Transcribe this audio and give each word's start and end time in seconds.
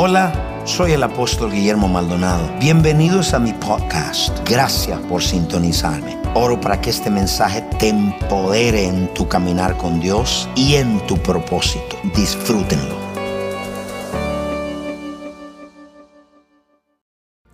Hola, 0.00 0.62
soy 0.64 0.92
el 0.92 1.02
apóstol 1.02 1.50
Guillermo 1.50 1.88
Maldonado. 1.88 2.56
Bienvenidos 2.60 3.34
a 3.34 3.40
mi 3.40 3.52
podcast. 3.52 4.48
Gracias 4.48 4.96
por 5.06 5.20
sintonizarme. 5.20 6.16
Oro 6.36 6.60
para 6.60 6.80
que 6.80 6.90
este 6.90 7.10
mensaje 7.10 7.62
te 7.80 7.88
empodere 7.88 8.84
en 8.84 9.12
tu 9.12 9.26
caminar 9.26 9.76
con 9.76 9.98
Dios 9.98 10.48
y 10.54 10.76
en 10.76 11.04
tu 11.08 11.16
propósito. 11.20 11.96
Disfrútenlo. 12.14 12.96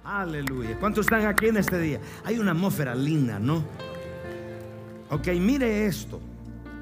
Aleluya. 0.04 0.76
¿Cuántos 0.78 1.06
están 1.06 1.24
aquí 1.24 1.46
en 1.46 1.56
este 1.56 1.78
día? 1.78 2.00
Hay 2.26 2.38
una 2.38 2.50
atmósfera 2.50 2.94
linda, 2.94 3.38
¿no? 3.38 3.64
Ok, 5.08 5.28
mire 5.40 5.86
esto. 5.86 6.20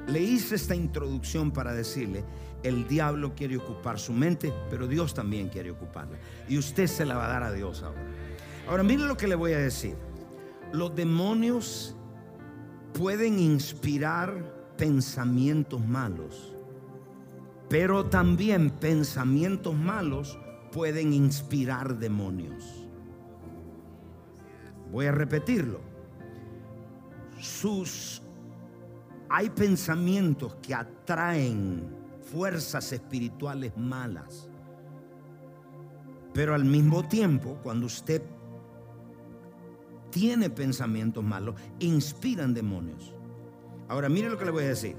Le 0.07 0.19
hice 0.19 0.55
esta 0.55 0.75
introducción 0.75 1.51
para 1.51 1.71
decirle 1.73 2.25
el 2.63 2.87
diablo 2.87 3.35
quiere 3.35 3.57
ocupar 3.57 3.99
su 3.99 4.13
mente, 4.13 4.53
pero 4.69 4.87
Dios 4.87 5.13
también 5.13 5.49
quiere 5.49 5.71
ocuparla. 5.71 6.17
Y 6.47 6.57
usted 6.57 6.87
se 6.87 7.05
la 7.05 7.15
va 7.15 7.25
a 7.25 7.29
dar 7.29 7.43
a 7.43 7.51
Dios 7.51 7.83
ahora. 7.83 8.01
Ahora, 8.67 8.83
mire 8.83 9.03
lo 9.03 9.17
que 9.17 9.27
le 9.27 9.35
voy 9.35 9.53
a 9.53 9.59
decir. 9.59 9.95
Los 10.71 10.95
demonios 10.95 11.95
pueden 12.93 13.37
inspirar 13.39 14.73
pensamientos 14.77 15.85
malos, 15.85 16.55
pero 17.69 18.05
también 18.05 18.69
pensamientos 18.69 19.75
malos 19.75 20.39
pueden 20.71 21.13
inspirar 21.13 21.97
demonios. 21.97 22.87
Voy 24.91 25.05
a 25.07 25.11
repetirlo. 25.11 25.81
Sus 27.39 28.21
hay 29.29 29.49
pensamientos 29.49 30.55
que 30.61 30.75
atraen 30.75 32.02
fuerzas 32.33 32.91
espirituales 32.91 33.77
malas. 33.77 34.49
Pero 36.33 36.55
al 36.55 36.65
mismo 36.65 37.07
tiempo, 37.07 37.59
cuando 37.61 37.85
usted 37.85 38.23
tiene 40.09 40.49
pensamientos 40.49 41.23
malos, 41.23 41.55
inspiran 41.79 42.53
demonios. 42.53 43.13
Ahora, 43.87 44.09
mire 44.09 44.29
lo 44.29 44.37
que 44.37 44.45
le 44.45 44.51
voy 44.51 44.63
a 44.63 44.69
decir. 44.69 44.95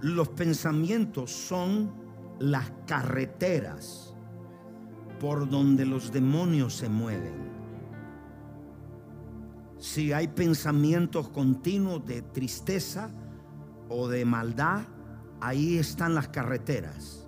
Los 0.00 0.28
pensamientos 0.30 1.30
son 1.30 1.92
las 2.40 2.72
carreteras 2.86 4.16
por 5.20 5.48
donde 5.48 5.86
los 5.86 6.10
demonios 6.10 6.74
se 6.74 6.88
mueven. 6.88 7.52
Si 9.78 10.12
hay 10.12 10.26
pensamientos 10.26 11.28
continuos 11.28 12.04
de 12.04 12.22
tristeza 12.22 13.10
o 13.88 14.08
de 14.08 14.24
maldad, 14.24 14.82
ahí 15.42 15.76
están 15.76 16.14
las 16.14 16.28
carreteras. 16.28 17.26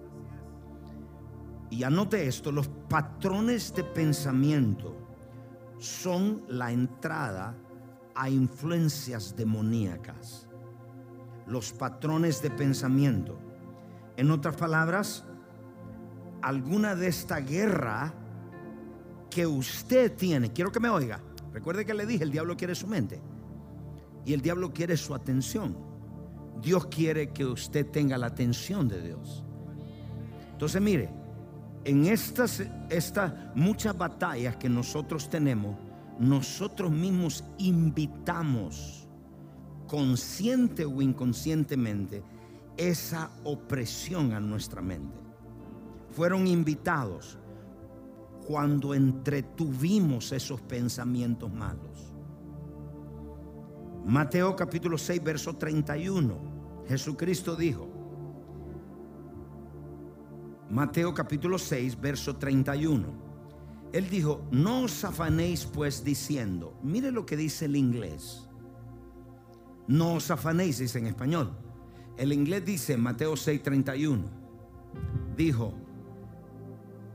Y 1.69 1.83
anote 1.83 2.29
esto, 2.29 2.53
los 2.53 2.69
patrones 2.69 3.75
de 3.75 3.83
pensamiento 3.83 4.97
son 5.79 6.45
la 6.47 6.71
entrada 6.71 7.57
a 8.15 8.31
influencias 8.31 9.35
demoníacas. 9.37 10.47
Los 11.49 11.73
patrones 11.73 12.41
de 12.41 12.51
pensamiento. 12.51 13.37
En 14.17 14.31
otras 14.31 14.55
palabras, 14.55 15.25
alguna 16.41 16.95
de 16.95 17.09
esta 17.09 17.41
guerra 17.41 18.15
que 19.29 19.45
usted 19.45 20.15
tiene, 20.15 20.53
quiero 20.53 20.71
que 20.71 20.79
me 20.79 20.89
oiga, 20.89 21.21
recuerde 21.53 21.85
que 21.85 21.95
le 21.95 22.07
dije, 22.07 22.23
el 22.23 22.31
diablo 22.31 22.57
quiere 22.57 22.77
su 22.77 22.87
mente 22.87 23.21
y 24.25 24.33
el 24.35 24.41
diablo 24.41 24.73
quiere 24.73 24.97
su 24.97 25.17
atención. 25.17 25.94
Dios 26.61 26.87
quiere 26.87 27.31
que 27.31 27.45
usted 27.45 27.87
tenga 27.91 28.17
la 28.19 28.27
atención 28.27 28.89
de 28.89 29.03
Dios. 29.03 29.45
Entonces, 30.53 30.81
mire, 30.81 31.11
en 31.85 32.07
estas, 32.07 32.63
muchas 33.55 33.97
batallas 33.97 34.57
que 34.57 34.69
nosotros 34.69 35.29
tenemos, 35.29 35.77
nosotros 36.19 36.91
mismos 36.91 37.45
invitamos, 37.59 39.07
consciente 39.87 40.85
o 40.85 41.03
inconscientemente, 41.03 42.23
esa 42.77 43.31
opresión 43.45 44.33
a 44.33 44.41
nuestra 44.41 44.81
mente. 44.81 45.19
Fueron 46.11 46.47
invitados 46.47 47.39
cuando 48.47 48.95
entretuvimos 48.95 50.33
esos 50.33 50.61
pensamientos 50.63 51.53
malos. 51.53 52.14
Mateo 54.05 54.55
capítulo 54.55 54.99
6, 54.99 55.23
verso 55.23 55.57
31. 55.57 56.85
Jesucristo 56.87 57.57
dijo, 57.57 57.89
Mateo 60.69 61.15
capítulo 61.15 61.59
6, 61.59 61.99
verso 62.01 62.37
31. 62.37 63.25
Él 63.93 64.11
dijo, 64.11 64.47
no 64.51 64.83
os 64.83 65.05
afanéis 65.05 65.65
pues 65.65 66.05
diciendo, 66.05 66.79
mire 66.83 67.13
lo 67.13 67.25
que 67.25 67.37
dice 67.37 67.65
el 67.65 67.77
inglés. 67.77 68.47
No 69.87 70.15
os 70.15 70.31
afanéis, 70.31 70.79
dice 70.79 70.99
en 70.99 71.07
español. 71.07 71.53
El 72.17 72.33
inglés 72.33 72.65
dice, 72.65 72.97
Mateo 72.97 73.37
6, 73.37 73.63
31. 73.63 74.25
Dijo, 75.37 75.75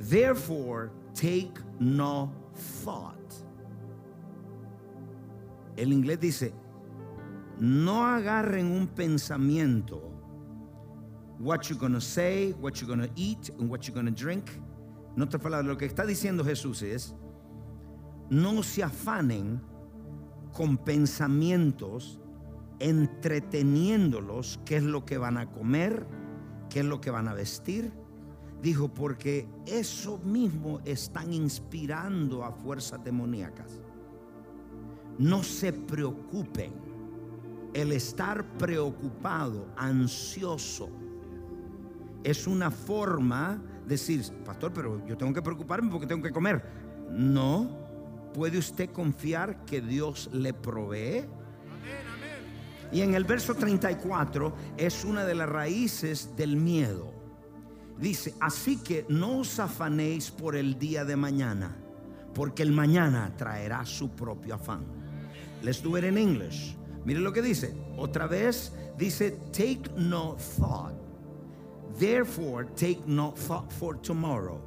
therefore 0.10 0.90
take 1.14 1.54
no 1.80 2.34
thought. 2.84 3.16
El 5.76 5.94
inglés 5.94 6.20
dice, 6.20 6.54
no 7.60 8.06
agarren 8.06 8.68
un 8.72 8.88
pensamiento. 8.88 10.02
What 11.40 11.70
you're 11.70 11.80
gonna 11.80 12.02
say, 12.02 12.54
what 12.54 12.82
you're 12.82 12.88
gonna 12.88 13.10
eat, 13.16 13.50
and 13.60 13.70
what 13.70 13.88
you're 13.88 13.96
gonna 13.96 14.12
drink. 14.12 14.50
No 15.16 15.28
te 15.28 15.38
palabras, 15.38 15.66
lo 15.66 15.78
que 15.78 15.86
está 15.86 16.06
diciendo 16.06 16.44
Jesús 16.44 16.82
es, 16.82 17.14
no 18.30 18.62
se 18.64 18.84
afanen 18.84 19.62
con 20.54 20.78
pensamientos 20.78 22.20
entreteniéndolos 22.80 24.60
qué 24.66 24.78
es 24.78 24.84
lo 24.84 25.06
que 25.06 25.18
van 25.18 25.38
a 25.38 25.52
comer, 25.52 26.08
qué 26.70 26.80
es 26.80 26.86
lo 26.86 27.02
que 27.02 27.12
van 27.12 27.28
a 27.28 27.34
vestir. 27.34 27.92
Dijo, 28.62 28.94
porque 28.94 29.48
eso 29.66 30.18
mismo 30.20 30.82
están 30.84 31.34
inspirando 31.34 32.44
a 32.44 32.52
fuerzas 32.52 33.04
demoníacas. 33.04 33.80
No 35.18 35.44
se 35.44 35.72
preocupen 35.72 36.89
el 37.74 37.92
estar 37.92 38.44
preocupado, 38.58 39.68
ansioso, 39.78 40.90
es 42.24 42.48
una 42.48 42.72
forma 42.72 43.62
de 43.84 43.90
decir, 43.90 44.24
pastor, 44.46 44.72
pero 44.74 45.06
yo 45.06 45.18
tengo 45.18 45.34
que 45.34 45.42
preocuparme 45.42 45.90
porque 45.90 46.08
tengo 46.08 46.22
que 46.22 46.32
comer. 46.32 46.64
No, 47.10 47.70
puede 48.34 48.58
usted 48.58 48.92
confiar 48.92 49.66
que 49.66 49.82
Dios 49.82 50.30
le 50.34 50.54
provee. 50.54 51.26
Y 52.92 53.02
en 53.02 53.14
el 53.14 53.24
verso 53.24 53.54
34 53.54 54.54
es 54.78 55.06
una 55.06 55.24
de 55.24 55.36
las 55.36 55.50
raíces 55.50 56.36
del 56.36 56.56
miedo. 56.56 57.14
Dice, 58.00 58.34
así 58.40 58.78
que 58.78 59.06
no 59.10 59.40
os 59.40 59.60
afanéis 59.60 60.32
por 60.32 60.56
el 60.56 60.80
día 60.80 61.06
de 61.06 61.16
mañana, 61.16 61.76
porque 62.34 62.64
el 62.64 62.72
mañana 62.72 63.36
traerá 63.36 63.86
su 63.86 64.10
propio 64.12 64.56
afán. 64.56 64.86
Let's 65.62 65.84
do 65.84 65.98
it 65.98 66.06
in 66.06 66.18
English. 66.18 66.79
Mire 67.06 67.20
lo 67.20 67.32
que 67.32 67.42
dice. 67.42 67.74
Otra 67.98 68.28
vez 68.28 68.72
dice, 68.98 69.32
take 69.52 69.90
no 69.98 70.36
thought. 70.58 70.94
Therefore, 71.98 72.66
take 72.76 73.02
no 73.06 73.32
thought 73.32 73.72
for 73.72 73.96
tomorrow. 74.02 74.60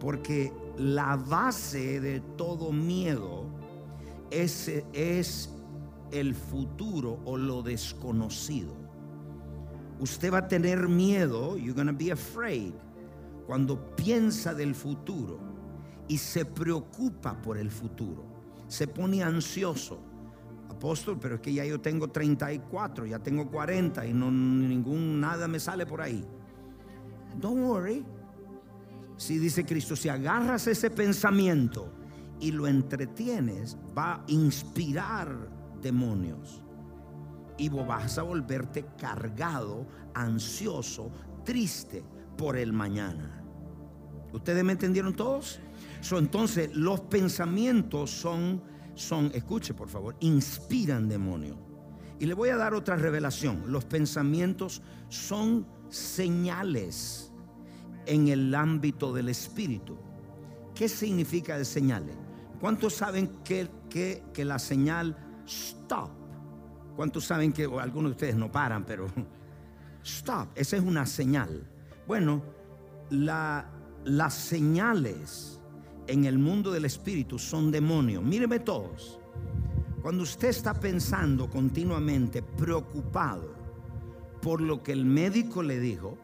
Porque 0.00 0.52
la 0.76 1.16
base 1.16 2.00
de 2.00 2.20
todo 2.36 2.72
miedo 2.72 3.46
es, 4.30 4.68
es 4.92 5.48
el 6.12 6.34
futuro 6.34 7.20
o 7.24 7.36
lo 7.36 7.62
desconocido. 7.62 8.74
Usted 9.98 10.32
va 10.32 10.38
a 10.38 10.48
tener 10.48 10.88
miedo, 10.88 11.56
you're 11.56 11.72
going 11.72 11.86
to 11.86 11.92
be 11.92 12.10
afraid, 12.10 12.74
cuando 13.46 13.76
piensa 13.96 14.52
del 14.54 14.74
futuro 14.74 15.38
y 16.08 16.18
se 16.18 16.44
preocupa 16.44 17.40
por 17.40 17.56
el 17.56 17.70
futuro, 17.70 18.24
se 18.68 18.86
pone 18.86 19.22
ansioso 19.22 19.98
apóstol, 20.68 21.18
pero 21.20 21.36
es 21.36 21.40
que 21.40 21.52
ya 21.52 21.64
yo 21.64 21.80
tengo 21.80 22.08
34, 22.08 23.06
ya 23.06 23.18
tengo 23.18 23.48
40 23.50 24.06
y 24.06 24.12
no 24.12 24.30
ningún 24.30 25.20
nada 25.20 25.48
me 25.48 25.60
sale 25.60 25.86
por 25.86 26.00
ahí. 26.00 26.24
Don't 27.38 27.64
worry. 27.66 28.04
Si 29.16 29.38
dice 29.38 29.64
Cristo, 29.64 29.96
si 29.96 30.08
agarras 30.08 30.66
ese 30.66 30.90
pensamiento 30.90 31.92
y 32.40 32.52
lo 32.52 32.66
entretienes, 32.66 33.76
va 33.96 34.14
a 34.14 34.24
inspirar 34.28 35.48
demonios. 35.80 36.62
Y 37.58 37.70
vos 37.70 37.86
vas 37.86 38.18
a 38.18 38.22
volverte 38.22 38.84
cargado, 38.98 39.86
ansioso, 40.14 41.10
triste 41.44 42.04
por 42.36 42.56
el 42.56 42.72
mañana. 42.72 43.42
¿Ustedes 44.32 44.62
me 44.62 44.72
entendieron 44.72 45.14
todos? 45.14 45.60
entonces, 46.12 46.76
los 46.76 47.00
pensamientos 47.00 48.10
son 48.10 48.62
son, 48.96 49.30
escuche 49.34 49.74
por 49.74 49.88
favor, 49.88 50.16
inspiran 50.20 51.08
demonio. 51.08 51.56
Y 52.18 52.26
le 52.26 52.34
voy 52.34 52.48
a 52.48 52.56
dar 52.56 52.74
otra 52.74 52.96
revelación. 52.96 53.64
Los 53.70 53.84
pensamientos 53.84 54.82
son 55.08 55.66
señales 55.90 57.30
en 58.06 58.28
el 58.28 58.54
ámbito 58.54 59.12
del 59.12 59.28
espíritu. 59.28 59.96
¿Qué 60.74 60.88
significa 60.88 61.58
de 61.58 61.64
señales? 61.64 62.16
¿Cuántos 62.60 62.94
saben 62.94 63.28
que, 63.44 63.68
que, 63.90 64.24
que 64.32 64.44
la 64.44 64.58
señal 64.58 65.16
stop? 65.46 66.10
¿Cuántos 66.96 67.26
saben 67.26 67.52
que 67.52 67.64
algunos 67.64 68.10
de 68.10 68.14
ustedes 68.14 68.36
no 68.36 68.50
paran, 68.50 68.84
pero 68.84 69.06
stop? 70.02 70.48
Esa 70.54 70.76
es 70.78 70.82
una 70.82 71.04
señal. 71.04 71.68
Bueno, 72.06 72.42
la, 73.10 73.70
las 74.04 74.34
señales 74.34 75.55
en 76.06 76.24
el 76.24 76.38
mundo 76.38 76.70
del 76.70 76.84
espíritu 76.84 77.38
son 77.38 77.70
demonios. 77.70 78.22
Míreme 78.22 78.60
todos. 78.60 79.18
Cuando 80.02 80.22
usted 80.22 80.48
está 80.48 80.74
pensando 80.74 81.50
continuamente, 81.50 82.42
preocupado 82.42 83.54
por 84.40 84.60
lo 84.60 84.82
que 84.82 84.92
el 84.92 85.04
médico 85.04 85.62
le 85.62 85.80
dijo, 85.80 86.16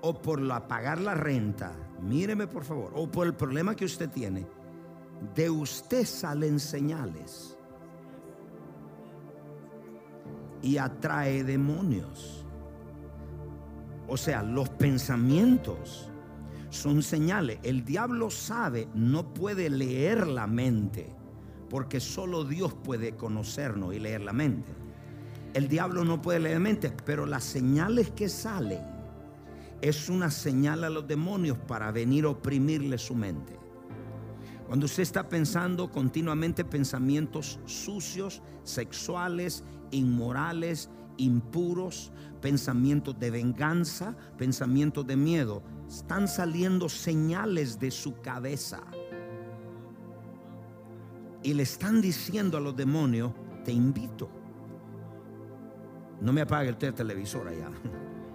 o 0.00 0.20
por 0.20 0.46
pagar 0.66 1.00
la 1.00 1.14
renta, 1.14 1.72
míreme 2.02 2.46
por 2.46 2.64
favor, 2.64 2.92
o 2.94 3.10
por 3.10 3.26
el 3.26 3.34
problema 3.34 3.74
que 3.74 3.84
usted 3.84 4.10
tiene, 4.10 4.46
de 5.34 5.50
usted 5.50 6.04
salen 6.04 6.58
señales 6.58 7.56
y 10.62 10.78
atrae 10.78 11.44
demonios. 11.44 12.44
O 14.08 14.16
sea, 14.16 14.42
los 14.42 14.68
pensamientos 14.70 16.10
son 16.74 17.02
señales. 17.02 17.58
El 17.62 17.84
diablo 17.84 18.30
sabe, 18.30 18.88
no 18.94 19.32
puede 19.32 19.70
leer 19.70 20.26
la 20.26 20.46
mente, 20.46 21.14
porque 21.70 22.00
solo 22.00 22.44
Dios 22.44 22.74
puede 22.74 23.16
conocernos 23.16 23.94
y 23.94 24.00
leer 24.00 24.22
la 24.22 24.32
mente. 24.32 24.72
El 25.54 25.68
diablo 25.68 26.04
no 26.04 26.20
puede 26.20 26.40
leer 26.40 26.56
la 26.56 26.60
mente, 26.60 26.92
pero 27.04 27.26
las 27.26 27.44
señales 27.44 28.10
que 28.10 28.28
salen 28.28 28.80
es 29.80 30.08
una 30.08 30.30
señal 30.30 30.84
a 30.84 30.90
los 30.90 31.06
demonios 31.06 31.58
para 31.58 31.92
venir 31.92 32.24
a 32.24 32.30
oprimirle 32.30 32.98
su 32.98 33.14
mente. 33.14 33.58
Cuando 34.66 34.86
usted 34.86 35.02
está 35.02 35.28
pensando 35.28 35.90
continuamente 35.90 36.64
pensamientos 36.64 37.60
sucios, 37.66 38.42
sexuales, 38.64 39.62
inmorales, 39.90 40.90
impuros, 41.18 42.10
pensamientos 42.40 43.18
de 43.18 43.30
venganza, 43.30 44.16
pensamientos 44.36 45.06
de 45.06 45.16
miedo, 45.16 45.62
están 45.96 46.28
saliendo 46.28 46.88
señales 46.88 47.78
de 47.78 47.90
su 47.90 48.20
cabeza. 48.20 48.80
Y 51.42 51.54
le 51.54 51.62
están 51.62 52.00
diciendo 52.00 52.56
a 52.56 52.60
los 52.60 52.74
demonios, 52.74 53.32
te 53.64 53.72
invito. 53.72 54.28
No 56.20 56.32
me 56.32 56.40
apague 56.40 56.68
el 56.68 56.76
televisor 56.76 57.48
allá. 57.48 57.70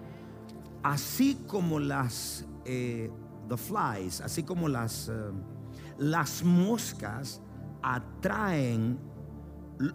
Así 0.82 1.38
como 1.46 1.78
las 1.78 2.46
eh, 2.64 3.10
the 3.48 3.56
flies, 3.56 4.20
así 4.22 4.44
como 4.44 4.68
las 4.68 5.10
eh, 5.10 5.30
las 5.98 6.42
moscas 6.42 7.42
atraen, 7.82 8.98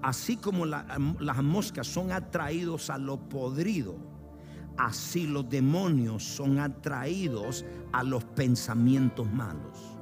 así 0.03 0.37
como 0.37 0.65
las 0.65 1.43
moscas 1.43 1.87
son 1.87 2.11
atraídos 2.11 2.91
a 2.91 2.99
lo 2.99 3.17
podrido, 3.17 3.95
así 4.77 5.27
los 5.27 5.49
demonios 5.49 6.23
son 6.23 6.59
atraídos 6.59 7.65
a 7.91 8.03
los 8.03 8.23
pensamientos 8.23 9.31
malos. 9.31 9.95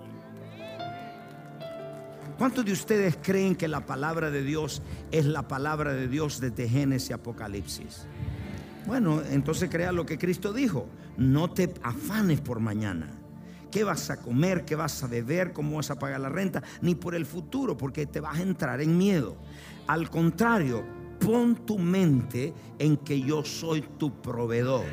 ¿Cuántos 2.38 2.66
de 2.66 2.72
ustedes 2.72 3.18
creen 3.22 3.56
que 3.56 3.68
la 3.68 3.86
palabra 3.86 4.32
de 4.32 4.44
Dios 4.44 4.82
es 5.12 5.26
la 5.26 5.48
palabra 5.48 5.94
de 5.94 6.08
Dios 6.08 6.40
desde 6.40 6.68
Génesis 6.68 7.12
y 7.12 7.14
Apocalipsis? 7.14 8.08
Bueno, 8.86 9.22
entonces 9.32 9.70
crea 9.70 9.92
lo 9.92 10.06
que 10.06 10.18
Cristo 10.18 10.52
dijo. 10.52 10.88
No 11.16 11.52
te 11.52 11.74
afanes 11.84 12.42
por 12.42 12.60
mañana 12.60 13.08
qué 13.74 13.84
vas 13.84 14.12
a 14.12 14.18
comer, 14.18 14.66
qué 14.66 14.76
vas 14.76 15.04
a 15.04 15.08
beber, 15.08 15.52
cómo 15.52 15.78
vas 15.78 15.90
a 15.90 15.98
pagar 15.98 16.20
la 16.20 16.30
renta, 16.30 16.62
ni 16.82 16.94
por 16.94 17.16
el 17.16 17.26
futuro, 17.26 17.76
porque 17.76 18.06
te 18.06 18.20
vas 18.20 18.38
a 18.38 18.44
entrar 18.44 18.82
en 18.82 18.98
miedo. 19.00 19.36
Al 19.88 20.12
contrario, 20.12 20.84
pon 21.24 21.56
tu 21.66 21.80
mente 21.80 22.54
en 22.78 22.98
que 22.98 23.20
yo 23.20 23.44
soy 23.44 23.82
tu 23.98 24.22
proveedor. 24.22 24.86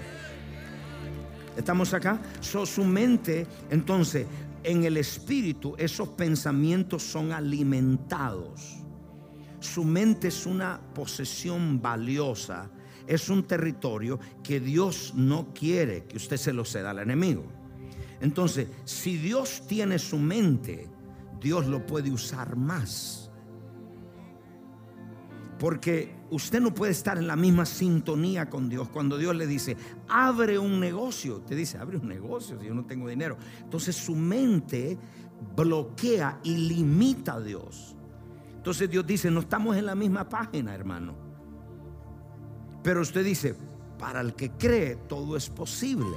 ¿Estamos 1.56 1.93
acá? 1.93 2.21
So, 2.41 2.65
su 2.65 2.85
mente, 2.85 3.47
entonces, 3.71 4.27
en 4.62 4.85
el 4.85 4.97
espíritu, 4.97 5.75
esos 5.77 6.09
pensamientos 6.11 7.03
son 7.03 7.32
alimentados. 7.32 8.77
Su 9.59 9.85
mente 9.85 10.29
es 10.29 10.47
una 10.47 10.81
posesión 10.94 11.82
valiosa, 11.82 12.71
es 13.06 13.29
un 13.29 13.43
territorio 13.43 14.19
que 14.43 14.61
Dios 14.61 15.12
no 15.17 15.53
quiere 15.53 16.05
que 16.05 16.17
usted 16.17 16.37
se 16.37 16.53
lo 16.53 16.65
ceda 16.65 16.91
al 16.91 17.00
enemigo. 17.00 17.44
Entonces, 18.21 18.69
si 18.85 19.17
Dios 19.17 19.65
tiene 19.67 19.99
su 19.99 20.19
mente, 20.19 20.88
Dios 21.41 21.67
lo 21.67 21.85
puede 21.85 22.11
usar 22.11 22.56
más. 22.56 23.31
Porque 25.59 26.19
usted 26.31 26.61
no 26.61 26.73
puede 26.73 26.93
estar 26.93 27.19
en 27.19 27.27
la 27.27 27.37
misma 27.37 27.67
sintonía 27.67 28.49
con 28.49 28.69
Dios. 28.69 28.88
Cuando 28.88 29.19
Dios 29.19 29.35
le 29.35 29.47
dice, 29.47 29.77
abre 30.09 30.59
un 30.59 30.81
negocio, 30.81 31.41
te 31.41 31.55
dice, 31.55 31.79
abre 31.79 31.97
un 31.97 32.09
negocio 32.09 32.59
si 32.59 32.67
yo 32.67 32.75
no 32.75 32.85
tengo 32.85 33.09
dinero. 33.09 33.37
Entonces 33.62 33.97
su 33.97 34.15
mente 34.15 34.99
bloquea 35.56 36.41
y 36.43 36.56
limita 36.56 37.35
a 37.35 37.41
Dios. 37.41 37.97
Entonces 38.56 38.91
Dios 38.91 39.06
dice, 39.06 39.31
no 39.31 39.41
estamos 39.41 39.77
en 39.77 39.87
la 39.87 39.94
misma 39.94 40.29
página, 40.29 40.75
hermano. 40.75 41.15
Pero 42.82 43.00
usted 43.00 43.25
dice, 43.25 43.55
para 43.99 44.21
el 44.21 44.35
que 44.35 44.50
cree, 44.53 44.97
todo 44.97 45.37
es 45.37 45.49
posible. 45.49 46.17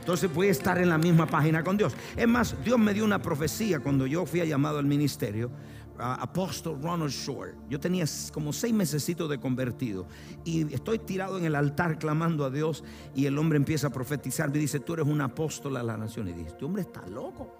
Entonces 0.00 0.32
voy 0.32 0.48
a 0.48 0.50
estar 0.50 0.78
en 0.78 0.88
la 0.88 0.98
misma 0.98 1.26
página 1.26 1.62
con 1.62 1.76
Dios. 1.76 1.94
Es 2.16 2.26
más, 2.26 2.56
Dios 2.64 2.78
me 2.78 2.92
dio 2.92 3.04
una 3.04 3.22
profecía 3.22 3.78
cuando 3.78 4.06
yo 4.06 4.26
fui 4.26 4.44
llamado 4.46 4.78
al 4.78 4.86
ministerio. 4.86 5.50
Apóstol 5.98 6.80
Ronald 6.82 7.12
Shore. 7.12 7.54
Yo 7.68 7.78
tenía 7.78 8.04
como 8.32 8.52
seis 8.52 8.72
meses 8.72 9.06
de 9.06 9.38
convertido 9.38 10.06
y 10.44 10.72
estoy 10.74 10.98
tirado 10.98 11.38
en 11.38 11.44
el 11.44 11.54
altar 11.54 11.98
clamando 11.98 12.44
a 12.44 12.50
Dios 12.50 12.82
y 13.14 13.26
el 13.26 13.38
hombre 13.38 13.56
empieza 13.56 13.88
a 13.88 13.90
profetizar. 13.90 14.50
Me 14.50 14.58
dice, 14.58 14.80
tú 14.80 14.94
eres 14.94 15.06
un 15.06 15.20
apóstol 15.20 15.76
a 15.76 15.82
la 15.82 15.96
nación. 15.96 16.28
Y 16.28 16.32
dice, 16.32 16.48
este 16.48 16.64
hombre 16.64 16.82
está 16.82 17.06
loco. 17.06 17.56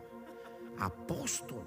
Apóstol 0.79 1.63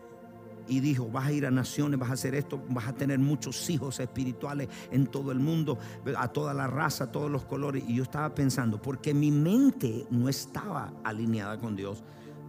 y 0.68 0.80
dijo, 0.80 1.08
vas 1.10 1.28
a 1.28 1.32
ir 1.32 1.46
a 1.46 1.52
naciones, 1.52 2.00
vas 2.00 2.10
a 2.10 2.14
hacer 2.14 2.36
esto, 2.36 2.62
vas 2.70 2.88
a 2.88 2.94
tener 2.94 3.20
muchos 3.20 3.70
hijos 3.70 4.00
espirituales 4.00 4.68
en 4.92 5.08
todo 5.08 5.32
el 5.32 5.40
mundo, 5.40 5.78
a 6.18 6.28
toda 6.28 6.54
la 6.54 6.68
raza, 6.68 7.06
a 7.06 7.12
todos 7.12 7.30
los 7.30 7.46
colores. 7.46 7.84
Y 7.88 7.96
yo 7.96 8.04
estaba 8.04 8.34
pensando, 8.34 8.82
porque 8.82 9.14
mi 9.14 9.32
mente 9.32 10.08
no 10.10 10.30
estaba 10.30 10.94
alineada 11.04 11.60
con 11.60 11.76
Dios, 11.76 12.04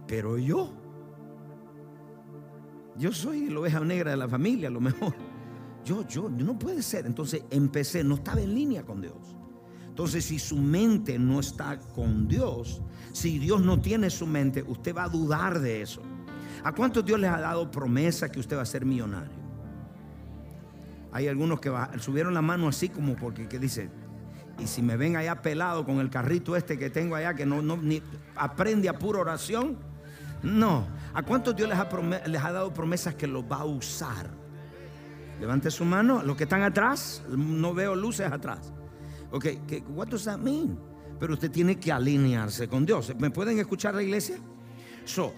pero 0.07 0.37
yo, 0.37 0.73
yo 2.97 3.11
soy 3.11 3.49
la 3.49 3.59
oveja 3.59 3.79
negra 3.79 4.11
de 4.11 4.17
la 4.17 4.27
familia, 4.27 4.67
a 4.67 4.71
lo 4.71 4.81
mejor. 4.81 5.13
Yo, 5.85 6.05
yo, 6.07 6.29
no 6.29 6.59
puede 6.59 6.81
ser. 6.81 7.05
Entonces 7.05 7.43
empecé, 7.49 8.03
no 8.03 8.15
estaba 8.15 8.41
en 8.41 8.53
línea 8.53 8.83
con 8.83 9.01
Dios. 9.01 9.37
Entonces, 9.87 10.25
si 10.25 10.37
su 10.37 10.57
mente 10.57 11.17
no 11.17 11.39
está 11.39 11.79
con 11.79 12.27
Dios, 12.27 12.81
si 13.13 13.39
Dios 13.39 13.61
no 13.61 13.79
tiene 13.79 14.09
su 14.09 14.27
mente, 14.27 14.63
usted 14.67 14.95
va 14.95 15.05
a 15.05 15.09
dudar 15.09 15.59
de 15.59 15.81
eso. 15.81 16.01
¿A 16.63 16.73
cuántos 16.73 17.05
Dios 17.05 17.19
les 17.19 17.31
ha 17.31 17.39
dado 17.39 17.71
promesa 17.71 18.29
que 18.31 18.39
usted 18.39 18.57
va 18.57 18.61
a 18.61 18.65
ser 18.65 18.85
millonario? 18.85 19.37
Hay 21.11 21.27
algunos 21.27 21.59
que 21.59 21.71
subieron 21.99 22.33
la 22.33 22.41
mano 22.41 22.67
así 22.67 22.89
como 22.89 23.15
porque 23.15 23.47
que 23.47 23.57
dice, 23.57 23.89
y 24.59 24.67
si 24.67 24.81
me 24.81 24.97
ven 24.97 25.15
allá 25.15 25.41
pelado 25.41 25.85
con 25.85 25.99
el 25.99 26.09
carrito 26.09 26.55
este 26.55 26.77
que 26.77 26.89
tengo 26.89 27.15
allá, 27.15 27.33
que 27.33 27.45
no, 27.45 27.61
no 27.61 27.77
ni, 27.77 28.01
aprende 28.35 28.89
a 28.89 28.99
pura 28.99 29.19
oración. 29.19 29.77
No. 30.43 30.85
¿A 31.17 31.23
cuántos 31.23 31.55
Dios 31.55 31.67
les 31.67 31.79
ha, 31.79 31.89
les 32.27 32.43
ha 32.43 32.51
dado 32.51 32.71
promesas 32.71 33.15
que 33.15 33.25
los 33.25 33.43
va 33.43 33.57
a 33.57 33.65
usar? 33.65 34.29
Levante 35.39 35.71
su 35.71 35.83
mano. 35.83 36.21
Los 36.21 36.37
que 36.37 36.43
están 36.43 36.61
atrás, 36.61 37.23
no 37.27 37.73
veo 37.73 37.95
luces 37.95 38.31
atrás. 38.31 38.71
Ok, 39.31 39.47
what 39.95 40.09
does 40.09 40.25
that 40.25 40.37
mean? 40.37 40.77
Pero 41.19 41.33
usted 41.33 41.49
tiene 41.49 41.79
que 41.79 41.91
alinearse 41.91 42.67
con 42.67 42.85
Dios. 42.85 43.11
¿Me 43.17 43.31
pueden 43.31 43.57
escuchar 43.57 43.95
la 43.95 44.03
iglesia? 44.03 44.37
So, 45.05 45.33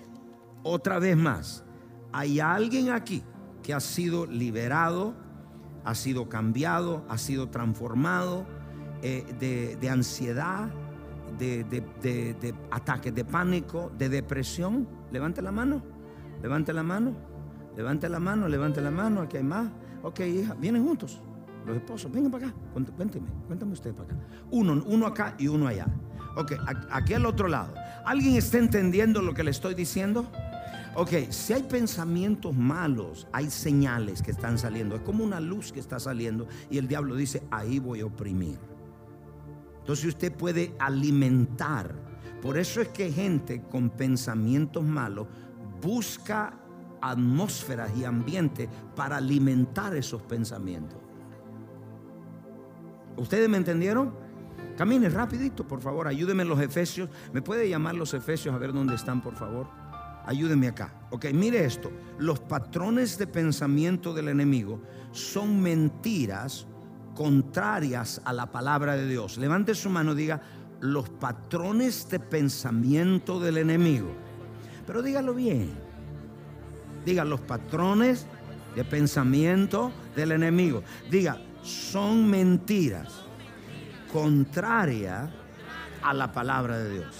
otra 0.63 0.99
vez 0.99 1.15
más, 1.15 1.63
hay 2.11 2.41
alguien 2.41 2.89
aquí 2.89 3.23
que 3.63 3.73
ha 3.73 3.79
sido 3.79 4.25
liberado, 4.25 5.15
ha 5.85 5.95
sido 5.95 6.27
cambiado, 6.27 7.05
ha 7.07 7.17
sido 7.17 7.47
transformado 7.47 8.45
eh, 9.01 9.77
de, 9.79 9.89
ansiedad, 9.89 10.69
de, 11.37 11.63
de, 11.63 12.53
ataques 12.69 13.15
de 13.15 13.23
pánico, 13.23 13.93
de 13.97 14.09
depresión. 14.09 14.98
Levante 15.11 15.41
la 15.41 15.51
mano, 15.51 15.81
levante 16.41 16.73
la 16.73 16.83
mano, 16.83 17.13
levante 17.75 18.09
la 18.09 18.19
mano, 18.19 18.47
levante 18.47 18.81
la 18.81 18.91
mano, 18.91 19.21
aquí 19.21 19.37
hay 19.37 19.43
más. 19.43 19.69
Ok, 20.03 20.19
hija, 20.21 20.55
vienen 20.55 20.85
juntos. 20.85 21.21
Los 21.65 21.75
esposos, 21.75 22.11
vengan 22.11 22.31
para 22.31 22.47
acá, 22.47 22.55
cuénteme, 22.73 23.27
cuéntame 23.47 23.73
usted 23.73 23.93
para 23.93 24.05
acá. 24.05 24.15
Uno, 24.51 24.81
uno 24.85 25.05
acá 25.05 25.35
y 25.37 25.47
uno 25.47 25.67
allá. 25.67 25.87
Ok, 26.35 26.53
aquí 26.91 27.13
al 27.13 27.25
otro 27.25 27.47
lado. 27.47 27.73
¿Alguien 28.05 28.35
está 28.35 28.57
entendiendo 28.57 29.21
lo 29.21 29.33
que 29.33 29.43
le 29.43 29.51
estoy 29.51 29.73
diciendo? 29.73 30.25
Ok, 30.95 31.11
si 31.29 31.53
hay 31.53 31.63
pensamientos 31.63 32.55
malos, 32.55 33.27
hay 33.31 33.49
señales 33.49 34.21
que 34.21 34.31
están 34.31 34.57
saliendo. 34.57 34.95
Es 34.95 35.01
como 35.01 35.23
una 35.23 35.39
luz 35.39 35.71
que 35.71 35.79
está 35.79 35.99
saliendo 35.99 36.47
y 36.69 36.77
el 36.77 36.87
diablo 36.87 37.15
dice, 37.15 37.43
ahí 37.51 37.79
voy 37.79 38.01
a 38.01 38.05
oprimir. 38.05 38.57
Entonces 39.79 40.05
usted 40.05 40.31
puede 40.31 40.75
alimentar, 40.79 41.93
Por 42.41 42.57
eso 42.57 42.81
es 42.81 42.87
que 42.89 43.11
gente 43.11 43.63
con 43.69 43.89
pensamientos 43.89 44.83
malos 44.83 45.27
busca 45.81 46.53
atmósferas 47.01 47.91
y 47.97 48.03
ambientes 48.03 48.69
para 48.95 49.17
alimentar 49.17 49.95
esos 49.95 50.21
pensamientos. 50.21 50.99
¿Ustedes 53.17 53.49
me 53.49 53.57
entendieron? 53.57 54.13
Camine 54.77 55.09
rapidito, 55.09 55.67
por 55.67 55.81
favor, 55.81 56.07
ayúdenme 56.07 56.43
en 56.43 56.49
los 56.49 56.61
Efesios. 56.61 57.09
¿Me 57.33 57.41
puede 57.41 57.67
llamar 57.67 57.95
los 57.95 58.13
Efesios 58.13 58.55
a 58.55 58.57
ver 58.57 58.71
dónde 58.71 58.95
están, 58.95 59.21
por 59.21 59.35
favor? 59.35 59.67
Ayúdenme 60.25 60.69
acá. 60.69 60.93
Ok, 61.09 61.25
mire 61.33 61.65
esto. 61.65 61.91
Los 62.17 62.39
patrones 62.39 63.17
de 63.17 63.27
pensamiento 63.27 64.13
del 64.13 64.29
enemigo 64.29 64.81
son 65.11 65.61
mentiras 65.61 66.65
contrarias 67.15 68.21
a 68.23 68.31
la 68.31 68.49
palabra 68.51 68.95
de 68.95 69.05
Dios. 69.05 69.37
Levante 69.37 69.75
su 69.75 69.89
mano, 69.89 70.15
diga, 70.15 70.41
los 70.81 71.09
patrones 71.09 72.09
de 72.09 72.19
pensamiento 72.19 73.39
del 73.39 73.57
enemigo. 73.57 74.11
Pero 74.85 75.01
dígalo 75.01 75.33
bien. 75.33 75.71
Diga, 77.05 77.23
los 77.25 77.41
patrones 77.41 78.25
de 78.75 78.83
pensamiento 78.83 79.91
del 80.15 80.31
enemigo. 80.31 80.83
Diga, 81.09 81.41
son 81.61 82.29
mentiras 82.29 83.23
contrarias 84.11 85.29
a 86.01 86.13
la 86.13 86.31
palabra 86.31 86.77
de 86.77 86.91
Dios. 86.91 87.15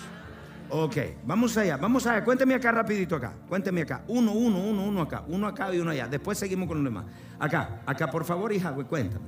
Ok, 0.71 0.97
vamos 1.25 1.57
allá, 1.57 1.77
vamos 1.77 2.05
allá. 2.05 2.23
Cuénteme 2.23 2.53
acá 2.53 2.71
rapidito 2.71 3.15
acá. 3.15 3.33
Cuénteme 3.47 3.81
acá. 3.81 4.03
Uno, 4.07 4.33
uno, 4.33 4.59
uno, 4.59 4.83
uno 4.83 5.01
acá. 5.01 5.23
Uno 5.27 5.47
acá 5.47 5.73
y 5.73 5.79
uno 5.79 5.91
allá. 5.91 6.07
Después 6.07 6.37
seguimos 6.37 6.67
con 6.67 6.77
los 6.77 6.93
demás. 6.93 7.05
Acá, 7.39 7.81
acá, 7.85 8.09
por 8.11 8.23
favor, 8.23 8.53
hija, 8.53 8.71
cuéntame. 8.73 9.25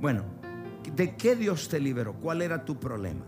Bueno, 0.00 0.24
¿de 0.94 1.14
qué 1.16 1.36
Dios 1.36 1.68
te 1.68 1.78
liberó? 1.78 2.14
¿Cuál 2.14 2.42
era 2.42 2.64
tu 2.64 2.78
problema? 2.78 3.24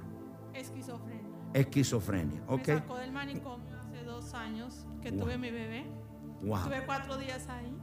Esquizofrenia. 1.54 2.40
Esquizofrenia, 2.40 2.42
ok. 2.48 2.68
Me 2.68 2.74
sacó 2.78 2.96
del 2.98 3.12
manicomio 3.12 3.76
hace 3.78 4.04
dos 4.04 4.34
años 4.34 4.86
que 5.02 5.10
Wow. 5.10 5.20
tuve 5.20 5.38
mi 5.38 5.50
bebé. 5.50 5.84
Wow. 6.42 6.64
Tuve 6.64 6.84
cuatro 6.86 7.16
días 7.16 7.46
ahí. 7.48 7.76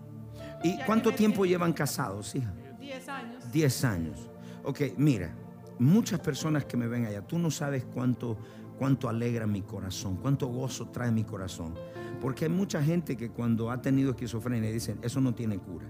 ¿Y 0.64 0.78
cuánto 0.86 1.12
me 1.12 1.16
tiempo 1.18 1.46
llevan 1.46 1.74
casados, 1.74 2.34
hija? 2.36 2.54
Diez 2.80 3.08
años. 3.10 3.52
10 3.52 3.84
años. 3.86 4.30
Ok, 4.64 4.82
mira, 4.98 5.34
muchas 5.80 6.20
personas 6.20 6.66
que 6.66 6.78
me 6.78 6.88
ven 6.88 7.06
allá, 7.06 7.22
tú 7.26 7.38
no 7.40 7.50
sabes 7.52 7.86
cuánto, 7.86 8.38
cuánto 8.78 9.10
alegra 9.10 9.48
mi 9.48 9.62
corazón, 9.62 10.18
cuánto 10.18 10.48
gozo 10.48 10.90
trae 10.90 11.12
mi 11.12 11.24
corazón. 11.24 11.74
Porque 12.22 12.46
hay 12.46 12.52
mucha 12.52 12.82
gente 12.84 13.16
que 13.18 13.30
cuando 13.30 13.70
ha 13.72 13.82
tenido 13.82 14.12
esquizofrenia 14.12 14.72
dicen, 14.72 15.00
eso 15.02 15.20
no 15.22 15.34
tiene 15.34 15.58
cura. 15.58 15.86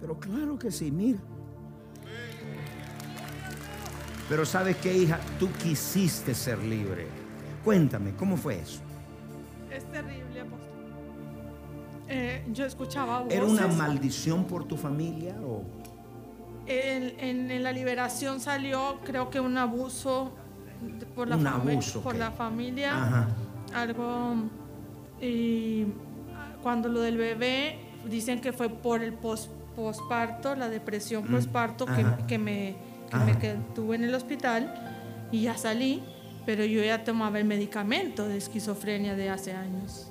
Pero 0.00 0.18
claro 0.18 0.58
que 0.58 0.70
sí, 0.70 0.90
mira. 0.90 1.18
Pero 4.28 4.44
sabes 4.44 4.76
qué, 4.78 4.96
hija, 4.96 5.20
tú 5.38 5.48
quisiste 5.62 6.34
ser 6.34 6.58
libre. 6.58 7.06
Cuéntame, 7.64 8.12
¿cómo 8.14 8.36
fue 8.36 8.58
eso? 8.60 8.80
Es 9.70 9.84
terrible, 9.90 10.40
apóstol. 10.40 10.68
Eh, 12.08 12.44
yo 12.52 12.64
escuchaba 12.66 13.20
voces. 13.20 13.36
¿Era 13.36 13.46
una 13.46 13.66
maldición 13.68 14.44
por 14.44 14.64
tu 14.64 14.76
familia 14.76 15.36
o...? 15.44 15.62
En, 16.68 17.14
en- 17.20 17.50
en 17.52 17.62
la 17.62 17.70
liberación 17.72 18.40
salió, 18.40 18.98
creo 19.04 19.30
que 19.30 19.38
un 19.38 19.56
abuso 19.56 20.32
por 21.14 21.28
la, 21.28 21.36
Un 21.36 21.46
abuso, 21.46 22.00
por 22.02 22.16
la 22.16 22.32
familia. 22.32 23.02
Ajá. 23.04 23.28
Algo. 23.72 24.34
Y 25.20 25.86
cuando 26.64 26.88
lo 26.88 27.00
del 27.00 27.16
bebé, 27.18 27.78
dicen 28.10 28.40
que 28.40 28.52
fue 28.52 28.68
por 28.68 29.02
el 29.02 29.12
pos- 29.12 29.48
posparto, 29.76 30.56
la 30.56 30.68
depresión 30.68 31.24
Mm, 31.28 31.34
posparto 31.36 31.86
que 32.26 32.38
me, 32.38 32.74
que 33.10 33.16
me 33.18 33.38
qued- 33.38 33.74
tuve 33.74 33.96
en 33.96 34.04
el 34.04 34.14
hospital 34.14 34.72
y 35.32 35.42
ya 35.42 35.56
salí, 35.56 36.02
pero 36.44 36.64
yo 36.64 36.82
ya 36.82 37.04
tomaba 37.04 37.38
el 37.38 37.44
medicamento 37.44 38.26
de 38.28 38.36
esquizofrenia 38.36 39.14
de 39.14 39.30
hace 39.30 39.52
años. 39.52 40.10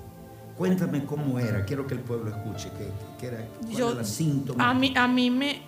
Cuéntame 0.58 1.04
cómo 1.06 1.38
era, 1.40 1.66
quiero 1.66 1.86
que 1.86 1.96
el 1.96 2.00
pueblo 2.00 2.30
escuche, 2.30 2.70
qué, 2.78 2.88
qué 3.20 3.28
era, 3.28 3.46
cuál 3.62 3.76
Yo- 3.76 3.92
era 3.92 4.04
síntoma. 4.06 4.70
A 4.70 4.74
mí, 4.74 4.94
a 4.96 5.08
mí 5.08 5.30
me, 5.30 5.62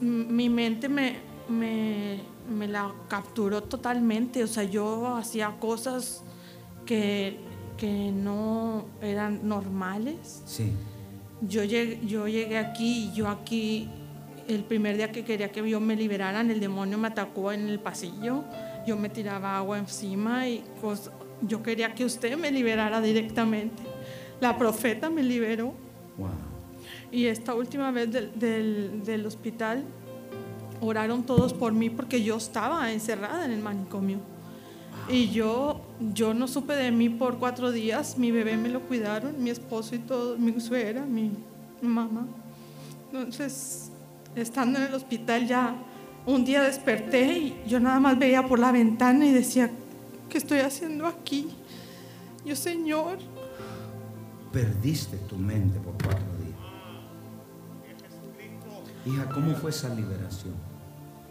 mi 0.00 0.48
mente 0.48 0.88
me, 0.88 1.16
me, 1.48 2.20
me 2.50 2.66
la 2.66 2.90
capturó 3.08 3.62
totalmente. 3.62 4.42
O 4.42 4.46
sea, 4.46 4.64
yo 4.64 5.14
hacía 5.16 5.54
cosas 5.60 6.22
que, 6.86 7.38
que 7.76 8.12
no 8.12 8.86
eran 9.02 9.46
normales. 9.46 10.42
Sí. 10.46 10.72
Yo 11.42 11.62
llegué, 11.64 12.00
yo 12.06 12.26
llegué 12.26 12.56
aquí 12.56 13.10
y 13.10 13.12
yo 13.14 13.28
aquí, 13.28 13.90
el 14.48 14.64
primer 14.64 14.96
día 14.96 15.10
que 15.12 15.24
quería 15.24 15.50
que 15.50 15.68
yo 15.68 15.80
me 15.80 15.96
liberaran, 15.96 16.50
el 16.50 16.60
demonio 16.60 16.98
me 16.98 17.08
atacó 17.08 17.52
en 17.52 17.68
el 17.68 17.78
pasillo. 17.80 18.44
Yo 18.86 18.96
me 18.96 19.08
tiraba 19.08 19.56
agua 19.56 19.78
encima 19.78 20.48
y 20.48 20.62
cos- 20.82 21.10
yo 21.42 21.62
quería 21.62 21.94
que 21.94 22.04
usted 22.04 22.36
me 22.36 22.50
liberara 22.50 23.00
directamente. 23.00 23.82
La 24.40 24.56
profeta 24.58 25.08
me 25.10 25.22
liberó. 25.22 25.74
Wow. 26.18 26.28
Y 27.10 27.26
esta 27.26 27.54
última 27.54 27.90
vez 27.90 28.10
del, 28.12 28.30
del- 28.38 29.02
del 29.04 29.24
hospital, 29.26 29.84
oraron 30.80 31.22
todos 31.22 31.52
por 31.54 31.72
mí 31.72 31.88
porque 31.90 32.22
yo 32.22 32.36
estaba 32.36 32.92
encerrada 32.92 33.44
en 33.44 33.52
el 33.52 33.60
manicomio. 33.60 34.18
Y 35.08 35.28
yo, 35.30 35.80
yo 36.14 36.34
no 36.34 36.46
supe 36.48 36.74
de 36.74 36.90
mí 36.90 37.08
por 37.08 37.38
cuatro 37.38 37.72
días. 37.72 38.16
Mi 38.18 38.30
bebé 38.30 38.56
me 38.56 38.68
lo 38.68 38.80
cuidaron, 38.80 39.42
mi 39.42 39.50
esposo 39.50 39.94
y 39.94 39.98
todo, 39.98 40.36
mi 40.38 40.58
suegra, 40.60 41.02
mi 41.04 41.30
mamá. 41.82 42.26
Entonces, 43.12 43.90
estando 44.36 44.78
en 44.78 44.86
el 44.86 44.94
hospital 44.94 45.46
ya, 45.46 45.74
un 46.26 46.44
día 46.44 46.62
desperté 46.62 47.38
y 47.38 47.62
yo 47.66 47.80
nada 47.80 48.00
más 48.00 48.18
veía 48.18 48.46
por 48.46 48.58
la 48.58 48.72
ventana 48.72 49.26
y 49.26 49.32
decía, 49.32 49.70
¿qué 50.28 50.38
estoy 50.38 50.60
haciendo 50.60 51.06
aquí? 51.06 51.48
Yo, 52.44 52.56
Señor, 52.56 53.18
Perdiste 54.54 55.16
tu 55.28 55.36
mente 55.36 55.80
por 55.80 55.94
cuatro 55.94 56.24
días. 56.38 56.56
Hija, 59.04 59.28
¿cómo 59.34 59.52
fue 59.56 59.70
esa 59.70 59.92
liberación? 59.92 60.54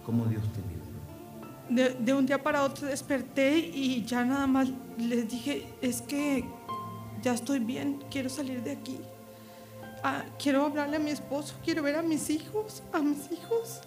¿Cómo 0.05 0.25
Dios 0.25 0.43
te 0.51 0.59
liberó? 0.59 1.93
De, 1.95 2.03
de 2.03 2.13
un 2.13 2.25
día 2.25 2.43
para 2.43 2.63
otro 2.63 2.85
desperté 2.85 3.59
y 3.59 4.03
ya 4.03 4.25
nada 4.25 4.45
más 4.45 4.67
les 4.97 5.29
dije, 5.29 5.69
es 5.81 6.01
que 6.01 6.43
ya 7.21 7.33
estoy 7.33 7.59
bien, 7.59 8.03
quiero 8.11 8.27
salir 8.27 8.61
de 8.61 8.71
aquí. 8.71 8.99
Ah, 10.03 10.23
quiero 10.37 10.65
hablarle 10.65 10.97
a 10.97 10.99
mi 10.99 11.11
esposo, 11.11 11.55
quiero 11.63 11.81
ver 11.81 11.95
a 11.95 12.01
mis 12.01 12.29
hijos, 12.29 12.83
a 12.91 12.99
mis 12.99 13.31
hijos. 13.31 13.79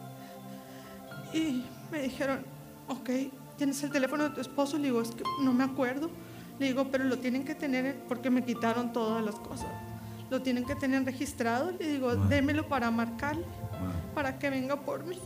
Y 1.35 1.65
me 1.93 2.01
dijeron, 2.03 2.43
ok, 2.89 3.11
¿tienes 3.59 3.83
el 3.83 3.91
teléfono 3.91 4.25
de 4.25 4.31
tu 4.31 4.41
esposo? 4.41 4.79
Le 4.79 4.85
digo, 4.85 5.03
es 5.03 5.11
que 5.11 5.25
no 5.43 5.53
me 5.53 5.65
acuerdo. 5.65 6.09
Le 6.59 6.67
digo, 6.69 6.87
pero 6.91 7.05
lo 7.05 7.19
tienen 7.19 7.45
que 7.45 7.55
tener 7.55 7.97
porque 8.09 8.31
me 8.31 8.43
quitaron 8.43 8.93
todas 8.95 9.23
las 9.23 9.35
cosas. 9.35 9.69
Lo 10.31 10.41
tienen 10.41 10.65
que 10.65 10.75
tener 10.75 11.05
registrado. 11.05 11.71
Le 11.73 11.87
digo, 11.93 12.15
Wow. 12.17 12.29
démelo 12.29 12.67
para 12.67 12.91
marcarle, 12.91 13.43
Wow. 13.45 14.15
para 14.15 14.39
que 14.39 14.49
venga 14.49 14.77
por 14.77 15.05
mí. 15.05 15.19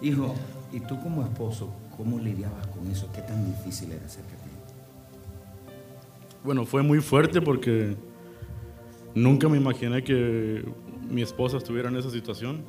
Hijo, 0.00 0.34
¿y 0.72 0.78
tú 0.80 1.00
como 1.02 1.22
esposo, 1.24 1.68
cómo 1.96 2.18
lidiabas 2.20 2.66
con 2.68 2.86
eso? 2.90 3.10
¿Qué 3.12 3.22
tan 3.22 3.44
difícil 3.44 3.90
era 3.90 4.08
ser 4.08 4.22
creyente? 4.24 4.72
Bueno, 6.44 6.64
fue 6.64 6.82
muy 6.82 7.00
fuerte 7.00 7.40
porque 7.40 7.96
nunca 9.14 9.48
me 9.48 9.56
imaginé 9.56 10.02
que 10.02 10.64
mi 11.08 11.22
esposa 11.22 11.56
estuviera 11.58 11.88
en 11.88 11.96
esa 11.96 12.10
situación. 12.10 12.64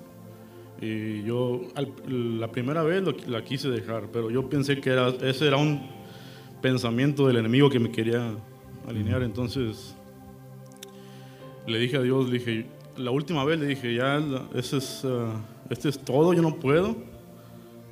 Y 0.82 1.24
yo 1.24 1.62
al- 1.76 2.40
la 2.40 2.52
primera 2.52 2.84
vez 2.84 3.02
lo- 3.02 3.16
la 3.28 3.44
quise 3.44 3.70
dejar, 3.70 4.10
pero 4.12 4.30
yo 4.30 4.50
pensé 4.50 4.80
que 4.82 4.90
era, 4.90 5.08
ese 5.22 5.48
era 5.48 5.58
un 5.58 5.88
pensamiento 6.62 7.28
del 7.28 7.38
enemigo 7.38 7.70
que 7.70 7.80
me 7.80 7.92
quería 7.92 8.34
alinear. 8.88 9.24
Entonces 9.24 9.96
le 11.68 11.80
dije 11.80 11.98
a 11.98 12.02
Dios, 12.02 12.26
le 12.30 12.40
dije, 12.40 12.66
la 12.98 13.12
última 13.12 13.44
vez 13.46 13.60
le 13.60 13.68
dije, 13.68 13.94
ya, 13.96 14.22
ese 14.54 14.78
es, 14.78 15.04
ah, 15.06 15.42
este 15.70 15.90
es 15.90 15.98
todo, 16.00 16.34
yo 16.34 16.42
no 16.42 16.56
puedo. 16.56 16.96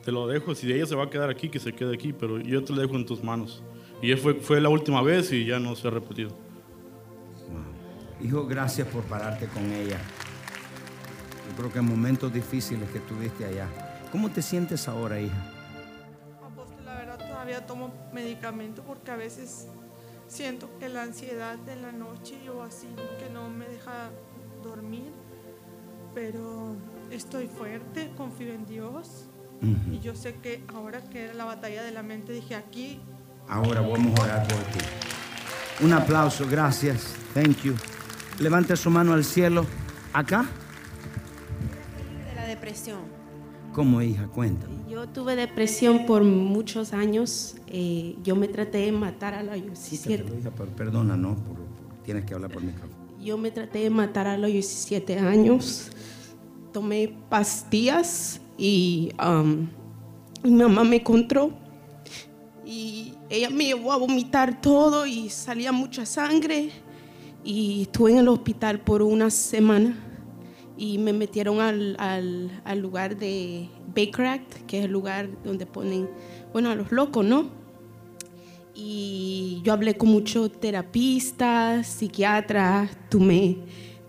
Te 0.03 0.11
lo 0.11 0.27
dejo, 0.27 0.53
si 0.53 0.71
ella 0.71 0.85
se 0.85 0.95
va 0.95 1.05
a 1.05 1.09
quedar 1.09 1.29
aquí, 1.29 1.47
que 1.47 1.59
se 1.59 1.71
quede 1.73 1.93
aquí, 1.93 2.11
pero 2.11 2.37
yo 2.39 2.61
te 2.63 2.73
lo 2.73 2.81
dejo 2.81 2.95
en 2.95 3.05
tus 3.05 3.23
manos. 3.23 3.63
Y 4.01 4.13
fue, 4.15 4.33
fue 4.33 4.59
la 4.59 4.67
última 4.67 5.01
vez 5.01 5.31
y 5.31 5.45
ya 5.45 5.59
no 5.59 5.75
se 5.77 5.87
ha 5.87 5.91
repetido. 5.91 6.31
Hijo, 8.23 8.47
gracias 8.47 8.87
por 8.87 9.03
pararte 9.03 9.47
con 9.47 9.69
ella. 9.71 9.97
Yo 11.49 11.57
creo 11.57 11.73
que 11.73 11.79
en 11.79 11.85
momentos 11.85 12.31
difíciles 12.31 12.89
que 12.89 12.99
tuviste 13.01 13.45
allá. 13.45 13.67
¿Cómo 14.13 14.31
te 14.31 14.41
sientes 14.41 14.87
ahora, 14.87 15.19
hija? 15.19 15.35
Apóstol, 16.41 16.85
la 16.85 16.95
verdad 16.95 17.17
todavía 17.17 17.65
tomo 17.65 17.93
medicamento 18.13 18.81
porque 18.83 19.11
a 19.11 19.17
veces 19.17 19.67
siento 20.27 20.69
que 20.79 20.87
la 20.87 21.03
ansiedad 21.03 21.57
de 21.57 21.75
la 21.75 21.91
noche 21.91 22.49
o 22.49 22.63
así 22.63 22.87
que 23.19 23.29
no 23.29 23.49
me 23.49 23.67
deja 23.67 24.09
dormir, 24.63 25.11
pero 26.13 26.77
estoy 27.11 27.47
fuerte, 27.47 28.13
confío 28.15 28.53
en 28.53 28.65
Dios 28.65 29.25
y 29.91 29.99
yo 29.99 30.13
sé 30.13 30.35
que 30.35 30.61
ahora 30.73 31.01
que 31.09 31.25
era 31.25 31.33
la 31.33 31.45
batalla 31.45 31.83
de 31.83 31.91
la 31.91 32.03
mente 32.03 32.33
dije 32.33 32.55
aquí 32.55 32.99
Ahora 33.47 33.81
vamos 33.81 34.19
a 34.19 34.23
orar 34.23 34.47
por 34.47 34.57
ti. 34.57 34.79
Un 35.81 35.93
aplauso, 35.93 36.47
gracias. 36.49 37.15
Thank 37.33 37.63
you. 37.63 37.75
Levante 38.39 38.75
su 38.75 38.89
mano 38.89 39.13
al 39.13 39.23
cielo. 39.23 39.65
Acá. 40.13 40.45
de 42.29 42.35
la 42.35 42.45
depresión. 42.47 42.99
¿Cómo 43.73 44.01
hija? 44.01 44.27
Cuéntame. 44.27 44.73
Yo 44.89 45.07
tuve 45.09 45.35
depresión 45.35 46.05
por 46.05 46.23
muchos 46.23 46.93
años. 46.93 47.55
eh, 47.67 48.15
yo 48.23 48.35
me 48.35 48.47
traté 48.47 48.79
de 48.79 48.91
matar 48.91 49.33
a 49.33 49.41
los 49.41 49.55
Quítatelo, 49.55 50.25
17. 50.27 50.39
hija, 50.39 50.51
pero 50.55 50.69
perdona, 50.75 51.17
¿no? 51.17 51.35
Por- 51.35 51.55
por- 51.57 52.03
tienes 52.03 52.25
que 52.25 52.35
hablar 52.35 52.51
por 52.51 52.61
micrófono. 52.61 52.93
Yo 53.19 53.37
me 53.37 53.49
traté 53.49 53.79
de 53.79 53.89
matar 53.89 54.27
a 54.27 54.37
los 54.37 54.51
17 54.51 55.17
años. 55.17 55.89
Tomé 56.71 57.15
pastillas 57.29 58.41
y 58.57 59.11
um, 59.23 59.67
mi 60.43 60.61
mamá 60.63 60.83
me 60.83 60.97
encontró. 60.97 61.51
Y 62.65 63.13
ella 63.29 63.49
me 63.49 63.65
llevó 63.65 63.91
a 63.93 63.97
vomitar 63.97 64.61
todo 64.61 65.07
y 65.07 65.29
salía 65.29 65.71
mucha 65.71 66.05
sangre. 66.05 66.69
Y 67.43 67.83
estuve 67.83 68.11
en 68.11 68.17
el 68.19 68.27
hospital 68.29 68.79
por 68.81 69.01
una 69.01 69.29
semana. 69.29 69.97
Y 70.77 70.97
me 70.97 71.13
metieron 71.13 71.59
al, 71.61 71.95
al- 71.99 72.61
al 72.65 72.79
lugar 72.79 73.15
de 73.17 73.69
Baker 73.95 74.25
Act, 74.25 74.53
que 74.65 74.79
es 74.79 74.85
el 74.85 74.91
lugar 74.91 75.29
donde 75.43 75.65
ponen, 75.65 76.09
bueno, 76.51 76.69
a 76.71 76.75
los 76.75 76.91
locos, 76.91 77.23
¿no? 77.23 77.49
Y 78.75 79.61
yo 79.63 79.73
hablé 79.73 79.95
con 79.95 80.09
muchos 80.09 80.51
terapistas, 80.59 81.85
psiquiatras, 81.87 82.89
tomé 83.09 83.57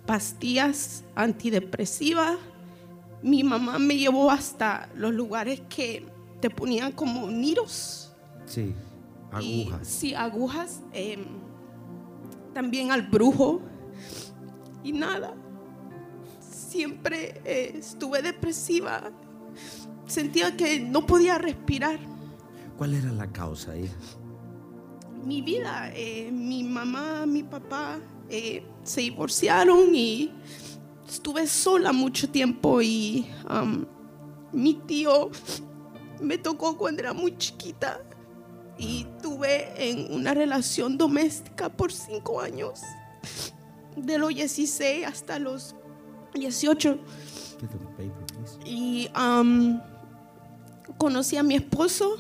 pastillas 0.07 1.05
antidepresivas. 1.15 2.37
Mi 3.23 3.43
mamá 3.45 3.79
me 3.79 3.97
llevó 3.97 4.31
hasta 4.31 4.89
los 4.97 5.13
lugares 5.13 5.61
que 5.69 6.07
te 6.41 6.49
ponían 6.51 6.93
como 6.93 7.31
niros. 7.31 8.11
Sí, 8.47 8.73
Y- 9.41 9.63
agujas. 9.65 9.89
sí, 9.89 10.15
agujas. 10.15 10.81
em, 10.93 11.25
también 12.55 12.93
al 12.93 13.03
brujo. 13.03 13.61
Y 14.83 14.93
nada. 14.93 15.35
Siempre 16.41 17.41
eh, 17.45 17.75
estuve 17.79 18.23
depresiva. 18.23 19.13
Sentía 20.07 20.57
que 20.57 20.81
no 20.81 21.05
podía 21.05 21.39
respirar. 21.39 21.99
¿Cuál 22.79 22.95
era 22.95 23.13
la 23.13 23.31
causa, 23.31 23.77
hija? 23.77 23.95
mi 25.25 25.43
vida. 25.43 25.91
eh, 25.95 26.31
mi 26.31 26.63
mamá, 26.63 27.27
mi 27.27 27.43
papá 27.43 27.99
eh, 28.29 28.65
se 28.83 29.01
divorciaron 29.01 29.95
y 29.95 30.31
estuve 31.09 31.47
sola 31.47 31.93
mucho 31.93 32.29
tiempo 32.29 32.81
y 32.83 33.27
um, 33.49 33.85
mi 34.53 34.75
tío 34.75 35.31
me 36.21 36.39
tocó 36.39 36.77
cuando 36.77 37.03
era 37.03 37.13
muy 37.13 37.37
chiquita 37.37 38.01
y 38.79 39.07
tuve 39.23 39.91
en 39.91 40.13
una 40.13 40.35
relación 40.35 40.99
doméstica 40.99 41.69
por 41.69 41.93
cinco 41.93 42.41
años, 42.41 42.81
de 43.97 44.19
los 44.19 44.35
16 44.35 45.07
hasta 45.07 45.39
los 45.39 45.75
18. 46.35 46.99
Get 47.61 47.71
the 47.71 47.79
paper, 47.79 48.13
please. 48.27 48.59
Y 48.65 49.09
um, 49.17 49.81
conocí 50.99 51.37
a 51.37 51.43
mi 51.43 51.55
esposo 51.55 52.17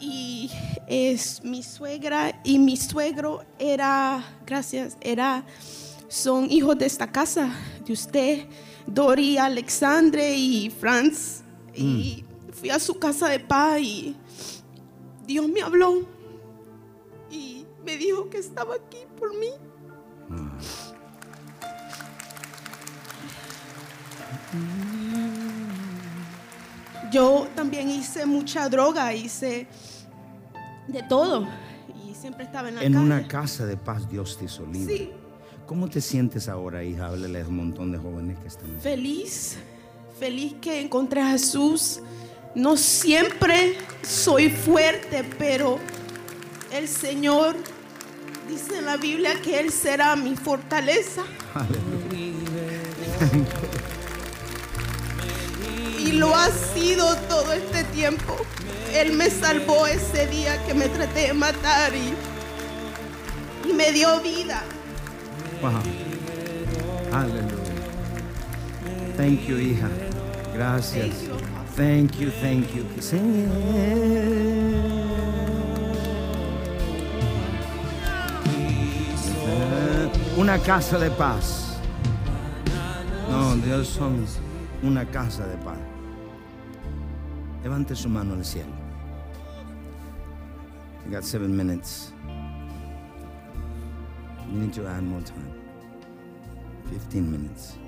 y 0.00 0.50
es 0.86 1.42
mi 1.42 1.62
suegra 1.62 2.40
y 2.44 2.58
mi 2.58 2.76
suegro 2.76 3.44
era, 3.58 4.24
gracias, 4.46 4.96
era, 5.00 5.44
son 6.08 6.50
hijos 6.50 6.78
de 6.78 6.86
esta 6.86 7.10
casa, 7.10 7.50
de 7.84 7.92
usted, 7.92 8.46
Dori, 8.86 9.38
Alexandre 9.38 10.34
y 10.34 10.70
Franz. 10.70 11.42
Y 11.74 12.24
fui 12.52 12.70
a 12.70 12.78
su 12.78 12.94
casa 12.98 13.28
de 13.28 13.40
paz 13.40 13.80
y 13.80 14.14
Dios 15.26 15.48
me 15.48 15.62
habló 15.62 16.06
y 17.30 17.66
me 17.84 17.96
dijo 17.96 18.28
que 18.30 18.38
estaba 18.38 18.74
aquí 18.74 18.98
por 19.18 19.34
mí. 19.38 19.48
Yo 27.10 27.46
también 27.54 27.88
hice 27.90 28.26
mucha 28.26 28.68
droga, 28.68 29.12
hice 29.14 29.66
de 30.88 31.02
todo 31.08 31.46
y 32.08 32.14
siempre 32.14 32.44
estaba 32.44 32.68
en 32.68 32.74
la 32.76 32.82
En 32.82 32.92
calle. 32.94 33.04
una 33.04 33.28
casa 33.28 33.66
de 33.66 33.76
paz 33.76 34.08
Dios 34.08 34.36
te 34.38 34.46
hizo 34.46 34.66
libre. 34.66 34.96
Sí. 34.96 35.10
¿Cómo 35.66 35.88
te 35.88 36.00
sientes 36.00 36.48
ahora, 36.48 36.82
hija? 36.84 37.06
Háblale 37.06 37.40
a 37.42 37.46
un 37.48 37.56
montón 37.56 37.92
de 37.92 37.98
jóvenes 37.98 38.38
que 38.38 38.48
están 38.48 38.70
aquí. 38.70 38.80
Feliz, 38.80 39.56
feliz 40.18 40.54
que 40.60 40.80
encontré 40.80 41.20
a 41.22 41.30
Jesús. 41.30 42.00
No 42.54 42.76
siempre 42.76 43.76
soy 44.06 44.48
fuerte, 44.48 45.24
pero 45.38 45.78
el 46.72 46.88
Señor 46.88 47.56
dice 48.48 48.78
en 48.78 48.86
la 48.86 48.96
Biblia 48.96 49.32
que 49.42 49.58
Él 49.58 49.72
será 49.72 50.14
mi 50.14 50.36
fortaleza. 50.36 51.22
Y 55.98 56.12
lo 56.12 56.34
ha 56.34 56.48
sido 56.50 57.16
todo 57.28 57.52
este 57.52 57.82
tiempo. 57.84 58.36
Él 58.94 59.14
me 59.14 59.30
salvó 59.30 59.86
ese 59.86 60.26
día 60.28 60.64
que 60.66 60.74
me 60.74 60.88
traté 60.88 61.28
de 61.28 61.32
matar 61.32 61.92
y, 61.94 62.14
y 63.68 63.72
me 63.72 63.90
dio 63.90 64.20
vida. 64.20 64.62
Wow. 65.60 65.82
Aleluya. 67.12 67.54
Thank 69.16 69.46
you, 69.46 69.58
hija. 69.58 69.88
Gracias. 70.54 71.14
Thank 71.76 72.20
you. 72.20 72.30
Thank 72.30 72.72
you. 72.72 72.84
Una 80.38 80.58
casa 80.58 80.98
de 81.00 81.10
paz. 81.10 81.78
No, 83.28 83.56
Dios 83.56 83.88
son 83.88 84.24
una 84.84 85.04
casa 85.04 85.48
de 85.48 85.56
paz. 85.64 85.78
Levante 87.64 87.96
su 87.96 88.08
mano 88.08 88.34
al 88.34 88.44
cielo. 88.44 88.72
You 91.04 91.10
got 91.10 91.24
seven 91.24 91.56
minutes. 91.56 92.12
You 94.48 94.60
need 94.60 94.72
to 94.74 94.86
add 94.86 95.02
more 95.02 95.22
time. 95.22 95.52
15 96.90 97.20
minutes. 97.32 97.78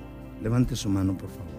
Levante 0.42 0.75
su 0.75 0.88
mano, 0.88 1.16
por 1.16 1.31
favor. 1.31 1.56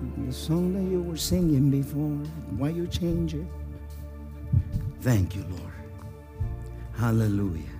The 0.00 0.32
song 0.32 0.72
that 0.72 0.90
you 0.90 1.02
were 1.02 1.18
singing 1.18 1.70
before, 1.70 2.16
why 2.56 2.70
you 2.70 2.86
change 2.86 3.34
it? 3.34 3.46
Thank 5.02 5.36
you, 5.36 5.44
Lord. 5.50 5.72
Hallelujah. 6.96 7.76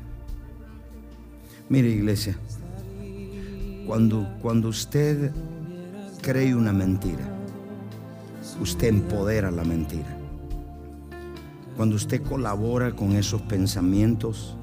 Mire, 1.70 1.88
iglesia, 1.88 2.37
cuando, 3.87 4.26
cuando 4.42 4.68
usted 4.68 5.33
cree 6.20 6.54
una 6.54 6.72
mentira, 6.72 7.24
usted 8.61 8.88
empodera 8.88 9.50
la 9.50 9.64
mentira. 9.64 10.16
Cuando 11.76 11.96
usted 11.96 12.22
colabora 12.22 12.92
con 12.92 13.12
esos 13.12 13.40
pensamientos, 13.42 14.56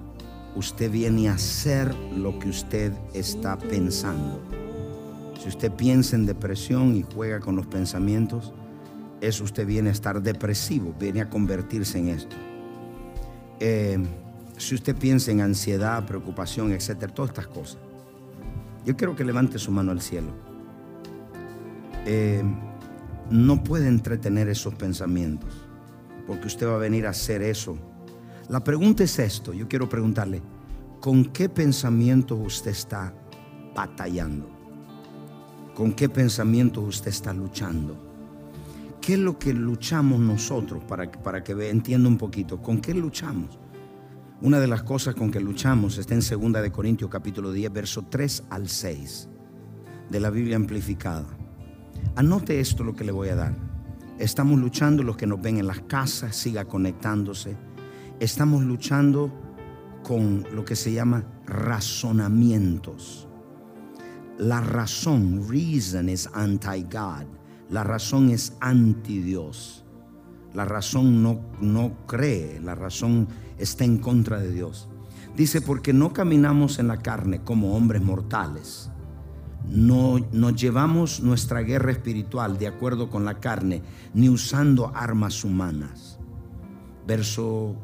usted 0.55 0.91
viene 0.91 1.29
a 1.29 1.33
hacer 1.33 1.95
lo 1.95 2.37
que 2.37 2.49
usted 2.49 2.93
está 3.13 3.57
pensando. 3.57 4.41
Si 5.39 5.49
usted 5.49 5.71
piensa 5.71 6.15
en 6.15 6.25
depresión 6.25 6.95
y 6.95 7.03
juega 7.03 7.39
con 7.39 7.55
los 7.55 7.67
pensamientos, 7.67 8.53
eso 9.21 9.43
usted 9.43 9.65
viene 9.65 9.89
a 9.89 9.91
estar 9.91 10.21
depresivo, 10.21 10.93
viene 10.99 11.21
a 11.21 11.29
convertirse 11.29 11.99
en 11.99 12.09
esto. 12.09 12.35
Eh, 13.59 13.97
si 14.57 14.75
usted 14.75 14.95
piensa 14.95 15.31
en 15.31 15.41
ansiedad, 15.41 16.05
preocupación, 16.05 16.71
etcétera, 16.71 17.13
todas 17.13 17.29
estas 17.29 17.47
cosas. 17.47 17.77
Yo 18.85 18.95
quiero 18.95 19.15
que 19.15 19.23
levante 19.23 19.59
su 19.59 19.71
mano 19.71 19.91
al 19.91 20.01
cielo. 20.01 20.29
Eh, 22.05 22.43
no 23.29 23.63
puede 23.63 23.87
entretener 23.87 24.47
esos 24.47 24.73
pensamientos, 24.75 25.51
porque 26.25 26.47
usted 26.47 26.67
va 26.67 26.75
a 26.75 26.79
venir 26.79 27.05
a 27.05 27.11
hacer 27.11 27.41
eso. 27.41 27.77
La 28.49 28.63
pregunta 28.63 29.03
es 29.03 29.19
esto, 29.19 29.53
yo 29.53 29.67
quiero 29.67 29.89
preguntarle, 29.89 30.41
¿con 31.01 31.25
qué 31.25 31.49
pensamientos 31.49 32.39
usted 32.41 32.71
está 32.71 33.13
batallando? 33.75 34.56
¿Con 35.77 35.93
qué 35.93 36.09
pensamientos 36.09 36.83
usted 36.83 37.09
está 37.09 37.31
luchando? 37.35 37.95
¿Qué 38.99 39.13
es 39.13 39.19
lo 39.19 39.37
que 39.37 39.53
luchamos 39.53 40.19
nosotros 40.19 40.83
para, 40.85 41.11
que- 41.11 41.19
para 41.19 41.43
que 41.43 41.51
entienda 41.69 42.09
un 42.09 42.17
poquito? 42.17 42.59
¿Con 42.63 42.81
qué 42.81 42.95
luchamos? 42.95 43.59
Una 44.41 44.59
de 44.59 44.65
las 44.65 44.81
cosas 44.81 45.13
con 45.13 45.29
que 45.29 45.39
luchamos 45.39 45.99
está 45.99 46.15
en 46.15 46.21
2 46.21 46.63
de 46.63 46.71
Corintios 46.71 47.11
capítulo 47.11 47.51
10, 47.51 47.71
verso 47.71 48.05
3 48.09 48.45
al 48.49 48.67
6 48.69 49.29
de 50.09 50.19
la 50.19 50.31
Biblia 50.31 50.55
amplificada. 50.55 51.27
Anote 52.15 52.59
esto 52.59 52.83
lo 52.83 52.95
que 52.95 53.03
le 53.03 53.11
voy 53.11 53.29
a 53.29 53.35
dar. 53.35 53.55
Estamos 54.17 54.59
luchando 54.59 55.03
los 55.03 55.15
que 55.15 55.27
nos 55.27 55.39
ven 55.39 55.59
en 55.59 55.67
las 55.67 55.81
casas, 55.81 56.35
siga 56.35 56.65
conectándose. 56.65 57.55
Estamos 58.19 58.63
luchando 58.63 59.31
con 60.03 60.43
lo 60.55 60.65
que 60.65 60.75
se 60.75 60.91
llama 60.91 61.23
razonamientos. 61.45 63.26
La 64.37 64.61
razón, 64.61 65.47
reason 65.49 66.09
is 66.09 66.29
anti-God. 66.33 67.25
La 67.71 67.83
razón 67.83 68.29
es 68.29 68.53
anti-Dios. 68.59 69.83
La 70.53 70.63
razón 70.63 71.23
no, 71.23 71.41
no 71.59 72.05
cree, 72.05 72.59
la 72.61 72.75
razón 72.75 73.27
está 73.57 73.83
en 73.83 73.97
contra 73.97 74.39
de 74.39 74.51
Dios. 74.51 74.89
Dice, 75.35 75.61
porque 75.61 75.91
no 75.91 76.13
caminamos 76.13 76.79
en 76.79 76.87
la 76.87 76.97
carne 76.97 77.43
como 77.43 77.75
hombres 77.75 78.01
mortales. 78.01 78.91
no 79.69 80.19
nos 80.31 80.55
llevamos 80.55 81.19
nuestra 81.19 81.61
guerra 81.61 81.91
espiritual 81.91 82.57
de 82.57 82.67
acuerdo 82.67 83.09
con 83.09 83.25
la 83.25 83.39
carne, 83.39 83.81
ni 84.13 84.29
usando 84.29 84.91
armas 84.95 85.43
humanas. 85.43 86.19
Verso, 87.05 87.75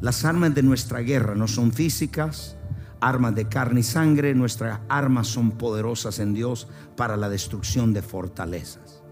las 0.00 0.24
armas 0.24 0.54
de 0.54 0.62
nuestra 0.62 1.00
guerra 1.00 1.34
no 1.34 1.46
son 1.46 1.72
físicas, 1.72 2.56
armas 3.00 3.34
de 3.34 3.48
carne 3.48 3.80
y 3.80 3.82
sangre, 3.82 4.34
nuestras 4.34 4.80
armas 4.88 5.28
son 5.28 5.52
poderosas 5.52 6.18
en 6.18 6.34
Dios 6.34 6.68
para 6.96 7.16
la 7.16 7.28
destrucción 7.28 7.92
de 7.92 8.02
fortalezas. 8.02 9.02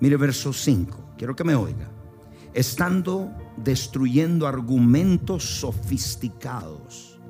Mire 0.00 0.16
verso 0.16 0.52
5, 0.52 1.14
quiero 1.16 1.36
que 1.36 1.44
me 1.44 1.54
oiga. 1.54 1.88
Estando 2.54 3.30
destruyendo 3.56 4.46
argumentos 4.46 5.60
sofisticados. 5.60 7.20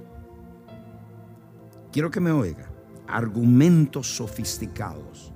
Quiero 1.92 2.10
que 2.10 2.20
me 2.20 2.32
oiga 2.32 2.70
argumentos 3.06 4.16
sofisticados 4.16 5.32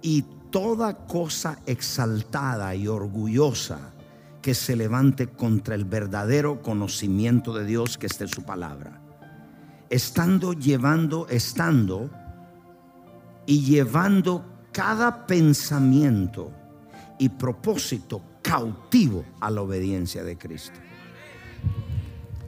y 0.00 0.24
toda 0.50 1.06
cosa 1.06 1.58
exaltada 1.66 2.74
y 2.74 2.88
orgullosa 2.88 3.92
que 4.40 4.54
se 4.54 4.74
levante 4.74 5.28
contra 5.28 5.74
el 5.74 5.84
verdadero 5.84 6.62
conocimiento 6.62 7.54
de 7.54 7.64
Dios 7.64 7.98
que 7.98 8.06
esté 8.06 8.26
su 8.26 8.44
palabra. 8.44 9.01
Estando 9.92 10.54
llevando, 10.54 11.28
estando 11.28 12.08
y 13.44 13.60
llevando 13.60 14.42
cada 14.72 15.26
pensamiento 15.26 16.50
y 17.18 17.28
propósito 17.28 18.22
cautivo 18.40 19.22
a 19.38 19.50
la 19.50 19.60
obediencia 19.60 20.24
de 20.24 20.38
Cristo. 20.38 20.80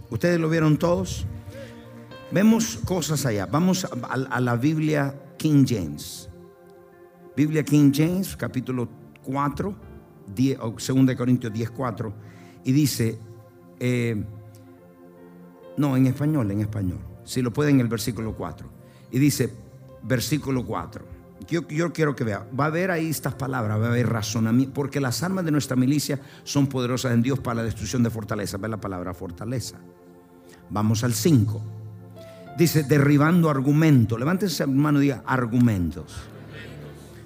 ¿Ustedes 0.08 0.40
lo 0.40 0.48
vieron 0.48 0.78
todos? 0.78 1.26
Vemos 2.32 2.78
cosas 2.86 3.26
allá. 3.26 3.44
Vamos 3.44 3.84
a, 3.84 4.40
la 4.40 4.56
Biblia 4.56 5.14
King 5.36 5.66
James. 5.68 6.30
Biblia 7.36 7.62
King 7.62 7.92
James, 7.94 8.38
capítulo 8.38 8.88
4, 9.22 9.76
2 10.34 11.14
Corintios 11.14 11.52
10, 11.52 11.70
4. 11.72 12.14
Y 12.64 12.72
dice, 12.72 13.18
eh, 13.78 14.24
no, 15.76 15.94
en 15.94 16.06
español, 16.06 16.50
en 16.50 16.62
español. 16.62 17.13
Si 17.24 17.42
lo 17.42 17.52
pueden, 17.52 17.80
el 17.80 17.88
versículo 17.88 18.34
4. 18.34 18.68
Y 19.10 19.18
dice, 19.18 19.52
versículo 20.02 20.64
4. 20.64 21.04
Yo, 21.48 21.66
yo, 21.68 21.92
quiero 21.92 22.14
que 22.14 22.24
vea, 22.24 22.46
va 22.58 22.64
a 22.64 22.68
haber 22.68 22.90
ahí 22.90 23.10
estas 23.10 23.34
palabras, 23.34 23.78
va 23.78 23.86
a 23.86 23.88
haber 23.88 24.08
razonamiento, 24.08 24.72
porque 24.72 25.00
las 25.00 25.22
armas 25.22 25.44
de 25.44 25.50
nuestra 25.50 25.76
milicia 25.76 26.20
son 26.42 26.68
poderosas 26.68 27.12
en 27.12 27.22
Dios 27.22 27.38
para 27.38 27.56
la 27.56 27.62
destrucción 27.64 28.02
de 28.02 28.10
fortaleza. 28.10 28.56
Ve 28.56 28.68
la 28.68 28.80
palabra 28.80 29.12
fortaleza. 29.12 29.78
Vamos 30.70 31.04
al 31.04 31.12
5. 31.12 31.62
Dice, 32.56 32.84
derribando 32.84 33.50
argumentos. 33.50 34.18
Levántese 34.18 34.66
mano 34.66 35.00
y 35.00 35.02
diga, 35.02 35.22
argumentos. 35.26 36.14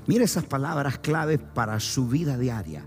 Mire 0.06 0.24
esas 0.24 0.44
palabras 0.44 0.98
claves 0.98 1.38
para 1.54 1.78
su 1.80 2.08
vida 2.08 2.38
diaria. 2.38 2.82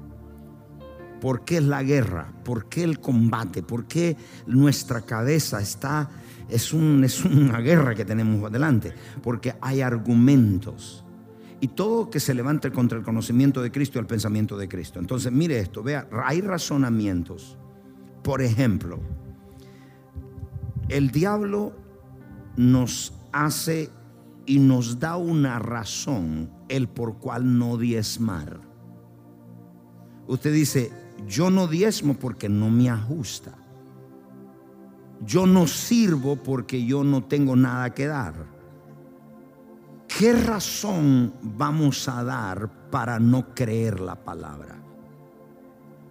¿Por 1.22 1.46
qué 1.46 1.58
es 1.58 1.64
la 1.64 1.84
guerra? 1.84 2.34
¿Por 2.44 2.66
qué 2.66 2.84
el 2.84 3.00
combate? 3.00 3.62
¿Por 3.62 3.86
qué 3.86 4.18
nuestra 4.48 5.02
cabeza 5.02 5.62
está... 5.62 6.10
Es, 6.52 6.74
un, 6.74 7.04
es 7.04 7.24
una 7.26 7.60
guerra 7.60 7.96
que 7.96 8.06
tenemos 8.06 8.44
adelante. 8.44 8.94
Porque 9.24 9.56
hay 9.62 9.82
argumentos. 9.82 11.04
Y 11.60 11.70
todo 11.70 12.10
que 12.10 12.20
se 12.20 12.34
levante 12.34 12.72
contra 12.72 12.98
el 12.98 13.04
conocimiento 13.04 13.62
de 13.62 13.72
Cristo 13.72 13.98
y 13.98 14.02
el 14.02 14.08
pensamiento 14.08 14.58
de 14.58 14.68
Cristo. 14.68 15.00
Entonces, 15.00 15.32
mire 15.32 15.60
esto, 15.60 15.82
vea, 15.84 16.08
hay 16.26 16.42
razonamientos. 16.42 17.58
Por 18.24 18.42
ejemplo, 18.42 19.00
el 20.90 21.12
diablo 21.12 21.74
nos 22.58 23.14
hace 23.32 23.90
y 24.46 24.60
nos 24.60 25.00
da 25.00 25.18
una 25.18 25.60
razón 25.60 26.50
el 26.68 26.88
por 26.88 27.20
cual 27.20 27.58
no 27.58 27.78
diezmar. 27.78 28.60
Usted 30.28 30.54
dice, 30.54 30.92
yo 31.28 31.50
no 31.50 31.68
diezmo 31.68 32.16
porque 32.16 32.50
no 32.50 32.70
me 32.70 32.90
ajusta. 32.90 33.56
Yo 35.26 35.46
no 35.46 35.68
sirvo 35.68 36.36
porque 36.38 36.86
yo 36.86 37.04
no 37.04 37.24
tengo 37.24 37.56
nada 37.56 37.94
que 37.94 38.08
dar. 38.08 38.34
¿Qué 40.08 40.34
razón 40.34 41.34
vamos 41.42 42.08
a 42.10 42.24
dar 42.24 42.90
para 42.90 43.20
no 43.20 43.54
creer 43.54 44.00
la 44.00 44.16
palabra? 44.16 44.82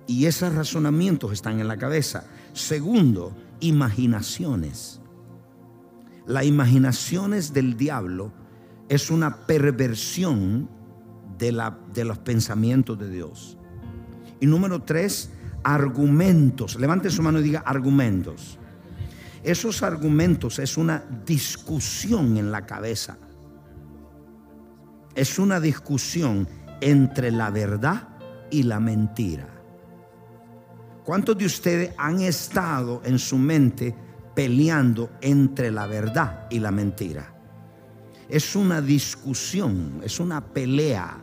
Y 0.07 0.27
esos 0.27 0.55
razonamientos 0.55 1.33
están 1.33 1.61
en 1.61 1.69
la 1.69 1.77
cabeza. 1.77 2.25
Segundo, 2.53 3.37
imaginaciones. 3.61 5.01
Las 6.27 6.45
imaginaciones 6.45 7.53
del 7.53 7.77
diablo 7.77 8.33
es 8.89 9.11
una 9.11 9.47
perversión 9.47 10.69
de, 11.39 11.53
la, 11.53 11.79
de 11.93 12.05
los 12.05 12.19
pensamientos 12.19 12.99
de 12.99 13.11
Dios. 13.11 13.57
Y 14.41 14.47
número 14.47 14.83
tres, 14.83 15.31
argumentos. 15.63 16.79
Levante 16.79 17.11
su 17.11 17.23
mano 17.23 17.41
y 17.41 17.43
diga 17.43 17.61
argumentos. 17.61 18.60
Esos 19.43 19.83
argumentos 19.83 20.59
es 20.59 20.77
una 20.77 21.03
discusión 21.25 22.37
en 22.37 22.53
la 22.53 22.67
cabeza. 22.67 23.19
Es 25.15 25.39
una 25.39 25.61
discusión 25.61 26.47
entre 26.81 27.31
la 27.31 27.51
verdad 27.51 28.09
y 28.51 28.63
la 28.63 28.81
mentira. 28.81 29.49
¿Cuántos 31.05 31.37
de 31.39 31.47
ustedes 31.47 31.95
han 31.97 32.21
estado 32.21 33.03
en 33.05 33.19
su 33.19 33.39
mente 33.39 33.95
peleando 34.35 35.11
entre 35.21 35.71
la 35.71 35.87
verdad 35.87 36.47
y 36.51 36.61
la 36.61 36.71
mentira. 36.71 37.35
Es 38.29 38.55
una 38.55 38.81
discusión, 38.81 40.01
es 40.05 40.21
una 40.21 40.41
pelea. 40.41 41.23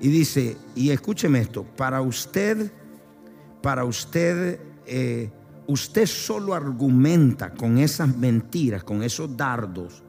Y 0.00 0.08
dice, 0.08 0.56
y 0.74 0.90
escúcheme 0.90 1.40
esto, 1.40 1.64
para 1.64 2.00
usted, 2.00 2.72
para 3.62 3.84
usted, 3.84 4.60
eh, 4.86 5.30
usted 5.68 6.06
solo 6.06 6.54
argumenta 6.54 7.50
con 7.50 7.78
esas 7.78 8.16
mentiras, 8.16 8.82
con 8.82 9.02
esos 9.02 9.36
dardos, 9.36 10.02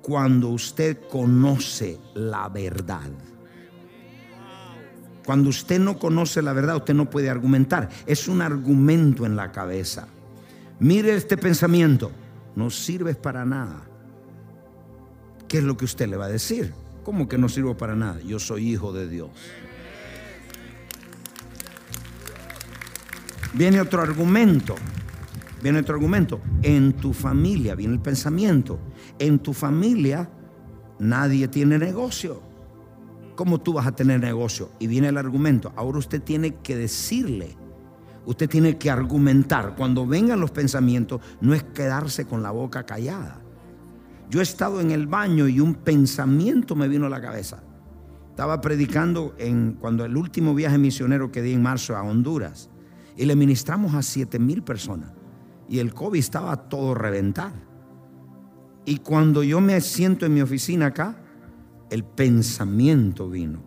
cuando 0.00 0.48
usted 0.48 0.98
conoce 1.10 1.98
la 2.14 2.48
verdad. 2.48 3.10
Cuando 5.26 5.48
usted 5.50 5.80
no 5.80 5.98
conoce 5.98 6.42
la 6.42 6.52
verdad, 6.52 6.76
usted 6.76 6.94
no 6.94 7.10
puede 7.10 7.30
argumentar. 7.30 7.88
Es 8.06 8.28
un 8.28 8.42
argumento 8.42 9.26
en 9.26 9.36
la 9.36 9.50
cabeza. 9.50 10.06
Mire 10.78 11.14
este 11.14 11.36
pensamiento, 11.36 12.12
no 12.54 12.70
sirves 12.70 13.16
para 13.16 13.44
nada. 13.44 13.82
¿Qué 15.48 15.58
es 15.58 15.64
lo 15.64 15.76
que 15.76 15.86
usted 15.86 16.08
le 16.08 16.16
va 16.16 16.26
a 16.26 16.28
decir? 16.28 16.72
¿Cómo 17.04 17.28
que 17.28 17.38
no 17.38 17.48
sirvo 17.48 17.76
para 17.76 17.96
nada? 17.96 18.20
Yo 18.20 18.38
soy 18.38 18.70
hijo 18.72 18.92
de 18.92 19.08
Dios. 19.08 19.30
Viene 23.54 23.80
otro 23.80 24.02
argumento. 24.02 24.74
Viene 25.62 25.80
otro 25.80 25.94
argumento. 25.94 26.40
En 26.62 26.92
tu 26.94 27.12
familia, 27.12 27.74
viene 27.74 27.94
el 27.94 28.00
pensamiento. 28.00 28.78
En 29.18 29.38
tu 29.38 29.52
familia 29.52 30.28
nadie 30.98 31.48
tiene 31.48 31.78
negocio. 31.78 32.42
¿Cómo 33.36 33.60
tú 33.60 33.72
vas 33.72 33.86
a 33.86 33.92
tener 33.96 34.20
negocio? 34.20 34.70
Y 34.78 34.86
viene 34.86 35.08
el 35.08 35.16
argumento. 35.16 35.72
Ahora 35.76 35.98
usted 35.98 36.22
tiene 36.22 36.56
que 36.56 36.76
decirle 36.76 37.56
Usted 38.26 38.48
tiene 38.48 38.78
que 38.78 38.90
argumentar. 38.90 39.74
Cuando 39.76 40.06
vengan 40.06 40.40
los 40.40 40.50
pensamientos, 40.50 41.20
no 41.40 41.54
es 41.54 41.62
quedarse 41.62 42.24
con 42.24 42.42
la 42.42 42.50
boca 42.50 42.84
callada. 42.86 43.40
Yo 44.30 44.40
he 44.40 44.42
estado 44.42 44.80
en 44.80 44.90
el 44.90 45.06
baño 45.06 45.46
y 45.46 45.60
un 45.60 45.74
pensamiento 45.74 46.74
me 46.74 46.88
vino 46.88 47.06
a 47.06 47.10
la 47.10 47.20
cabeza. 47.20 47.62
Estaba 48.30 48.60
predicando 48.60 49.34
en 49.38 49.74
cuando 49.74 50.04
el 50.04 50.16
último 50.16 50.54
viaje 50.54 50.78
misionero 50.78 51.30
que 51.30 51.42
di 51.42 51.52
en 51.52 51.62
marzo 51.62 51.96
a 51.96 52.02
Honduras 52.02 52.70
y 53.16 53.24
le 53.24 53.36
ministramos 53.36 53.94
a 53.94 54.02
siete 54.02 54.38
mil 54.38 54.62
personas 54.62 55.12
y 55.68 55.78
el 55.78 55.94
COVID 55.94 56.18
estaba 56.18 56.68
todo 56.68 56.94
reventar. 56.94 57.52
Y 58.84 58.98
cuando 58.98 59.42
yo 59.42 59.60
me 59.60 59.80
siento 59.80 60.26
en 60.26 60.34
mi 60.34 60.42
oficina 60.42 60.86
acá, 60.86 61.16
el 61.90 62.04
pensamiento 62.04 63.30
vino. 63.30 63.62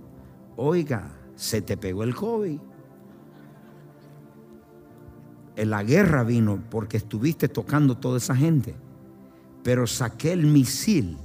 Oiga, 0.56 1.12
se 1.36 1.62
te 1.62 1.78
pegó 1.78 2.04
el 2.04 2.14
COVID 2.14 2.60
la 5.66 5.84
guerra 5.84 6.24
vino 6.24 6.62
porque 6.70 6.98
estuviste 6.98 7.48
tocando 7.48 7.98
toda 7.98 8.18
esa 8.18 8.36
gente. 8.36 8.76
Pero 9.64 9.88
saqué 9.88 10.34
el 10.34 10.46
misil. 10.46 11.18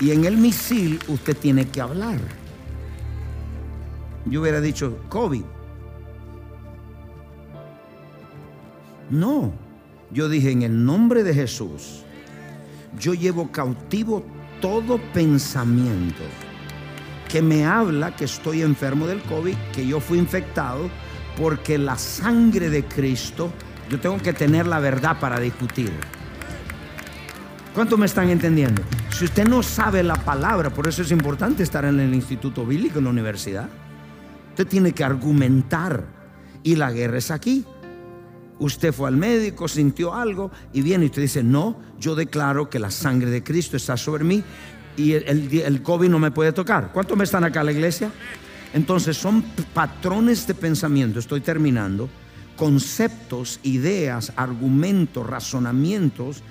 Y 0.00 0.10
en 0.10 0.24
el 0.24 0.36
misil 0.36 0.98
usted 1.08 1.36
tiene 1.36 1.68
que 1.68 1.80
hablar. 1.80 2.18
Yo 4.26 4.40
hubiera 4.42 4.60
dicho 4.60 4.98
COVID. 5.08 5.44
No, 9.10 9.52
yo 10.12 10.28
dije 10.28 10.50
en 10.50 10.62
el 10.62 10.84
nombre 10.84 11.24
de 11.24 11.34
Jesús, 11.34 12.04
yo 12.98 13.14
llevo 13.14 13.50
cautivo 13.50 14.24
todo 14.60 15.00
pensamiento 15.12 16.22
que 17.28 17.42
me 17.42 17.64
habla 17.64 18.14
que 18.14 18.24
estoy 18.24 18.62
enfermo 18.62 19.06
del 19.06 19.22
COVID, 19.22 19.54
que 19.72 19.86
yo 19.86 20.00
fui 20.00 20.18
infectado, 20.18 20.90
porque 21.36 21.78
la 21.78 21.96
sangre 21.96 22.70
de 22.70 22.84
Cristo, 22.84 23.52
yo 23.88 24.00
tengo 24.00 24.18
que 24.18 24.32
tener 24.32 24.66
la 24.66 24.80
verdad 24.80 25.18
para 25.20 25.38
discutir. 25.38 25.92
¿Cuánto 27.74 27.96
me 27.96 28.06
están 28.06 28.30
entendiendo? 28.30 28.82
Si 29.10 29.24
usted 29.24 29.46
no 29.46 29.62
sabe 29.62 30.02
la 30.02 30.16
palabra, 30.16 30.70
por 30.70 30.88
eso 30.88 31.02
es 31.02 31.12
importante 31.12 31.62
estar 31.62 31.84
en 31.84 32.00
el 32.00 32.14
instituto 32.14 32.66
bíblico, 32.66 32.98
en 32.98 33.04
la 33.04 33.10
universidad. 33.10 33.68
Usted 34.60 34.72
tiene 34.72 34.92
que 34.92 35.04
argumentar 35.04 36.04
y 36.62 36.76
la 36.76 36.92
guerra 36.92 37.16
es 37.16 37.30
aquí. 37.30 37.64
Usted 38.58 38.92
fue 38.92 39.08
al 39.08 39.16
médico, 39.16 39.66
sintió 39.68 40.14
algo 40.14 40.50
y 40.74 40.82
viene 40.82 41.04
y 41.04 41.06
usted 41.06 41.22
dice, 41.22 41.42
no, 41.42 41.80
yo 41.98 42.14
declaro 42.14 42.68
que 42.68 42.78
la 42.78 42.90
sangre 42.90 43.30
de 43.30 43.42
Cristo 43.42 43.78
está 43.78 43.96
sobre 43.96 44.22
mí 44.22 44.44
y 44.98 45.12
el, 45.12 45.50
el, 45.50 45.82
COVID 45.82 46.10
no 46.10 46.18
me 46.18 46.30
puede 46.30 46.52
tocar. 46.52 46.92
¿Cuántos 46.92 47.16
me 47.16 47.24
están 47.24 47.42
acá 47.42 47.60
en 47.60 47.66
la 47.66 47.72
iglesia? 47.72 48.10
Entonces 48.74 49.16
son 49.16 49.42
patrones 49.72 50.46
de 50.46 50.52
pensamiento, 50.52 51.20
estoy 51.20 51.40
terminando, 51.40 52.10
conceptos, 52.54 53.60
ideas, 53.62 54.30
argumentos, 54.36 55.26
razonamientos 55.26 56.42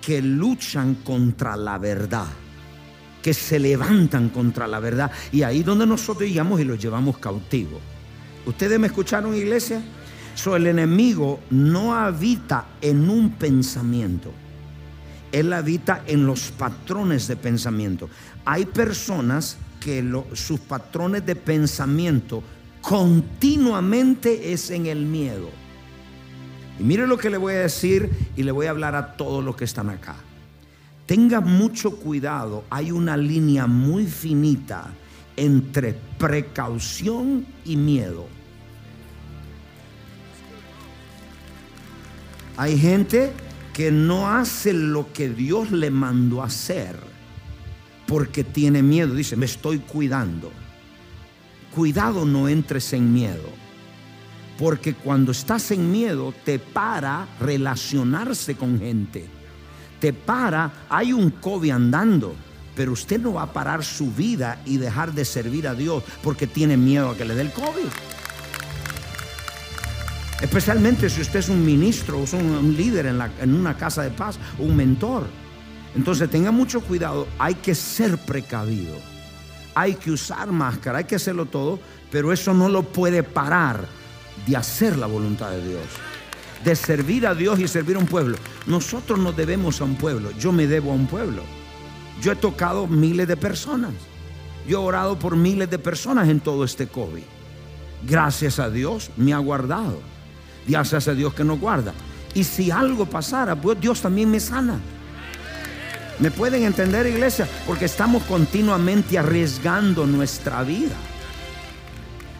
que 0.00 0.22
luchan 0.22 0.94
contra 0.94 1.54
la 1.54 1.76
verdad, 1.76 2.28
que 3.28 3.34
se 3.34 3.58
levantan 3.58 4.30
contra 4.30 4.66
la 4.66 4.80
verdad. 4.80 5.10
Y 5.32 5.42
ahí 5.42 5.62
donde 5.62 5.86
nosotros 5.86 6.26
llegamos 6.26 6.62
y 6.62 6.64
los 6.64 6.78
llevamos 6.78 7.18
cautivos. 7.18 7.78
¿Ustedes 8.46 8.80
me 8.80 8.86
escucharon, 8.86 9.34
iglesia? 9.34 9.82
So, 10.34 10.56
el 10.56 10.66
enemigo 10.66 11.38
no 11.50 11.94
habita 11.94 12.68
en 12.80 13.10
un 13.10 13.32
pensamiento. 13.32 14.32
Él 15.30 15.52
habita 15.52 16.04
en 16.06 16.24
los 16.24 16.50
patrones 16.52 17.28
de 17.28 17.36
pensamiento. 17.36 18.08
Hay 18.46 18.64
personas 18.64 19.58
que 19.78 20.02
sus 20.32 20.60
patrones 20.60 21.26
de 21.26 21.36
pensamiento 21.36 22.42
continuamente 22.80 24.54
es 24.54 24.70
en 24.70 24.86
el 24.86 25.04
miedo. 25.04 25.50
Y 26.80 26.82
mire 26.82 27.06
lo 27.06 27.18
que 27.18 27.28
le 27.28 27.36
voy 27.36 27.52
a 27.52 27.58
decir 27.58 28.10
y 28.36 28.42
le 28.42 28.52
voy 28.52 28.68
a 28.68 28.70
hablar 28.70 28.94
a 28.94 29.18
todos 29.18 29.44
los 29.44 29.54
que 29.54 29.66
están 29.66 29.90
acá. 29.90 30.16
Tenga 31.08 31.40
mucho 31.40 31.92
cuidado, 31.92 32.64
hay 32.68 32.92
una 32.92 33.16
línea 33.16 33.66
muy 33.66 34.04
finita 34.04 34.90
entre 35.36 35.94
precaución 36.18 37.46
y 37.64 37.76
miedo. 37.76 38.26
Hay 42.58 42.78
gente 42.78 43.32
que 43.72 43.90
no 43.90 44.28
hace 44.28 44.74
lo 44.74 45.10
que 45.14 45.30
Dios 45.30 45.70
le 45.70 45.90
mandó 45.90 46.42
hacer 46.42 46.96
porque 48.06 48.44
tiene 48.44 48.82
miedo. 48.82 49.14
Dice, 49.14 49.34
me 49.34 49.46
estoy 49.46 49.78
cuidando. 49.78 50.52
Cuidado, 51.74 52.26
no 52.26 52.50
entres 52.50 52.92
en 52.92 53.14
miedo. 53.14 53.48
Porque 54.58 54.92
cuando 54.92 55.32
estás 55.32 55.70
en 55.70 55.90
miedo 55.90 56.34
te 56.44 56.58
para 56.58 57.26
relacionarse 57.40 58.56
con 58.56 58.78
gente. 58.78 59.37
Te 60.00 60.12
para, 60.12 60.70
hay 60.88 61.12
un 61.12 61.30
COVID 61.30 61.70
andando, 61.70 62.34
pero 62.76 62.92
usted 62.92 63.20
no 63.20 63.34
va 63.34 63.42
a 63.42 63.52
parar 63.52 63.84
su 63.84 64.12
vida 64.12 64.60
y 64.64 64.76
dejar 64.76 65.12
de 65.12 65.24
servir 65.24 65.66
a 65.66 65.74
Dios 65.74 66.04
porque 66.22 66.46
tiene 66.46 66.76
miedo 66.76 67.10
a 67.10 67.16
que 67.16 67.24
le 67.24 67.34
dé 67.34 67.42
el 67.42 67.52
COVID. 67.52 67.88
Especialmente 70.40 71.10
si 71.10 71.20
usted 71.20 71.40
es 71.40 71.48
un 71.48 71.64
ministro 71.64 72.18
o 72.18 72.36
un, 72.36 72.76
líder 72.76 73.06
en, 73.06 73.20
en 73.40 73.54
una 73.54 73.76
casa 73.76 74.02
de 74.02 74.10
paz, 74.10 74.38
un 74.58 74.76
mentor. 74.76 75.26
Entonces 75.96 76.30
tenga 76.30 76.52
mucho 76.52 76.80
cuidado, 76.80 77.26
hay 77.38 77.54
que 77.56 77.74
ser 77.74 78.18
precavido, 78.18 78.94
hay 79.74 79.94
que 79.94 80.12
usar 80.12 80.52
máscara, 80.52 80.98
hay 80.98 81.04
que 81.04 81.16
hacerlo 81.16 81.46
todo, 81.46 81.80
pero 82.12 82.32
eso 82.32 82.54
no 82.54 82.68
lo 82.68 82.84
puede 82.84 83.24
parar 83.24 83.86
de 84.46 84.56
hacer 84.56 84.96
la 84.96 85.06
voluntad 85.06 85.50
de 85.50 85.68
Dios, 85.68 85.82
de 86.68 86.76
servir 86.76 87.26
a 87.26 87.34
Dios 87.34 87.58
y 87.60 87.66
servir 87.66 87.96
a 87.96 87.98
un 87.98 88.06
pueblo. 88.06 88.36
Nosotros 88.66 89.18
nos 89.18 89.34
debemos 89.34 89.80
a 89.80 89.84
un 89.84 89.94
pueblo, 89.94 90.32
yo 90.32 90.52
me 90.52 90.66
debo 90.66 90.90
a 90.92 90.94
un 90.94 91.06
pueblo. 91.06 91.42
Yo 92.20 92.32
he 92.32 92.36
tocado 92.36 92.86
miles 92.86 93.26
de 93.26 93.38
personas, 93.38 93.94
yo 94.68 94.82
he 94.82 94.84
orado 94.84 95.18
por 95.18 95.34
miles 95.34 95.70
de 95.70 95.78
personas 95.78 96.28
en 96.28 96.40
todo 96.40 96.64
este 96.64 96.86
COVID. 96.86 97.22
Gracias 98.06 98.58
a 98.58 98.68
Dios 98.68 99.10
me 99.16 99.32
ha 99.32 99.38
guardado, 99.38 99.98
gracias 100.66 101.08
a 101.08 101.14
Dios 101.14 101.32
que 101.32 101.42
nos 101.42 101.58
guarda. 101.58 101.94
Y 102.34 102.44
si 102.44 102.70
algo 102.70 103.06
pasara, 103.06 103.56
pues 103.56 103.80
Dios 103.80 104.02
también 104.02 104.30
me 104.30 104.38
sana. 104.38 104.78
¿Me 106.18 106.30
pueden 106.30 106.64
entender, 106.64 107.06
iglesia? 107.06 107.48
Porque 107.66 107.86
estamos 107.86 108.24
continuamente 108.24 109.16
arriesgando 109.16 110.06
nuestra 110.06 110.62
vida. 110.64 110.96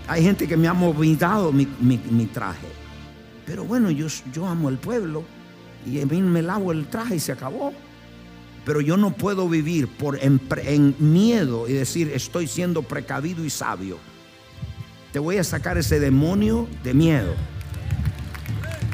Hay 0.07 0.23
gente 0.23 0.47
que 0.47 0.57
me 0.59 0.69
ha 0.69 0.75
movilizado 0.75 1.51
mi, 1.51 2.27
traje. 2.27 2.78
Pero 3.49 3.65
bueno, 3.65 3.91
yo, 3.91 4.07
yo 4.31 4.47
amo 4.47 4.69
el 4.69 4.77
pueblo 4.77 5.25
y 5.87 6.03
a 6.03 6.07
mí 6.07 6.21
me 6.21 6.43
lavo 6.43 6.71
el 6.71 6.87
traje 6.87 7.17
y 7.17 7.21
se 7.21 7.33
acabó. 7.33 7.73
Pero 8.67 8.83
yo 8.83 8.99
no 8.99 9.13
puedo 9.13 9.49
vivir 9.49 9.89
por 9.89 10.19
en 10.23 10.95
miedo 10.99 11.67
y 11.67 11.73
decir 11.73 12.13
estoy 12.15 12.47
siendo 12.47 12.83
precavido 12.83 13.43
y 13.43 13.51
sabio. 13.51 13.97
Te 15.13 15.19
voy 15.19 15.39
a 15.39 15.45
sacar 15.45 15.79
ese 15.79 15.99
demonio 15.99 16.69
de 16.85 16.93
miedo. 16.93 17.35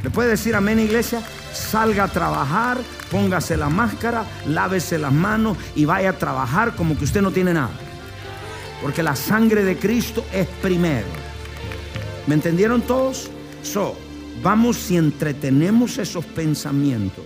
¿Le 0.05 0.11
puede 0.11 0.31
decir 0.31 0.55
amén, 0.55 0.79
iglesia? 0.79 1.21
Salga 1.53 2.05
a 2.05 2.09
trabajar, 2.09 2.79
póngase 3.11 3.57
la 3.57 3.69
máscara, 3.69 4.25
lávese 4.47 4.99
las 4.99 5.13
manos 5.13 5.57
y 5.75 5.85
vaya 5.85 6.11
a 6.11 6.19
trabajar 6.19 6.77
como 6.77 6.97
que 6.97 7.05
usted 7.05 7.23
no 7.23 7.33
tiene 7.33 7.53
nada. 7.53 7.73
Porque 8.81 9.03
la 9.03 9.17
sangre 9.17 9.65
de 9.65 9.77
Cristo 9.77 10.25
es 10.33 10.47
primero. 10.63 11.07
¿Me 12.29 12.35
entendieron 12.35 12.83
todos? 12.83 13.31
So, 13.63 13.97
vamos 14.45 14.77
si 14.77 14.97
entretenemos 14.97 15.99
esos 15.99 16.25
pensamientos. 16.25 17.25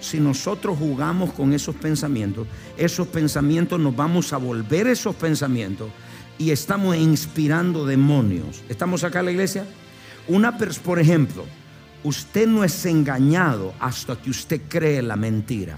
Si 0.00 0.18
nosotros 0.18 0.76
jugamos 0.76 1.32
con 1.32 1.52
esos 1.52 1.76
pensamientos, 1.76 2.48
esos 2.76 3.06
pensamientos 3.06 3.78
nos 3.78 3.94
vamos 3.94 4.32
a 4.32 4.38
volver 4.38 4.88
esos 4.88 5.14
pensamientos 5.14 5.88
y 6.36 6.50
estamos 6.50 6.96
inspirando 6.96 7.86
demonios. 7.86 8.64
¿Estamos 8.68 9.04
acá 9.04 9.20
en 9.20 9.26
la 9.26 9.30
iglesia? 9.30 9.64
Una, 10.26 10.58
por 10.58 10.98
ejemplo, 10.98 11.44
Usted 12.06 12.46
no 12.46 12.62
es 12.62 12.86
engañado 12.86 13.74
hasta 13.80 14.14
que 14.14 14.30
usted 14.30 14.60
cree 14.68 15.02
la 15.02 15.16
mentira. 15.16 15.76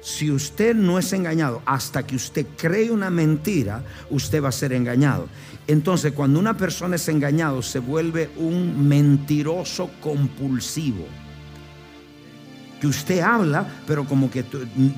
Si 0.00 0.30
usted 0.30 0.74
no 0.74 0.98
es 0.98 1.12
engañado 1.12 1.62
hasta 1.66 2.06
que 2.06 2.16
usted 2.16 2.46
cree 2.56 2.90
una 2.90 3.10
mentira, 3.10 3.84
usted 4.10 4.42
va 4.42 4.48
a 4.48 4.52
ser 4.52 4.72
engañado. 4.72 5.28
Entonces, 5.66 6.12
cuando 6.12 6.38
una 6.38 6.56
persona 6.56 6.96
es 6.96 7.08
engañado, 7.08 7.62
se 7.62 7.78
vuelve 7.78 8.30
un 8.36 8.88
mentiroso 8.88 9.90
compulsivo. 10.00 11.06
Que 12.80 12.86
usted 12.86 13.20
habla, 13.20 13.66
pero 13.86 14.06
como 14.06 14.30
que 14.30 14.42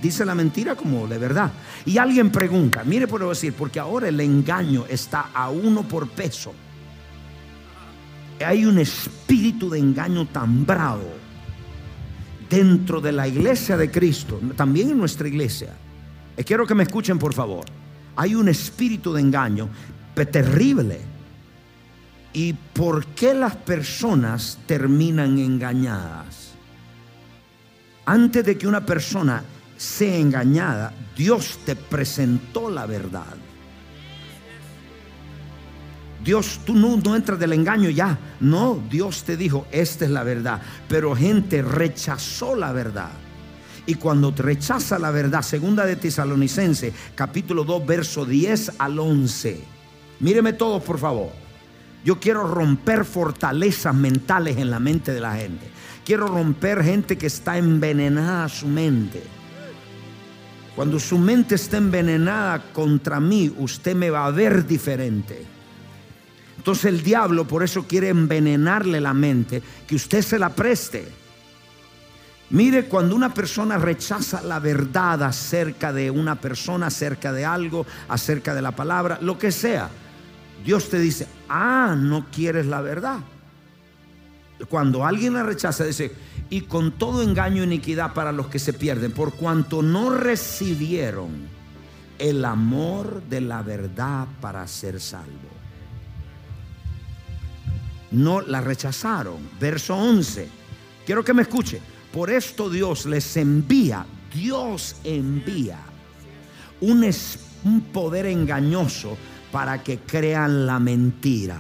dice 0.01 0.25
la 0.25 0.37
mentira 0.37 0.77
como 0.77 1.09
de 1.09 1.19
verdad. 1.19 1.51
Y 1.85 1.99
alguien 1.99 2.31
pregunta, 2.31 2.85
mire 2.85 3.09
por 3.09 3.29
decir, 3.29 3.55
porque 3.55 3.81
ahora 3.81 4.09
el 4.09 4.21
engaño 4.21 4.87
está 4.89 5.31
a 5.35 5.51
uno 5.51 5.83
por 5.83 6.09
peso 6.09 6.55
hay 8.45 8.65
un 8.65 8.79
espíritu 8.79 9.71
de 9.71 9.79
engaño 9.79 10.27
tan 10.27 10.67
bravo 10.67 11.22
dentro 12.53 13.01
de 13.01 13.13
la 13.13 13.27
iglesia 13.27 13.79
de 13.79 13.91
Cristo, 13.91 14.39
también 14.55 14.91
en 14.91 14.99
nuestra 14.99 15.27
iglesia. 15.27 15.75
Y 16.37 16.45
quiero 16.45 16.67
que 16.67 16.75
me 16.75 16.83
escuchen 16.83 17.19
por 17.19 17.33
favor. 17.33 17.65
Hay 18.15 18.35
un 18.35 18.47
espíritu 18.47 19.15
de 19.15 19.23
engaño 19.23 19.71
terrible. 20.27 21.01
¿Y 22.35 22.53
por 22.53 23.07
qué 23.07 23.33
las 23.33 23.57
personas 23.57 24.59
terminan 24.67 25.39
engañadas? 25.39 26.53
Antes 28.05 28.45
de 28.45 28.59
que 28.59 28.69
una 28.69 28.85
persona 28.85 29.43
sea 29.79 30.17
engañada, 30.17 30.93
Dios 31.17 31.59
te 31.65 31.75
presentó 31.75 32.71
la 32.71 32.85
verdad. 32.85 33.35
Dios, 36.25 36.61
tú 36.65 36.75
no, 36.75 37.17
entras 37.17 37.39
del 37.39 37.53
engaño 37.53 37.91
ya. 37.91 38.19
No, 38.41 38.81
Dios 38.89 39.25
te 39.25 39.37
dijo, 39.37 39.67
esta 39.73 40.05
es 40.05 40.11
la 40.11 40.23
verdad. 40.23 40.63
Pero 40.89 41.17
gente 41.17 41.63
rechazó 41.63 42.55
la 42.55 42.73
verdad. 42.73 43.11
Y 43.87 43.97
cuando 43.97 44.33
te 44.33 44.43
rechaza 44.43 44.99
la 44.99 45.11
verdad, 45.11 45.43
segunda 45.43 45.85
de 45.85 45.97
Tesalonicense, 45.97 46.93
capítulo 47.17 47.65
2, 47.65 47.85
verso 47.87 48.25
10 48.25 48.75
al 48.79 48.99
11. 48.99 49.61
Míreme 50.21 50.53
todos, 50.53 50.83
por 50.85 50.99
favor. 50.99 51.31
Yo 52.05 52.21
quiero 52.21 52.47
romper 52.47 53.05
fortalezas 53.05 53.95
mentales 53.95 54.59
en 54.59 54.71
la 54.71 54.79
mente 54.79 55.13
de 55.13 55.21
la 55.21 55.35
gente. 55.35 55.67
Quiero 56.05 56.29
romper 56.29 56.85
gente 56.85 57.19
que 57.19 57.27
está 57.27 57.59
envenenada 57.59 58.49
su 58.49 58.69
mente. 58.69 59.23
Cuando 60.77 60.99
su 60.99 61.19
mente 61.19 61.57
está 61.57 61.77
envenenada 61.77 62.73
contra 62.73 63.21
mí, 63.21 63.53
usted 63.59 63.95
me 63.95 64.11
va 64.11 64.27
a 64.27 64.31
ver 64.31 64.67
diferente. 64.67 65.52
Entonces 66.63 66.85
el 66.85 67.03
diablo 67.03 67.45
por 67.45 67.65
eso 67.65 67.89
quiere 67.89 68.11
envenenarle 68.11 69.01
la 69.01 69.13
mente, 69.13 69.61
que 69.85 69.97
usted 69.97 70.23
se 70.23 70.39
la 70.39 70.51
preste. 70.51 71.09
Mire, 72.51 72.85
cuando 72.85 73.17
una 73.17 73.35
persona 73.35 73.79
rechaza 73.79 74.41
la 74.43 74.61
verdad 74.61 75.25
acerca 75.25 75.93
de 75.93 76.09
una 76.09 76.37
persona, 76.37 76.87
acerca 76.87 77.33
de 77.33 77.45
algo, 77.45 77.85
acerca 78.09 78.55
de 78.55 78.63
la 78.63 78.71
palabra, 78.71 79.19
lo 79.21 79.41
que 79.41 79.51
sea, 79.51 79.91
Dios 80.65 80.89
te 80.89 81.01
dice, 81.01 81.27
ah, 81.49 81.97
no 81.99 82.27
quieres 82.31 82.67
la 82.67 82.81
verdad. 82.81 83.19
Cuando 84.69 85.05
alguien 85.05 85.35
la 85.35 85.43
rechaza, 85.43 85.83
dice, 85.83 86.13
y 86.49 86.61
con 86.61 86.93
todo 86.93 87.23
engaño 87.23 87.63
e 87.63 87.67
iniquidad 87.67 88.15
para 88.15 88.31
los 88.31 88.47
que 88.47 88.61
se 88.61 88.73
pierden, 88.73 89.11
por 89.11 89.35
cuanto 89.35 89.83
no 89.83 90.11
recibieron 90.11 91.31
el 92.21 92.45
amor 92.45 93.21
de 93.29 93.41
la 93.41 93.63
verdad 93.63 94.29
para 94.41 94.65
ser 94.69 95.01
salvo. 95.01 95.52
No 98.13 98.41
la 98.41 98.61
rechazaron. 98.61 99.39
Verso 99.61 99.97
11. 99.97 100.49
Quiero 101.07 101.25
que 101.25 101.35
me 101.35 101.43
escuche. 101.43 101.81
Por 102.13 102.31
esto 102.31 102.69
Dios 102.69 103.07
les 103.07 103.37
envía, 103.39 104.05
Dios 104.35 104.97
envía 105.03 105.79
un, 106.81 107.05
es- 107.05 107.39
un 107.65 107.81
poder 107.81 108.27
engañoso 108.27 109.17
para 109.51 109.83
que 109.83 109.99
crean 109.99 110.67
la 110.67 110.79
mentira. 110.79 111.59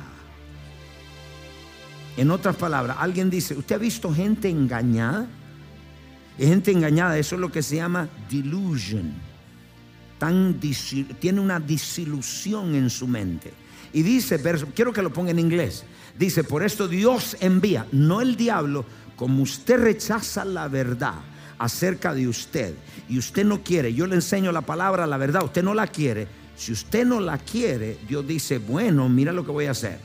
En 2.16 2.30
otras 2.30 2.56
palabras, 2.56 2.98
alguien 3.00 3.30
dice, 3.30 3.54
¿usted 3.56 3.76
ha 3.76 3.78
visto 3.78 4.12
gente 4.14 4.48
engañada? 4.50 5.26
Gente 6.38 6.70
engañada, 6.70 7.16
eso 7.18 7.36
es 7.36 7.40
lo 7.40 7.50
que 7.50 7.62
se 7.62 7.76
llama 7.76 8.08
delusion. 8.30 9.12
Tiene 11.20 11.40
una 11.40 11.58
disilusión 11.58 12.74
en 12.74 12.90
su 12.90 13.08
mente. 13.08 13.52
Y 13.92 14.02
dice, 14.02 14.40
quiero 14.74 14.92
que 14.92 15.02
lo 15.02 15.12
ponga 15.12 15.30
en 15.30 15.38
inglés. 15.38 15.84
Dice, 16.18 16.44
por 16.44 16.62
esto 16.62 16.88
Dios 16.88 17.36
envía, 17.40 17.86
no 17.92 18.20
el 18.20 18.36
diablo, 18.36 18.84
como 19.16 19.42
usted 19.42 19.78
rechaza 19.80 20.44
la 20.44 20.68
verdad 20.68 21.14
acerca 21.58 22.12
de 22.14 22.28
usted 22.28 22.74
y 23.08 23.18
usted 23.18 23.44
no 23.44 23.62
quiere, 23.62 23.94
yo 23.94 24.06
le 24.06 24.16
enseño 24.16 24.52
la 24.52 24.62
palabra, 24.62 25.06
la 25.06 25.16
verdad, 25.16 25.44
usted 25.44 25.62
no 25.62 25.74
la 25.74 25.86
quiere. 25.86 26.26
Si 26.56 26.72
usted 26.72 27.06
no 27.06 27.18
la 27.18 27.38
quiere, 27.38 27.98
Dios 28.06 28.26
dice, 28.26 28.58
bueno, 28.58 29.08
mira 29.08 29.32
lo 29.32 29.44
que 29.44 29.50
voy 29.50 29.66
a 29.66 29.72
hacer. 29.72 29.98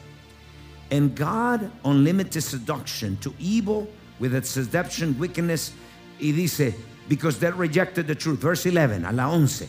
And 0.89 1.17
God 1.17 1.69
unlimited 1.83 2.41
seduction 2.41 3.17
to 3.17 3.33
evil 3.37 3.89
with 4.19 4.33
its 4.33 4.49
seduction, 4.49 5.15
wickedness. 5.19 5.73
Y 6.19 6.31
dice, 6.31 6.73
because 7.09 7.37
they 7.39 7.51
rejected 7.51 8.07
the 8.07 8.15
truth. 8.15 8.39
Verse 8.39 8.65
11, 8.65 9.05
a 9.05 9.11
la 9.11 9.29
11. 9.29 9.67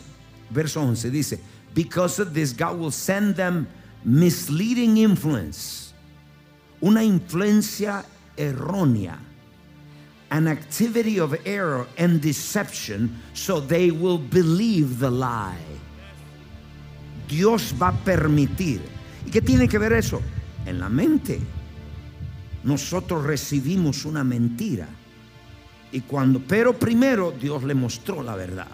Verso 0.49 0.81
11 0.81 1.11
dice, 1.11 1.39
because 1.73 2.19
of 2.19 2.33
this, 2.33 2.53
God 2.53 2.79
will 2.79 2.91
send 2.91 3.35
them 3.35 3.67
misleading 4.03 4.97
influence. 4.97 5.88
Una 6.81 7.03
influencia 7.03 8.05
errónea. 8.37 9.17
An 10.31 10.47
activity 10.47 11.19
of 11.19 11.35
error 11.45 11.87
and 11.97 12.21
deception, 12.21 13.21
so 13.33 13.59
they 13.59 13.89
will 13.91 14.19
believe 14.19 14.99
the 14.99 15.09
lie. 15.09 15.57
Dios 17.27 17.73
va 17.79 17.89
a 17.89 18.03
permitir. 18.03 18.81
¿Y 19.25 19.31
qué 19.31 19.41
tiene 19.41 19.67
que 19.67 19.77
ver 19.77 19.93
eso? 19.93 20.21
En 20.65 20.79
la 20.79 20.89
mente. 20.89 21.39
Nosotros 22.63 23.23
recibimos 23.23 24.05
una 24.05 24.23
mentira. 24.23 24.87
Y 25.91 26.01
cuando, 26.01 26.39
pero 26.39 26.77
primero 26.77 27.31
Dios 27.31 27.63
le 27.63 27.73
mostró 27.73 28.21
la 28.21 28.35
verdad. 28.35 28.67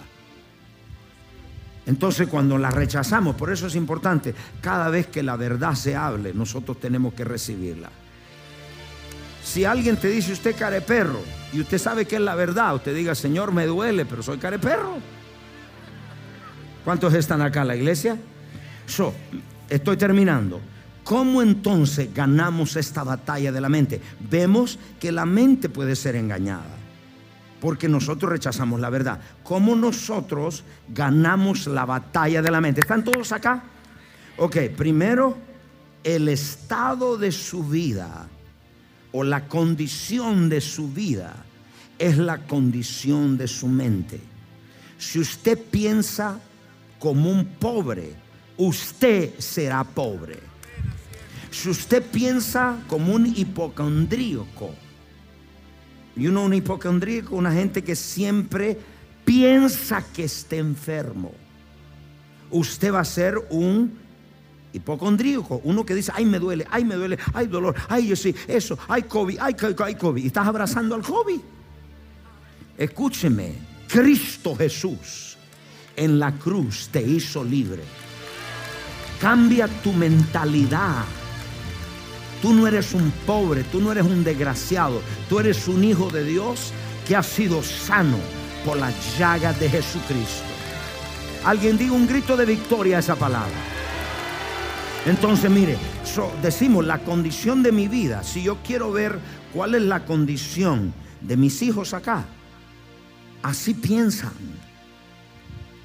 Entonces 1.86 2.28
cuando 2.28 2.58
la 2.58 2.71
rechazamos, 2.71 3.36
por 3.36 3.52
eso 3.52 3.67
es 3.67 3.76
importante, 3.76 4.34
cada 4.62 4.89
vez 4.89 5.08
que 5.08 5.21
la 5.21 5.36
verdad 5.36 5.76
se 5.76 5.95
hable, 5.95 6.34
nosotros 6.34 6.80
tenemos 6.80 7.13
que 7.13 7.24
recibirla. 7.24 7.89
Si 9.43 9.63
alguien 9.63 9.98
te 9.98 10.08
dice 10.08 10.34
usted 10.34 10.56
care 10.56 10.82
perro 10.82 11.19
y 11.54 11.62
usted 11.62 11.78
sabe 11.78 12.06
que 12.06 12.15
es 12.15 12.21
la 12.21 12.34
verdad, 12.34 12.76
usted 12.76 12.95
diga, 12.95 13.13
Señor, 13.13 13.52
me 13.52 13.67
duele, 13.67 14.06
pero 14.06 14.24
soy 14.24 14.39
care 14.39 14.58
perro. 14.58 14.98
¿Cuántos 16.84 17.13
están 17.13 17.41
acá 17.41 17.62
en 17.62 17.67
la 17.67 17.76
iglesia? 17.76 18.17
So, 18.88 19.13
estoy 19.69 19.98
terminando. 19.98 20.62
¿Cómo 21.04 21.43
entonces 21.43 22.12
ganamos 22.12 22.76
esta 22.76 23.04
batalla 23.04 23.52
de 23.52 23.62
la 23.62 23.69
mente? 23.69 24.02
Vemos 24.19 24.80
que 25.00 25.12
la 25.12 25.28
mente 25.28 25.69
puede 25.69 25.95
ser 25.95 26.15
engañada 26.15 26.75
porque 27.60 27.88
nosotros 27.88 28.32
rechazamos 28.32 28.80
la 28.80 28.89
verdad. 28.89 29.20
¿Cómo 29.44 29.76
nosotros 29.76 30.63
ganamos 30.89 31.68
la 31.68 31.86
batalla 31.86 32.41
de 32.41 32.52
la 32.52 32.62
mente? 32.62 32.82
¿Están 32.82 33.04
todos 33.04 33.32
acá? 33.32 33.63
Ok, 34.38 34.58
primero, 34.76 35.38
el 36.04 36.28
estado 36.28 37.18
de 37.18 37.32
su 37.32 37.63
vida 37.63 38.28
o 39.12 39.24
la 39.24 39.48
condición 39.48 40.50
de 40.50 40.62
su 40.62 40.91
vida 40.91 41.34
es 41.98 42.18
la 42.18 42.39
condición 42.46 43.38
de 43.38 43.48
su 43.48 43.68
mente. 43.68 44.20
Si 44.98 45.20
usted 45.20 45.58
piensa 45.58 46.39
como 47.00 47.32
un 47.32 47.46
pobre, 47.46 48.15
usted 48.58 49.39
será 49.39 49.84
pobre. 49.84 50.39
Si 51.50 51.70
usted 51.70 52.04
piensa 52.04 52.78
como 52.88 53.13
un 53.13 53.26
hipocondríaco, 53.26 54.76
y 56.15 56.28
uno 56.28 56.43
un 56.43 56.54
hipocondríaco, 56.54 57.36
una 57.36 57.51
gente 57.51 57.84
que 57.84 57.95
siempre 57.95 58.78
piensa 59.25 60.04
que 60.13 60.25
está 60.25 60.56
enfermo. 60.56 61.34
Usted 62.51 62.93
va 62.93 63.01
a 63.01 63.06
ser 63.06 63.38
un 63.49 63.97
hipocondríaco, 64.71 65.62
uno 65.63 65.86
que 65.86 65.95
dice, 65.95 66.12
ay 66.15 66.25
me 66.25 66.39
duele, 66.39 66.65
ay 66.69 66.86
me 66.86 66.95
duele, 66.95 67.17
ay 67.34 67.47
dolor, 67.47 67.75
ay 67.89 68.08
yo 68.08 68.15
sí, 68.15 68.36
eso, 68.47 68.78
ay 68.88 69.04
COVID, 69.04 69.38
ay, 69.39 69.56
ay 69.84 69.95
COVID. 69.95 70.23
Y 70.23 70.28
estás 70.28 70.47
abrazando 70.47 70.95
al 70.95 71.01
COVID. 71.01 71.39
Escúcheme, 72.78 73.54
Cristo 73.88 74.56
Jesús 74.56 75.38
en 75.95 76.19
la 76.19 76.32
cruz 76.34 76.89
te 76.91 77.01
hizo 77.01 77.43
libre. 77.43 77.84
Cambia 79.19 79.67
tu 79.67 79.93
mentalidad. 79.93 81.06
Tú 82.46 82.54
no 82.54 82.68
eres 82.68 82.94
un 82.94 83.12
pobre, 83.26 83.64
tú 83.64 83.82
no 83.82 83.92
eres 83.92 84.04
un 84.04 84.24
desgraciado, 84.24 85.02
tú 85.28 85.40
eres 85.40 85.68
un 85.68 85.84
hijo 85.84 86.12
de 86.12 86.24
Dios 86.24 86.74
que 87.08 87.16
ha 87.16 87.24
sido 87.24 87.64
sano 87.64 88.20
por 88.64 88.78
las 88.78 89.18
llagas 89.18 89.60
de 89.60 89.68
Jesucristo. 89.68 90.46
Alguien 91.44 91.76
diga 91.76 91.94
un 91.94 92.06
grito 92.06 92.38
de 92.38 92.46
victoria 92.46 92.98
a 92.98 93.00
esa 93.00 93.16
palabra. 93.16 93.56
Entonces, 95.08 95.50
mire, 95.50 95.76
decimos 96.44 96.86
la 96.86 97.00
condición 97.00 97.64
de 97.64 97.72
mi 97.72 97.88
vida. 97.88 98.22
Si 98.22 98.44
yo 98.44 98.60
quiero 98.64 98.92
ver 98.92 99.18
cuál 99.52 99.74
es 99.74 99.82
la 99.82 100.06
condición 100.06 100.94
de 101.22 101.38
mis 101.38 101.64
hijos 101.64 101.96
acá, 101.96 102.26
así 103.42 103.74
piensan. 103.74 104.34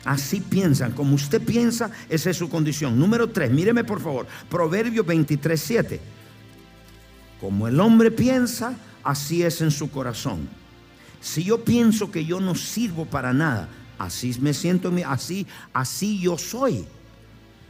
Así 0.05 0.43
piensan. 0.43 0.93
Como 0.93 1.15
usted 1.15 1.41
piensa, 1.41 1.91
esa 2.11 2.29
es 2.29 2.37
su 2.37 2.51
condición. 2.51 2.99
Número 2.99 3.31
3, 3.31 3.51
míreme 3.51 3.83
por 3.83 4.03
favor. 4.03 4.27
Proverbio 4.51 5.05
23, 5.05 5.59
7. 5.59 6.20
Como 7.41 7.67
el 7.67 7.81
hombre 7.81 8.11
piensa, 8.11 8.75
así 9.03 9.43
es 9.43 9.63
en 9.63 9.71
su 9.71 9.91
corazón. 9.91 10.47
Si 11.21 11.45
yo 11.45 11.65
pienso 11.65 12.11
que 12.11 12.25
yo 12.25 12.39
no 12.39 12.55
sirvo 12.55 13.07
para 13.07 13.33
nada, 13.33 13.69
así 13.99 14.37
me 14.41 14.53
siento, 14.53 14.93
así, 15.07 15.47
así 15.73 16.21
yo 16.21 16.37
soy. 16.37 16.85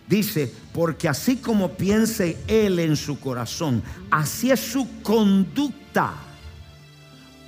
Dice, 0.08 0.52
porque 0.72 1.08
así 1.08 1.36
como 1.36 1.72
piense 1.72 2.36
él 2.48 2.80
en 2.80 2.96
su 2.96 3.20
corazón, 3.20 3.80
así 4.10 4.50
es 4.50 4.58
su 4.58 5.02
conducta. 5.02 6.14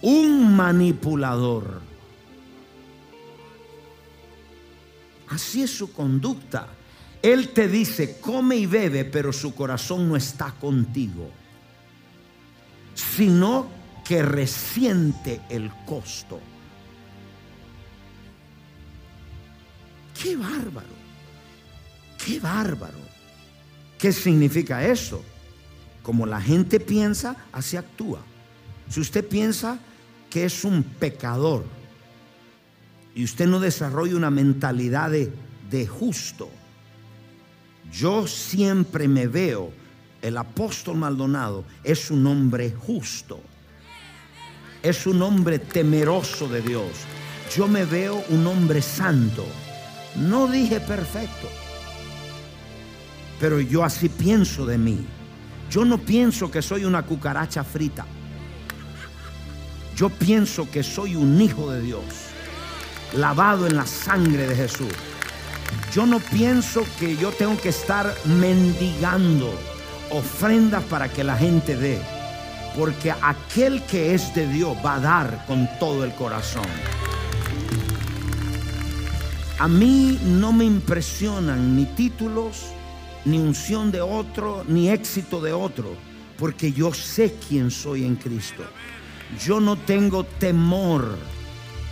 Un 0.01 0.55
manipulador. 0.55 1.81
Así 5.29 5.63
es 5.63 5.71
su 5.71 5.93
conducta. 5.93 6.69
Él 7.21 7.49
te 7.49 7.67
dice, 7.67 8.19
come 8.21 8.57
y 8.57 8.67
bebe, 8.67 9.05
pero 9.05 9.33
su 9.33 9.55
corazón 9.55 10.09
no 10.09 10.17
está 10.17 10.53
contigo 10.53 11.42
sino 12.95 13.69
que 14.05 14.23
resiente 14.23 15.41
el 15.49 15.71
costo. 15.87 16.41
Qué 20.21 20.37
bárbaro, 20.37 20.95
qué 22.25 22.39
bárbaro. 22.39 22.99
¿Qué 23.99 24.13
significa 24.13 24.85
eso? 24.85 25.23
Como 26.03 26.27
la 26.27 26.41
gente 26.41 26.81
piensa, 26.81 27.37
así 27.53 27.77
actúa. 27.77 28.21
Si 28.89 29.01
usted 29.01 29.27
piensa 29.27 29.79
que 30.29 30.45
es 30.45 30.65
un 30.65 30.83
pecador 30.83 31.65
y 33.15 33.23
usted 33.25 33.47
no 33.47 33.61
desarrolla 33.61 34.17
una 34.17 34.31
mentalidad 34.31 35.11
de, 35.11 35.33
de 35.71 35.87
justo, 35.87 36.51
yo 37.93 38.27
siempre 38.27 39.07
me 39.07 39.27
veo 39.27 39.73
el 40.23 40.37
apóstol 40.37 40.97
Maldonado 40.97 41.65
es 41.83 42.11
un 42.11 42.27
hombre 42.27 42.71
justo. 42.71 43.41
Es 44.83 45.07
un 45.07 45.21
hombre 45.21 45.59
temeroso 45.59 46.49
de 46.49 46.63
Dios. 46.63 46.91
Yo 47.55 47.69
me 47.69 47.85
veo 47.85 48.25
un 48.31 48.47
hombre 48.47 48.81
santo. 48.81 49.45
No 50.17 50.47
dije 50.47 50.81
perfecto. 50.81 51.49
Pero 53.41 53.61
yo 53.61 53.85
así 53.85 54.09
pienso 54.09 54.65
de 54.65 54.79
mí. 54.79 55.05
Yo 55.71 55.85
no 55.85 55.99
pienso 55.99 56.51
que 56.51 56.63
soy 56.63 56.85
una 56.85 57.05
cucaracha 57.05 57.65
frita. 57.65 58.07
Yo 59.97 60.09
pienso 60.09 60.71
que 60.71 60.83
soy 60.83 61.17
un 61.17 61.41
hijo 61.41 61.71
de 61.71 61.83
Dios. 61.83 62.05
Lavado 63.17 63.67
en 63.67 63.77
la 63.77 63.87
sangre 63.87 64.47
de 64.47 64.55
Jesús. 64.55 64.93
Yo 65.93 66.07
no 66.07 66.21
pienso 66.21 66.85
que 66.99 67.17
yo 67.17 67.31
tengo 67.31 67.61
que 67.61 67.71
estar 67.71 68.15
mendigando 68.25 69.53
ofrendas 70.13 70.85
para 70.85 71.09
que 71.09 71.25
la 71.25 71.37
gente 71.37 71.77
dé. 71.77 71.99
Porque 72.77 73.11
aquel 73.11 73.83
que 73.83 74.15
es 74.15 74.35
de 74.35 74.47
Dios 74.47 74.77
va 74.85 74.95
a 74.95 75.01
dar 75.01 75.45
con 75.47 75.69
todo 75.79 76.05
el 76.05 76.15
corazón. 76.15 76.67
A 79.59 79.69
mí 79.69 80.19
no 80.25 80.53
me 80.53 80.65
impresionan 80.65 81.77
ni 81.77 81.85
títulos, 81.85 82.73
ni 83.25 83.39
unción 83.39 83.93
de 83.93 84.01
otro, 84.01 84.65
ni 84.67 84.89
éxito 84.89 85.41
de 85.41 85.53
otro, 85.53 85.95
porque 86.39 86.73
yo 86.73 86.93
sé 86.93 87.37
quién 87.49 87.71
soy 87.71 88.05
en 88.05 88.17
Cristo. 88.17 88.65
Yo 89.45 89.61
no 89.61 89.77
tengo 89.77 90.25
temor 90.25 91.17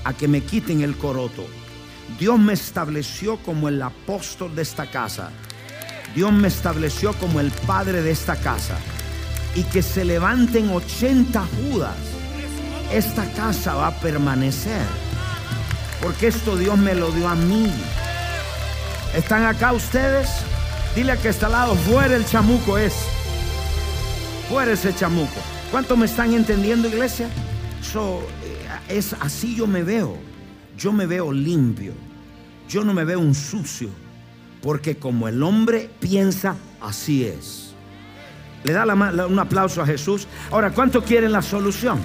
a 0.04 0.12
que 0.12 0.26
me 0.26 0.42
quiten 0.42 0.80
el 0.80 0.96
coroto. 0.96 1.46
Dios 2.18 2.38
me 2.38 2.54
estableció 2.54 3.36
como 3.38 3.68
el 3.68 3.80
apóstol 3.80 4.54
de 4.54 4.62
esta 4.62 4.90
casa. 4.90 5.30
Dios 6.14 6.32
me 6.32 6.48
estableció 6.48 7.12
como 7.14 7.40
el 7.40 7.50
padre 7.50 8.02
de 8.02 8.11
esta 8.11 8.36
casa. 8.36 8.76
Y 9.54 9.62
que 9.64 9.82
se 9.82 10.04
levanten 10.04 10.70
80 10.70 11.44
judas. 11.44 11.96
Esta 12.92 13.24
casa 13.32 13.74
va 13.74 13.88
a 13.88 14.00
permanecer. 14.00 14.82
Porque 16.02 16.28
esto 16.28 16.56
Dios 16.56 16.78
me 16.78 16.94
lo 16.94 17.11
dio 17.12 17.28
a 17.28 17.34
mí. 17.34 17.70
¿Están 19.14 19.44
acá 19.44 19.72
ustedes? 19.72 20.28
Dile 20.94 21.12
a 21.12 21.16
que 21.16 21.28
está 21.28 21.46
al 21.46 21.52
lado, 21.52 21.74
fuera 21.74 22.16
el 22.16 22.24
chamuco 22.26 22.78
es. 22.78 22.94
Fuera 24.48 24.72
ese 24.72 24.94
chamuco. 24.94 25.40
¿Cuánto 25.70 25.96
me 25.96 26.06
están 26.06 26.32
entendiendo, 26.32 26.88
iglesia? 26.88 27.28
So, 27.80 28.22
eh, 28.42 28.96
es 28.96 29.14
así 29.20 29.54
yo 29.54 29.66
me 29.66 29.82
veo. 29.82 30.16
Yo 30.76 30.92
me 30.92 31.06
veo 31.06 31.32
limpio. 31.32 31.92
Yo 32.68 32.82
no 32.82 32.94
me 32.94 33.04
veo 33.04 33.20
un 33.20 33.34
sucio. 33.34 33.88
Porque 34.62 34.96
como 34.96 35.28
el 35.28 35.42
hombre 35.42 35.90
piensa, 36.00 36.56
así 36.80 37.24
es. 37.24 37.74
Le 38.64 38.72
da 38.72 38.84
un 38.84 39.38
aplauso 39.38 39.80
a 39.80 39.86
Jesús. 39.86 40.26
Ahora, 40.50 40.70
¿cuánto 40.70 41.02
quieren 41.02 41.32
la 41.32 41.40
solución? 41.40 41.98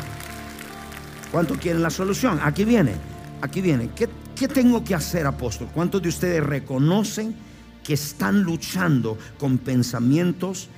¿Cuánto 1.31 1.55
quieren 1.55 1.81
la 1.81 1.89
solución? 1.89 2.39
Aquí 2.41 2.63
viene, 2.63 2.93
aquí 3.41 3.59
viene. 3.59 3.89
¿Qué, 3.93 4.07
qué 4.35 4.47
tengo 4.47 4.83
que 4.83 4.95
hacer, 4.95 5.25
apóstol? 5.27 5.67
¿Cuántos 5.73 6.01
de 6.01 6.09
ustedes 6.09 6.41
reconocen 6.41 7.35
que 7.83 7.93
están 7.93 8.41
luchando 8.41 9.17
con 9.37 9.57
pensamientos 9.57 10.69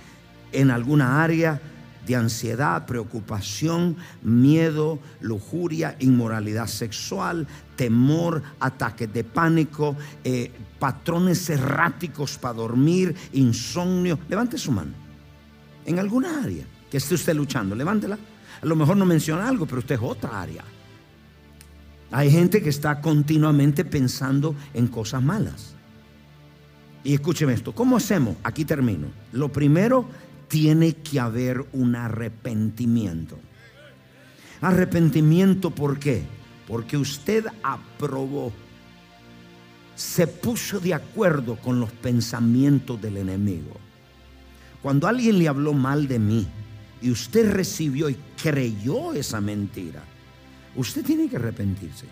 en 0.52 0.72
alguna 0.72 1.24
área 1.24 1.62
de 2.08 2.16
ansiedad, 2.16 2.86
preocupación, 2.86 3.98
miedo, 4.24 5.00
lujuria, 5.20 5.98
inmoralidad 6.00 6.68
sexual, 6.68 7.48
temor, 7.76 8.42
ataques 8.60 9.12
de 9.14 9.24
pánico, 9.24 9.96
eh, 10.24 10.52
patrones 10.80 11.50
erráticos 11.50 12.38
para 12.38 12.56
dormir, 12.56 13.16
insomnio. 13.34 14.18
Levante 14.30 14.58
su 14.58 14.72
mano. 14.72 14.94
En 15.86 16.00
alguna 16.00 16.42
área 16.44 16.66
que 16.90 16.98
esté 16.98 17.16
usted 17.16 17.36
luchando, 17.36 17.76
levántela. 17.76 18.18
A 18.62 18.66
lo 18.66 18.76
mejor 18.76 18.98
no 18.98 19.06
menciona 19.06 19.48
algo, 19.48 19.66
pero 19.66 19.80
usted 19.80 19.96
es 19.96 20.02
otra 20.02 20.42
área. 20.42 20.64
Hay 22.12 22.32
gente 22.32 22.62
que 22.62 22.70
está 22.70 23.02
continuamente 23.02 23.84
pensando 23.84 24.56
en 24.74 24.88
cosas 24.88 25.22
malas. 25.22 25.76
Y 27.04 27.14
escúcheme 27.14 27.54
esto, 27.54 27.74
¿cómo 27.74 27.96
hacemos? 27.96 28.36
Aquí 28.44 28.66
termino. 28.66 29.08
Lo 29.32 29.52
primero, 29.52 30.08
tiene 30.48 30.94
que 30.94 31.20
haber 31.20 31.66
un 31.74 31.96
arrepentimiento. 31.96 33.38
Arrepentimiento, 34.62 35.72
¿por 35.72 36.00
qué? 36.00 36.24
Porque 36.68 36.98
usted 36.98 37.46
aprobó, 37.64 38.52
se 39.96 40.28
puso 40.28 40.80
de 40.80 40.94
acuerdo 40.94 41.56
con 41.58 41.80
los 41.80 41.92
pensamientos 41.92 43.02
del 43.02 43.18
enemigo. 43.18 43.78
Cuando 44.82 45.08
alguien 45.08 45.40
le 45.40 45.48
habló 45.48 45.74
mal 45.74 46.08
de 46.08 46.20
mí 46.20 46.48
y 47.02 47.12
usted 47.12 47.52
recibió 47.52 48.10
y 48.10 48.18
creyó 48.42 49.14
esa 49.14 49.42
mentira, 49.42 50.04
usted 50.76 51.04
tiene 51.04 51.30
que 51.30 51.38
arrepentirse. 51.38 52.06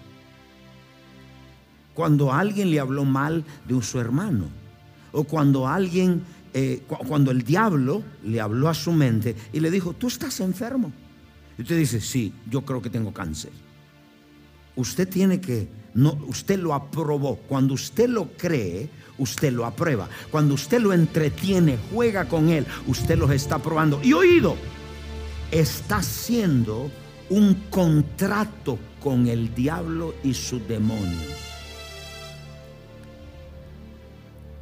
Cuando 1.94 2.34
alguien 2.34 2.72
le 2.72 2.80
habló 2.80 3.06
mal 3.06 3.46
de 3.68 3.82
su 3.82 4.00
hermano, 4.00 4.50
o 5.16 5.24
cuando 5.24 5.68
alguien, 5.68 6.24
eh, 6.58 6.84
cuando 6.88 7.32
el 7.32 7.42
diablo 7.42 8.02
le 8.24 8.40
habló 8.40 8.70
a 8.70 8.74
su 8.74 8.94
mente 8.94 9.36
y 9.52 9.60
le 9.60 9.70
dijo, 9.70 9.92
tú 9.92 10.08
estás 10.08 10.40
enfermo. 10.40 10.90
Y 11.58 11.64
usted 11.64 11.78
dice, 11.78 12.00
sí, 12.00 12.34
yo 12.50 12.62
creo 12.62 12.82
que 12.82 12.90
tengo 12.90 13.14
cáncer. 13.14 13.52
Usted 14.78 15.10
tiene 15.10 15.42
que, 15.42 15.68
usted 16.28 16.58
lo 16.58 16.74
aprobó. 16.74 17.36
Cuando 17.36 17.74
usted 17.74 18.08
lo 18.08 18.30
cree, 18.38 18.88
usted 19.18 19.52
lo 19.52 19.66
aprueba. 19.66 20.08
Cuando 20.32 20.54
usted 20.54 20.80
lo 20.80 20.94
entretiene, 20.94 21.78
juega 21.94 22.30
con 22.30 22.48
él, 22.48 22.66
usted 22.88 23.18
los 23.18 23.32
está 23.32 23.60
probando. 23.60 24.00
Y 24.02 24.14
oído, 24.14 24.56
está 25.52 25.98
haciendo 25.98 26.90
un 27.30 27.56
contrato 27.70 28.80
con 29.04 29.28
el 29.28 29.54
diablo 29.54 30.16
y 30.24 30.34
sus 30.34 30.66
demonios. 30.70 31.55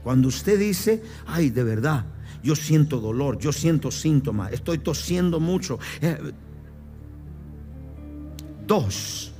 Cuando 0.04 0.28
usted 0.28 0.60
dice, 0.60 1.02
ay, 1.26 1.50
de 1.50 1.64
verdad, 1.64 2.06
yo 2.44 2.56
siento 2.56 3.00
dolor, 3.00 3.40
yo 3.40 3.54
siento 3.54 3.90
síntomas, 3.90 4.52
estoy 4.52 4.80
tosiendo 4.80 5.40
mucho. 5.40 5.80
Eh, 6.02 6.18
dos, 8.68 9.32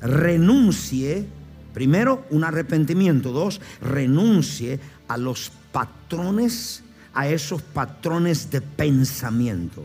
renuncie, 0.00 1.24
primero, 1.72 2.24
un 2.30 2.44
arrepentimiento. 2.44 3.32
Dos, 3.32 3.60
renuncie 3.80 4.80
a 5.08 5.16
los 5.16 5.52
patrones, 5.72 6.82
a 7.14 7.28
esos 7.28 7.62
patrones 7.62 8.50
de 8.50 8.60
pensamiento. 8.60 9.84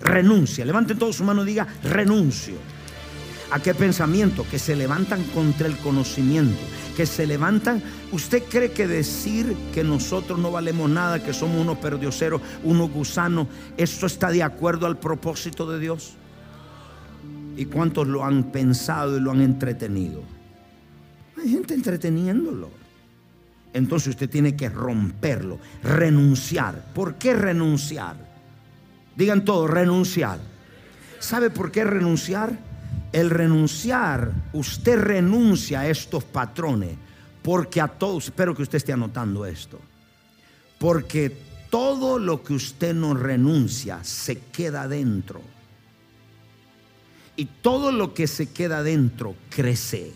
Renuncia, 0.00 0.64
levanten 0.64 0.98
todos 0.98 1.16
su 1.16 1.24
mano 1.24 1.42
y 1.42 1.46
diga, 1.46 1.66
renuncio. 1.82 2.54
¿A 3.50 3.60
qué 3.60 3.74
pensamiento? 3.74 4.46
Que 4.48 4.58
se 4.58 4.76
levantan 4.76 5.24
contra 5.34 5.66
el 5.66 5.76
conocimiento, 5.78 6.60
que 7.00 7.06
se 7.06 7.26
levantan. 7.26 7.82
¿Usted 8.12 8.42
cree 8.42 8.72
que 8.72 8.86
decir 8.86 9.56
que 9.72 9.82
nosotros 9.82 10.38
no 10.38 10.50
valemos 10.50 10.90
nada, 10.90 11.24
que 11.24 11.32
somos 11.32 11.58
unos 11.58 11.78
perdioseros, 11.78 12.42
unos 12.62 12.90
gusanos, 12.90 13.46
esto 13.78 14.04
está 14.04 14.30
de 14.30 14.42
acuerdo 14.42 14.84
al 14.84 14.98
propósito 14.98 15.64
de 15.70 15.78
Dios? 15.78 16.12
¿Y 17.56 17.64
cuántos 17.64 18.06
lo 18.06 18.22
han 18.22 18.52
pensado 18.52 19.16
y 19.16 19.20
lo 19.20 19.30
han 19.30 19.40
entretenido? 19.40 20.22
Hay 21.38 21.48
gente 21.48 21.72
entreteniéndolo. 21.72 22.68
Entonces 23.72 24.08
usted 24.08 24.28
tiene 24.28 24.54
que 24.54 24.68
romperlo, 24.68 25.58
renunciar. 25.82 26.92
¿Por 26.92 27.14
qué 27.14 27.32
renunciar? 27.32 28.16
Digan 29.16 29.46
todo, 29.46 29.66
renunciar. 29.66 30.38
¿Sabe 31.18 31.48
por 31.48 31.72
qué 31.72 31.82
renunciar? 31.82 32.58
El 33.12 33.30
renunciar, 33.30 34.32
usted 34.52 34.98
renuncia 34.98 35.80
a 35.80 35.88
estos 35.88 36.24
patrones, 36.24 36.96
porque 37.42 37.80
a 37.80 37.88
todos, 37.88 38.26
espero 38.26 38.54
que 38.54 38.62
usted 38.62 38.76
esté 38.76 38.92
anotando 38.92 39.44
esto, 39.46 39.80
porque 40.78 41.36
todo 41.70 42.18
lo 42.18 42.42
que 42.42 42.54
usted 42.54 42.94
no 42.94 43.14
renuncia 43.14 44.04
se 44.04 44.38
queda 44.38 44.86
dentro. 44.86 45.40
Y 47.36 47.46
todo 47.46 47.90
lo 47.90 48.12
que 48.12 48.26
se 48.26 48.50
queda 48.50 48.82
dentro 48.82 49.34
crece. 49.48 50.12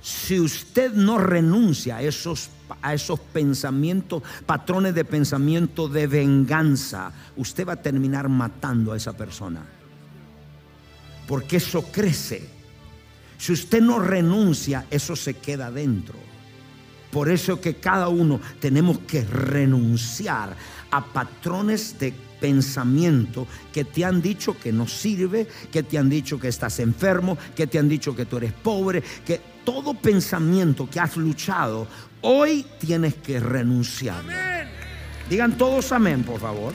Si 0.00 0.38
usted 0.38 0.92
no 0.92 1.18
renuncia 1.18 1.96
a 1.96 2.02
esos, 2.02 2.50
a 2.82 2.94
esos 2.94 3.18
pensamientos, 3.18 4.22
patrones 4.46 4.94
de 4.94 5.04
pensamiento 5.04 5.88
de 5.88 6.06
venganza, 6.06 7.12
usted 7.36 7.66
va 7.66 7.72
a 7.72 7.82
terminar 7.82 8.28
matando 8.28 8.92
a 8.92 8.96
esa 8.96 9.16
persona 9.16 9.77
porque 11.28 11.58
eso 11.58 11.82
crece. 11.92 12.48
Si 13.36 13.52
usted 13.52 13.82
no 13.82 14.00
renuncia, 14.00 14.86
eso 14.90 15.14
se 15.14 15.34
queda 15.34 15.70
dentro. 15.70 16.14
Por 17.12 17.28
eso 17.28 17.60
que 17.60 17.76
cada 17.76 18.08
uno 18.08 18.40
tenemos 18.60 18.98
que 19.00 19.22
renunciar 19.22 20.56
a 20.90 21.04
patrones 21.04 21.98
de 21.98 22.12
pensamiento 22.40 23.46
que 23.72 23.84
te 23.84 24.04
han 24.04 24.22
dicho 24.22 24.58
que 24.58 24.72
no 24.72 24.88
sirve, 24.88 25.46
que 25.70 25.82
te 25.82 25.98
han 25.98 26.08
dicho 26.08 26.40
que 26.40 26.48
estás 26.48 26.80
enfermo, 26.80 27.36
que 27.54 27.66
te 27.66 27.78
han 27.78 27.88
dicho 27.88 28.16
que 28.16 28.24
tú 28.24 28.38
eres 28.38 28.52
pobre, 28.52 29.02
que 29.24 29.40
todo 29.64 29.94
pensamiento 29.94 30.88
que 30.88 31.00
has 31.00 31.16
luchado, 31.16 31.86
hoy 32.22 32.64
tienes 32.78 33.14
que 33.14 33.38
renunciar. 33.38 34.24
Digan 35.28 35.58
todos 35.58 35.92
amén, 35.92 36.24
por 36.24 36.40
favor. 36.40 36.72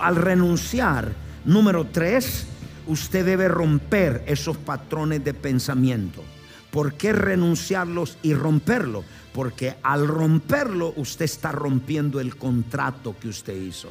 al 0.00 0.16
renunciar, 0.16 1.12
número 1.44 1.86
tres, 1.86 2.46
usted 2.86 3.24
debe 3.24 3.48
romper 3.48 4.22
esos 4.26 4.56
patrones 4.56 5.24
de 5.24 5.34
pensamiento. 5.34 6.22
¿Por 6.70 6.94
qué 6.94 7.12
renunciarlos 7.12 8.16
y 8.22 8.34
romperlo? 8.34 9.04
Porque 9.34 9.74
al 9.82 10.08
romperlo 10.08 10.94
usted 10.96 11.26
está 11.26 11.52
rompiendo 11.52 12.18
el 12.20 12.36
contrato 12.36 13.14
que 13.18 13.28
usted 13.28 13.54
hizo. 13.54 13.90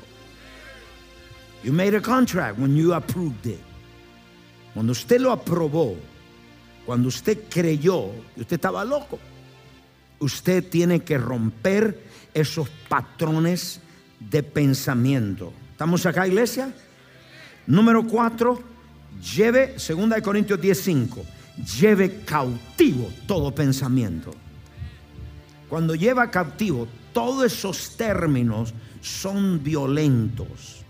You 1.64 1.72
made 1.72 1.96
a 1.96 2.02
contract 2.02 2.58
when 2.58 2.76
you 2.76 2.94
approved 2.94 3.46
it. 3.46 3.60
Cuando 4.74 4.94
usted 4.94 5.20
lo 5.20 5.32
aprobó, 5.32 5.96
cuando 6.86 7.10
usted 7.10 7.44
creyó, 7.50 8.08
usted 8.36 8.56
estaba 8.56 8.84
loco. 8.84 9.20
Usted 10.20 10.68
tiene 10.70 11.02
que 11.02 11.18
romper 11.18 12.04
esos 12.34 12.70
patrones 12.90 13.80
de 14.20 14.42
pensamiento. 14.44 15.54
¿Estamos 15.72 16.06
acá, 16.06 16.28
iglesia? 16.28 16.74
Número 17.68 18.06
cuatro, 18.08 18.62
lleve, 19.20 19.76
2 19.78 20.22
Corintios 20.22 20.60
10:5, 20.60 21.24
lleve 21.80 22.24
cautivo 22.24 23.10
todo 23.28 23.54
pensamiento. 23.54 24.34
Cuando 25.70 25.96
lleva 25.96 26.30
cautivo, 26.30 26.88
todos 27.14 27.46
esos 27.46 27.96
términos 27.96 28.74
son 29.02 29.64
violentos. 29.64 30.84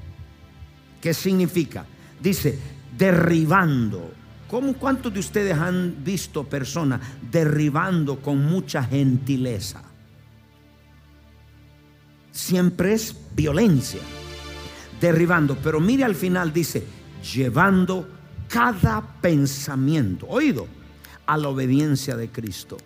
¿Qué 1.00 1.14
significa? 1.14 1.86
Dice, 2.20 2.60
derribando. 2.98 4.12
¿Cómo, 4.48 4.74
¿Cuántos 4.74 5.14
de 5.14 5.20
ustedes 5.20 5.58
han 5.58 6.04
visto 6.04 6.44
personas 6.44 7.00
derribando 7.32 8.20
con 8.22 8.46
mucha 8.46 8.84
gentileza? 8.84 9.82
Siempre 12.32 12.94
es 12.94 13.16
violencia. 13.36 14.02
Derribando. 15.00 15.58
Pero 15.64 15.80
mire 15.80 16.04
al 16.04 16.16
final 16.16 16.52
dice, 16.52 16.84
llevando 17.22 18.08
cada 18.48 19.02
pensamiento, 19.22 20.28
oído, 20.28 20.68
a 21.26 21.38
la 21.38 21.48
obediencia 21.50 22.18
de 22.18 22.30
Cristo. 22.30 22.78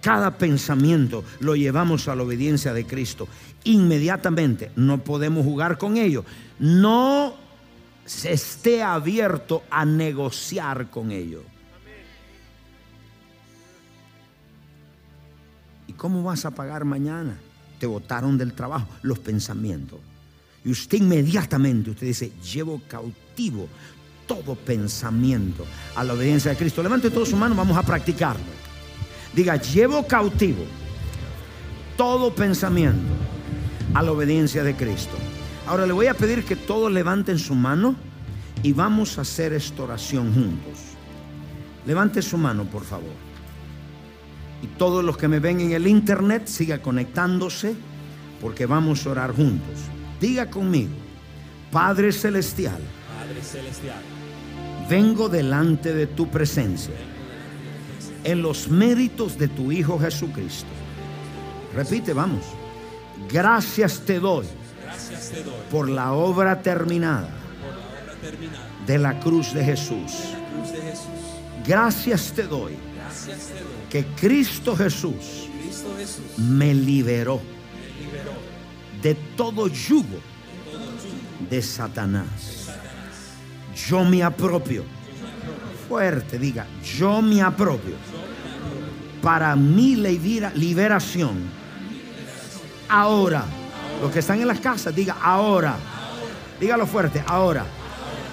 Cada 0.00 0.36
pensamiento 0.38 1.24
lo 1.40 1.54
llevamos 1.54 2.08
a 2.08 2.16
la 2.16 2.22
obediencia 2.22 2.72
de 2.72 2.86
Cristo. 2.86 3.28
Inmediatamente 3.64 4.72
no 4.76 5.04
podemos 5.04 5.44
jugar 5.44 5.76
con 5.78 5.96
ello. 5.96 6.24
No 6.58 7.34
se 8.06 8.32
esté 8.32 8.82
abierto 8.82 9.62
a 9.70 9.84
negociar 9.84 10.90
con 10.90 11.10
ello. 11.10 11.42
¿Y 15.86 15.92
cómo 15.92 16.22
vas 16.22 16.44
a 16.46 16.50
pagar 16.50 16.84
mañana? 16.84 17.36
Te 17.78 17.86
botaron 17.86 18.38
del 18.38 18.54
trabajo 18.54 18.88
los 19.02 19.18
pensamientos. 19.18 20.00
Y 20.64 20.70
usted 20.70 20.98
inmediatamente, 20.98 21.90
usted 21.90 22.06
dice, 22.06 22.32
llevo 22.52 22.80
cautivo 22.86 23.68
todo 24.26 24.54
pensamiento 24.54 25.64
a 25.96 26.04
la 26.04 26.12
obediencia 26.12 26.50
de 26.52 26.56
Cristo. 26.56 26.82
Levante 26.82 27.10
todos 27.10 27.30
sus 27.30 27.38
manos, 27.38 27.56
vamos 27.56 27.76
a 27.76 27.82
practicarlo. 27.82 28.44
Diga, 29.34 29.56
llevo 29.56 30.06
cautivo 30.06 30.64
todo 31.96 32.34
pensamiento 32.34 33.12
a 33.94 34.02
la 34.02 34.12
obediencia 34.12 34.62
de 34.62 34.76
Cristo. 34.76 35.16
Ahora 35.66 35.86
le 35.86 35.92
voy 35.92 36.06
a 36.06 36.14
pedir 36.14 36.44
que 36.44 36.56
todos 36.56 36.90
levanten 36.92 37.38
su 37.38 37.54
mano 37.54 37.96
y 38.62 38.72
vamos 38.72 39.18
a 39.18 39.22
hacer 39.22 39.52
esta 39.52 39.82
oración 39.82 40.32
juntos. 40.32 40.78
Levante 41.86 42.22
su 42.22 42.36
mano, 42.36 42.64
por 42.64 42.84
favor. 42.84 43.12
Y 44.62 44.66
todos 44.78 45.04
los 45.04 45.16
que 45.16 45.28
me 45.28 45.40
ven 45.40 45.60
en 45.60 45.72
el 45.72 45.86
internet, 45.86 46.46
siga 46.46 46.82
conectándose 46.82 47.74
porque 48.40 48.66
vamos 48.66 49.06
a 49.06 49.10
orar 49.10 49.34
juntos. 49.34 49.78
Diga 50.20 50.50
conmigo, 50.50 50.92
Padre 51.72 52.12
Celestial, 52.12 52.78
Padre 53.18 53.42
Celestial, 53.42 54.02
vengo 54.88 55.30
delante 55.30 55.94
de 55.94 56.06
tu 56.06 56.28
presencia 56.28 56.94
en 58.22 58.42
los 58.42 58.68
méritos 58.68 59.38
de 59.38 59.48
tu 59.48 59.72
Hijo 59.72 59.98
Jesucristo. 59.98 60.68
Repite, 61.74 62.12
vamos. 62.12 62.44
Gracias 63.32 64.00
te 64.00 64.20
doy 64.20 64.46
por 65.70 65.88
la 65.88 66.12
obra 66.12 66.60
terminada 66.60 67.30
de 68.86 68.98
la 68.98 69.18
cruz 69.20 69.54
de 69.54 69.64
Jesús. 69.64 70.34
Gracias 71.66 72.32
te 72.32 72.42
doy 72.42 72.74
que 73.88 74.04
Cristo 74.20 74.76
Jesús 74.76 75.48
me 76.36 76.74
liberó 76.74 77.40
de 79.02 79.14
todo 79.14 79.66
yugo 79.68 80.18
de 81.48 81.62
Satanás. 81.62 82.68
Yo 83.88 84.04
me 84.04 84.22
apropio. 84.22 84.84
Fuerte, 85.88 86.38
diga, 86.38 86.66
yo 86.98 87.20
me 87.22 87.42
apropio. 87.42 87.94
Para 89.22 89.56
mi 89.56 89.96
libera- 89.96 90.52
liberación. 90.54 91.50
Ahora. 92.88 93.44
Los 94.00 94.10
que 94.12 94.20
están 94.20 94.40
en 94.40 94.48
las 94.48 94.60
casas, 94.60 94.94
diga 94.94 95.16
ahora. 95.22 95.76
Dígalo 96.58 96.86
fuerte, 96.86 97.22
ahora. 97.26 97.66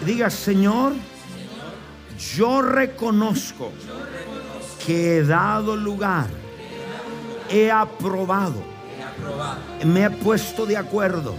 Diga, 0.05 0.29
Señor, 0.29 0.93
yo 2.37 2.61
reconozco 2.61 3.71
que 4.85 5.17
he 5.17 5.23
dado 5.23 5.75
lugar, 5.75 6.27
he 7.49 7.69
aprobado, 7.69 8.63
me 9.85 10.05
he 10.05 10.09
puesto 10.09 10.65
de 10.65 10.77
acuerdo, 10.77 11.35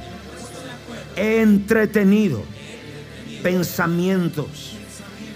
he 1.17 1.41
entretenido 1.41 2.43
pensamientos 3.43 4.77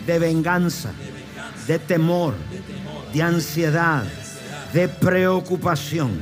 de 0.06 0.18
venganza, 0.18 0.92
de 1.66 1.78
temor, 1.78 2.34
de 3.12 3.22
ansiedad, 3.22 4.04
de 4.72 4.88
preocupación, 4.88 6.20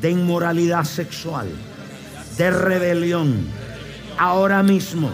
de 0.00 0.10
inmoralidad 0.10 0.84
sexual, 0.84 1.48
de 2.36 2.50
rebelión. 2.50 3.46
Ahora 4.18 4.62
mismo, 4.62 5.10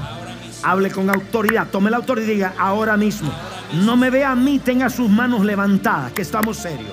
hable 0.62 0.90
con 0.90 1.08
autoridad, 1.10 1.68
tome 1.70 1.90
la 1.90 1.98
autoridad 1.98 2.28
y 2.28 2.34
diga, 2.34 2.54
ahora 2.58 2.96
mismo, 2.96 3.32
no 3.84 3.96
me 3.96 4.10
vea 4.10 4.32
a 4.32 4.36
mí, 4.36 4.58
tenga 4.58 4.90
sus 4.90 5.08
manos 5.08 5.44
levantadas, 5.44 6.12
que 6.12 6.22
estamos 6.22 6.56
serios. 6.56 6.92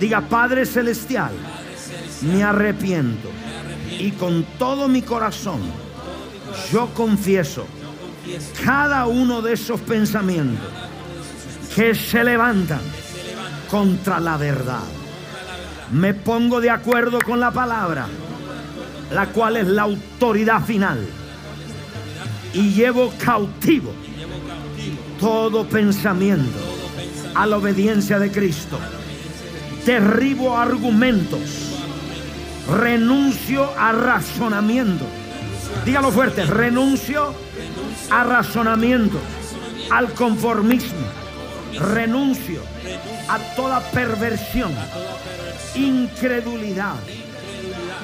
Diga, 0.00 0.22
Padre 0.22 0.66
Celestial, 0.66 1.32
me 2.24 2.42
arrepiento 2.42 3.28
y 3.98 4.10
con 4.12 4.44
todo 4.58 4.88
mi 4.88 5.02
corazón 5.02 5.60
yo 6.72 6.88
confieso 6.94 7.66
cada 8.64 9.06
uno 9.06 9.42
de 9.42 9.52
esos 9.52 9.80
pensamientos 9.80 10.66
que 11.74 11.94
se 11.94 12.22
levantan 12.24 12.80
contra 13.70 14.20
la 14.20 14.36
verdad. 14.36 14.84
Me 15.92 16.14
pongo 16.14 16.60
de 16.60 16.70
acuerdo 16.70 17.18
con 17.20 17.40
la 17.40 17.50
palabra, 17.50 18.06
la 19.10 19.26
cual 19.26 19.56
es 19.56 19.66
la 19.66 19.82
autoridad 19.82 20.64
final. 20.64 21.06
Y 22.52 22.70
llevo 22.70 23.12
cautivo 23.18 23.92
todo 25.18 25.66
pensamiento 25.66 26.58
a 27.34 27.46
la 27.46 27.56
obediencia 27.56 28.18
de 28.18 28.30
Cristo. 28.30 28.78
Derribo 29.84 30.56
argumentos. 30.56 31.73
Renuncio 32.68 33.70
a 33.78 33.92
razonamiento. 33.92 35.04
Dígalo 35.84 36.10
fuerte, 36.10 36.46
renuncio 36.46 37.34
a 38.10 38.24
razonamiento, 38.24 39.18
al 39.90 40.12
conformismo. 40.14 41.24
Renuncio 41.78 42.62
a 43.28 43.38
toda 43.56 43.80
perversión, 43.90 44.72
incredulidad, 45.74 46.94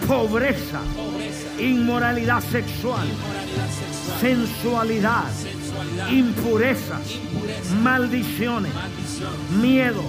pobreza, 0.08 0.80
inmoralidad 1.58 2.42
sexual, 2.42 3.06
sensualidad, 4.20 5.30
impurezas, 6.10 7.18
maldiciones, 7.80 8.72
miedo, 9.62 10.02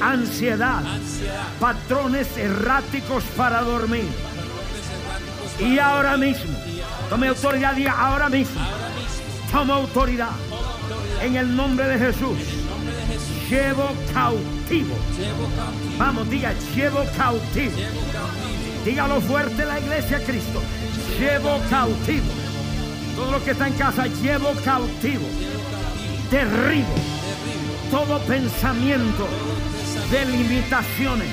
ansiedad, 0.00 0.82
patrones 1.60 2.36
erráticos 2.36 3.24
para 3.36 3.62
dormir. 3.62 4.08
Y 5.58 5.78
ahora 5.78 6.16
mismo, 6.16 6.56
tome 7.08 7.28
autoridad, 7.28 7.74
diga 7.74 7.92
ahora 7.92 8.28
mismo, 8.28 8.60
toma 9.52 9.74
autoridad 9.74 10.30
en 11.22 11.36
el 11.36 11.54
nombre 11.54 11.86
de 11.86 11.98
Jesús. 11.98 12.38
Llevo 13.48 13.90
cautivo. 14.12 14.96
Vamos, 15.98 16.28
diga, 16.28 16.52
llevo 16.74 17.04
cautivo. 17.16 17.76
Dígalo 18.84 19.20
fuerte 19.20 19.64
la 19.64 19.78
iglesia 19.78 20.18
Cristo. 20.24 20.60
Llevo 21.18 21.60
cautivo. 21.70 22.26
Todo 23.14 23.30
lo 23.32 23.44
que 23.44 23.52
está 23.52 23.68
en 23.68 23.74
casa, 23.74 24.06
llevo 24.06 24.52
cautivo. 24.64 25.26
Derribo 26.30 26.94
todo 27.90 28.18
pensamiento 28.20 29.26
de 30.10 30.24
limitaciones, 30.26 31.28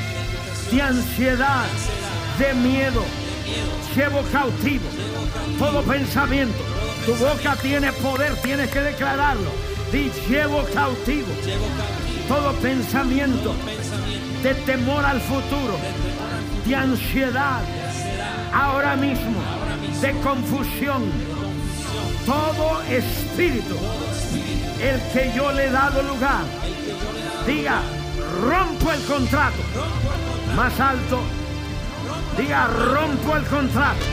de 0.72 0.82
ansiedad, 0.82 1.66
de 2.40 2.54
miedo. 2.54 3.04
Llevo 3.96 4.22
cautivo 4.32 4.90
todo 5.62 5.84
pensamiento. 5.84 6.64
Tu 7.06 7.14
boca 7.16 7.56
tiene 7.62 7.92
poder, 7.94 8.36
tienes 8.42 8.70
que 8.72 8.80
declararlo. 8.82 9.52
Llevo 10.28 10.64
cautivo 10.74 11.28
todo 12.28 12.54
pensamiento 12.54 13.54
de 14.42 14.54
temor 14.54 15.04
al 15.04 15.20
futuro, 15.20 15.78
de 16.66 16.76
ansiedad, 16.76 17.62
ahora 18.54 18.96
mismo, 18.96 19.40
de 20.02 20.12
confusión. 20.22 21.04
Todo 22.26 22.82
espíritu, 22.84 23.76
el 24.82 25.00
que 25.14 25.32
yo 25.36 25.52
le 25.52 25.66
he 25.66 25.72
dado 25.72 26.02
lugar, 26.02 26.44
diga, 27.46 27.82
rompo 28.42 28.92
el 28.92 29.02
contrato. 29.04 29.62
Más 30.56 30.80
alto, 30.80 31.22
diga, 32.38 32.68
rompo 32.68 33.38
el 33.38 33.44
contrato. 33.46 34.06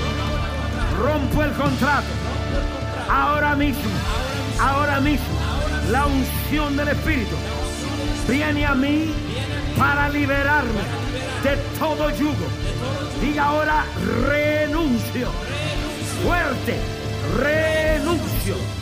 Rompo 1.03 1.43
el 1.43 1.53
contrato. 1.53 2.09
Ahora 3.11 3.55
mismo. 3.55 3.91
Ahora 4.61 5.01
mismo. 5.01 5.27
La 5.91 6.07
unción 6.07 6.77
del 6.77 6.89
Espíritu 6.89 7.35
viene 8.29 8.67
a 8.67 8.75
mí 8.75 9.15
para 9.79 10.11
liberarme 10.11 10.83
de 11.43 11.57
todo 11.79 12.11
yugo. 12.11 12.47
Diga 13.23 13.45
ahora 13.45 13.85
renuncio. 14.27 15.29
Fuerte. 16.23 16.79
Renuncio. 17.39 18.78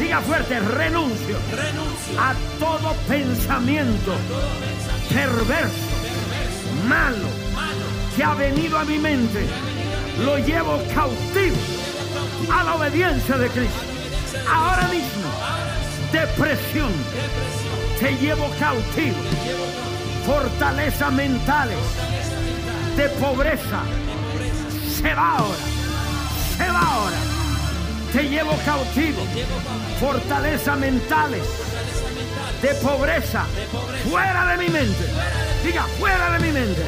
Diga 0.00 0.20
fuerte, 0.22 0.58
renuncio 0.58 1.36
a 2.18 2.34
todo 2.58 2.94
pensamiento 3.06 4.14
perverso, 5.12 5.88
malo, 6.88 7.28
que 8.16 8.24
ha 8.24 8.34
venido 8.34 8.78
a 8.78 8.84
mi 8.84 8.98
mente. 8.98 9.46
Lo 10.24 10.38
llevo 10.38 10.80
cautivo 10.94 11.56
a 12.52 12.64
la 12.64 12.74
obediencia 12.76 13.36
de 13.36 13.48
Cristo. 13.48 13.80
Ahora 14.48 14.88
mismo, 14.88 15.30
depresión, 16.12 16.92
te 17.98 18.12
llevo 18.16 18.50
cautivo. 18.58 19.16
Fortaleza 20.26 21.10
mentales 21.10 21.78
de 22.96 23.08
pobreza, 23.10 23.82
se 25.00 25.14
va 25.14 25.36
ahora, 25.38 25.64
se 26.56 26.70
va 26.70 26.80
ahora. 26.80 27.16
Te 28.12 28.28
llevo 28.28 28.56
cautivo. 28.64 29.22
Fortaleza 30.00 30.76
mentales 30.76 31.42
de 32.62 32.74
pobreza, 32.76 33.44
fuera 34.08 34.46
de 34.46 34.56
mi 34.56 34.70
mente. 34.70 35.04
Diga, 35.62 35.82
fuera 35.98 36.30
de 36.32 36.38
mi 36.38 36.52
mente. 36.52 36.82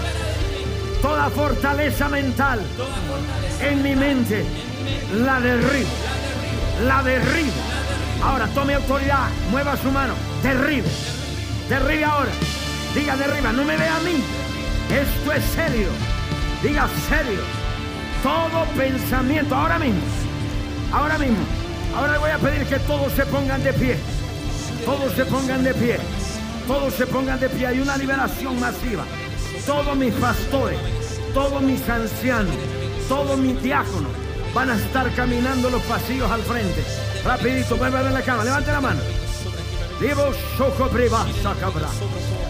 Toda 1.02 1.28
fortaleza 1.28 2.08
mental 2.08 2.60
en 3.60 3.82
mi 3.82 3.94
mente 3.94 4.46
la 5.14 5.40
derribo. 5.40 5.90
La 6.86 7.02
derribo. 7.02 7.52
Ahora 8.24 8.46
tome 8.48 8.74
autoridad, 8.74 9.28
mueva 9.50 9.76
su 9.76 9.90
mano, 9.90 10.14
derribe. 10.42 10.88
Derribe 11.68 12.04
ahora. 12.04 12.32
Diga, 12.94 13.16
derriba, 13.16 13.52
no 13.52 13.64
me 13.64 13.76
vea 13.76 13.96
a 13.96 14.00
mí. 14.00 14.22
Esto 14.90 15.32
es 15.32 15.44
serio. 15.54 15.88
Diga, 16.62 16.88
serio. 17.10 17.40
Todo 18.22 18.64
pensamiento, 18.74 19.54
ahora 19.54 19.78
mismo. 19.78 20.00
Ahora 20.92 21.18
mismo. 21.18 21.61
Ahora 21.94 22.12
le 22.12 22.18
voy 22.18 22.30
a 22.30 22.38
pedir 22.38 22.66
que 22.66 22.78
todos 22.80 23.12
se 23.12 23.26
pongan 23.26 23.62
de 23.62 23.72
pie. 23.72 23.96
Todos 24.84 25.12
se 25.12 25.24
pongan 25.26 25.62
de 25.62 25.74
pie. 25.74 25.98
Todos 26.66 26.94
se 26.94 27.06
pongan 27.06 27.38
de 27.38 27.48
pie. 27.48 27.66
Hay 27.66 27.80
una 27.80 27.96
liberación 27.96 28.58
masiva. 28.58 29.04
Todos 29.66 29.96
mis 29.96 30.12
pastores, 30.14 30.78
todos 31.32 31.62
mis 31.62 31.88
ancianos, 31.88 32.54
todos 33.08 33.38
mis 33.38 33.62
diáconos 33.62 34.10
van 34.54 34.70
a 34.70 34.74
estar 34.74 35.08
caminando 35.14 35.70
los 35.70 35.82
pasillos 35.82 36.30
al 36.30 36.42
frente. 36.42 36.82
Rapidito, 37.24 37.76
vuelve 37.76 37.98
a 37.98 38.02
ver 38.02 38.12
la 38.12 38.22
cama. 38.22 38.44
Levante 38.44 38.72
la 38.72 38.80
mano. 38.80 39.00
Divo 40.00 40.32
soco 40.56 40.88
privasa 40.88 41.54
cabra. 41.60 41.88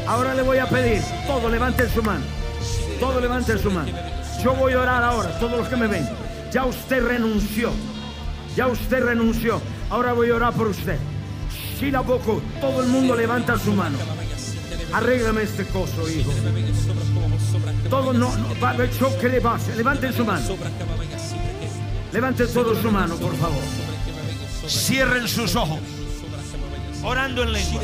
Ahora 0.07 0.35
le 0.35 0.43
voy 0.43 0.59
a 0.59 0.67
pedir, 0.67 1.03
todos 1.27 1.51
levanten 1.51 1.89
su 1.91 2.03
mano. 2.03 2.25
Todos 2.99 3.21
levanten 3.21 3.59
su 3.59 3.71
mano. 3.71 3.93
Yo 4.43 4.55
voy 4.55 4.73
a 4.73 4.81
orar 4.81 5.05
ahora, 5.05 5.39
todos 5.39 5.59
los 5.59 5.69
que 5.69 5.77
me 5.77 5.87
ven. 5.87 6.09
Ya 6.51 6.65
usted 6.65 7.05
renunció. 7.05 7.71
Ya 8.57 8.67
usted 8.67 9.05
renunció. 9.05 9.61
Ahora 9.91 10.13
voy 10.13 10.31
a 10.31 10.37
orar 10.37 10.53
por 10.53 10.69
usted. 10.69 10.99
Si 11.79 11.91
la 11.91 12.03
poco, 12.03 12.41
todo 12.61 12.83
el 12.83 12.89
mundo 12.89 13.17
levanta 13.17 13.59
su 13.59 13.73
mano. 13.73 13.99
Arréglame 14.93 15.43
este 15.43 15.65
coso, 15.67 16.09
hijo. 16.09 16.31
Todo 17.89 18.13
no, 18.13 18.37
no 18.37 18.85
yo 18.85 19.19
que 19.19 19.29
le 19.29 19.41
base. 19.41 19.75
Levanten 19.75 20.13
su 20.13 20.25
mano. 20.25 20.45
Levanten 22.13 22.53
todos 22.53 22.79
su 22.79 22.91
mano, 22.91 23.17
por 23.17 23.35
favor. 23.37 23.63
Cierren 24.69 25.27
sus 25.27 25.57
ojos. 25.57 25.81
Orando 27.03 27.43
en 27.43 27.53
lengua. 27.53 27.83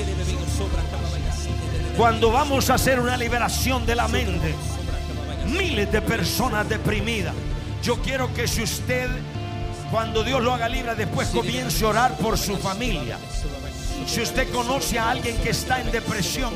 Cuando 1.96 2.30
vamos 2.30 2.70
a 2.70 2.74
hacer 2.74 3.00
una 3.00 3.16
liberación 3.16 3.84
de 3.84 3.96
la 3.96 4.06
mente, 4.06 4.54
miles 5.46 5.90
de 5.90 6.00
personas 6.00 6.68
deprimidas. 6.68 7.34
Yo 7.82 7.96
quiero 7.96 8.32
que 8.34 8.46
si 8.46 8.62
usted, 8.62 9.08
cuando 9.90 10.22
Dios 10.22 10.42
lo 10.42 10.52
haga 10.52 10.68
libre, 10.68 10.94
después 10.94 11.28
comience 11.28 11.84
a 11.84 11.88
orar 11.88 12.16
por 12.16 12.38
su 12.38 12.56
familia. 12.56 13.18
Si 14.06 14.20
usted 14.20 14.50
conoce 14.52 14.98
a 14.98 15.10
alguien 15.10 15.36
que 15.38 15.50
está 15.50 15.80
en 15.80 15.90
depresión, 15.90 16.52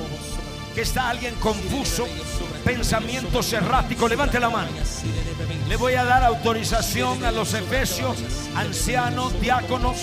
que 0.75 0.83
está 0.83 1.11
alguien 1.11 1.35
confuso, 1.37 2.07
pensamientos 2.65 3.53
erráticos, 3.53 4.09
levante 4.09 4.41
la 4.41 4.51
mano. 4.51 4.71
Le 5.69 5.77
voy 5.77 5.95
a 5.95 6.05
dar 6.05 6.23
autorización 6.25 7.25
a 7.25 7.31
los 7.31 7.55
efesios, 7.55 8.17
ancianos, 8.55 9.39
diáconos, 9.41 9.99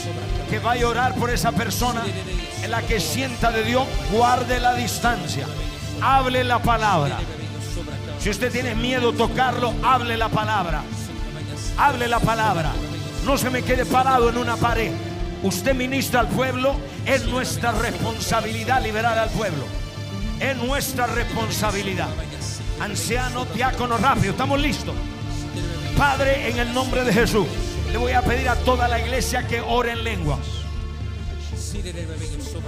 que 0.49 0.59
vaya 0.59 0.85
a 0.85 0.89
orar 0.89 1.15
por 1.15 1.29
esa 1.29 1.51
persona 1.51 2.03
en 2.63 2.71
la 2.71 2.81
que 2.81 2.99
sienta 2.99 3.51
de 3.51 3.63
Dios, 3.63 3.87
guarde 4.11 4.59
la 4.59 4.73
distancia, 4.73 5.47
hable 6.01 6.43
la 6.43 6.59
palabra. 6.59 7.17
Si 8.19 8.29
usted 8.29 8.51
tiene 8.51 8.75
miedo 8.75 9.13
tocarlo, 9.13 9.73
hable 9.83 10.17
la 10.17 10.29
palabra. 10.29 10.83
Hable 11.77 12.07
la 12.07 12.19
palabra. 12.19 12.73
No 13.25 13.37
se 13.37 13.49
me 13.49 13.61
quede 13.61 13.85
parado 13.85 14.29
en 14.29 14.37
una 14.37 14.55
pared. 14.55 14.91
Usted 15.43 15.73
ministra 15.73 16.21
al 16.21 16.27
pueblo, 16.27 16.75
es 17.05 17.25
nuestra 17.25 17.71
responsabilidad 17.71 18.83
liberar 18.83 19.17
al 19.17 19.29
pueblo. 19.29 19.65
Es 20.39 20.55
nuestra 20.57 21.07
responsabilidad. 21.07 22.09
Anciano, 22.79 23.45
diácono, 23.45 23.97
rápido, 23.97 24.31
estamos 24.31 24.59
listos. 24.59 24.95
Padre, 25.97 26.49
en 26.49 26.59
el 26.59 26.73
nombre 26.73 27.03
de 27.03 27.13
Jesús, 27.13 27.47
le 27.91 27.97
voy 27.97 28.13
a 28.13 28.21
pedir 28.21 28.47
a 28.47 28.55
toda 28.55 28.87
la 28.87 28.99
iglesia 28.99 29.47
que 29.47 29.61
ore 29.61 29.91
en 29.91 30.03
lenguas. 30.03 30.39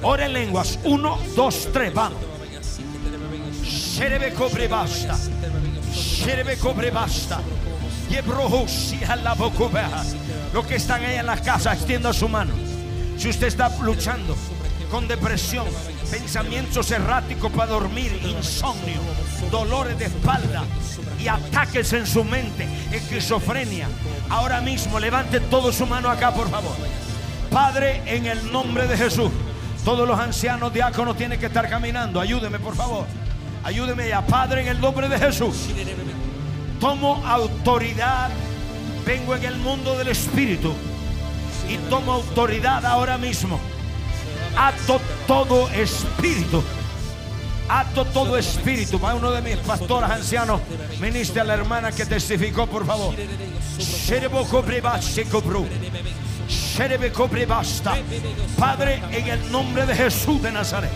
Ore 0.02 0.26
en 0.26 0.34
lenguas. 0.34 0.80
Uno, 0.84 1.18
dos, 1.36 1.70
tres, 1.72 1.94
vamos. 1.94 2.20
Sherebe 3.64 4.34
cobre 4.34 4.68
basta. 4.68 5.18
Sherebe 5.94 6.58
cobre 6.58 6.92
basta. 6.92 7.40
Los 10.54 10.66
que 10.66 10.76
están 10.76 11.04
ahí 11.04 11.16
en 11.16 11.26
las 11.26 11.42
casas, 11.42 11.78
extienda 11.78 12.12
su 12.14 12.28
mano. 12.28 12.54
Si 13.18 13.30
usted 13.30 13.48
está 13.48 13.70
luchando 13.82 14.36
con 14.90 15.08
depresión, 15.08 15.66
pensamientos 16.10 16.92
erráticos 16.92 17.52
para 17.52 17.72
dormir, 17.72 18.20
insomnio, 18.24 19.00
dolores 19.50 19.98
de 19.98 20.06
espalda 20.06 20.64
y 21.20 21.28
ataques 21.28 21.94
en 21.94 22.06
su 22.06 22.24
mente, 22.24 22.68
esquizofrenia, 22.92 23.88
ahora 24.30 24.60
mismo 24.60 25.00
levante 25.00 25.40
todo 25.40 25.72
su 25.72 25.86
mano 25.86 26.10
acá, 26.10 26.34
por 26.34 26.50
favor. 26.50 26.76
Padre, 27.50 28.02
en 28.06 28.26
el 28.26 28.52
nombre 28.52 28.88
de 28.88 28.98
Jesús, 28.98 29.32
todos 29.86 30.08
los 30.08 30.20
ancianos 30.20 30.74
diáconos 30.74 31.16
tienen 31.18 31.40
que 31.40 31.48
estar 31.48 31.70
caminando. 31.70 32.20
Ayúdeme, 32.20 32.60
por 32.60 32.76
favor. 32.76 33.06
Ayúdeme 33.64 34.08
ya, 34.08 34.26
Padre, 34.26 34.62
en 34.62 34.68
el 34.68 34.82
nombre 34.82 35.08
de 35.08 35.18
Jesús. 35.18 35.68
Tomo 36.82 37.24
autoridad. 37.26 38.30
Vengo 39.06 39.36
en 39.36 39.44
el 39.46 39.56
mundo 39.58 39.98
del 39.98 40.10
Espíritu 40.10 40.74
y 41.70 41.78
tomo 41.90 42.14
autoridad 42.14 42.86
ahora 42.86 43.18
mismo. 43.18 43.60
Ato 44.58 45.00
todo 45.28 45.70
espíritu. 45.70 46.64
Ato 47.70 48.04
todo 48.06 48.36
espíritu. 48.36 49.00
Uno 49.16 49.32
de 49.32 49.42
mis 49.42 49.58
pastores 49.58 50.10
ancianos. 50.10 50.60
Ministra 51.00 51.44
a 51.44 51.46
la 51.46 51.54
hermana 51.54 51.92
que 51.92 52.06
testificó, 52.06 52.68
por 52.68 52.86
favor. 52.86 53.16
Basta. 57.46 57.96
Padre, 58.58 59.02
en 59.12 59.28
el 59.28 59.52
nombre 59.52 59.86
de 59.86 59.96
Jesús 59.96 60.42
de 60.42 60.52
Nazaret, 60.52 60.92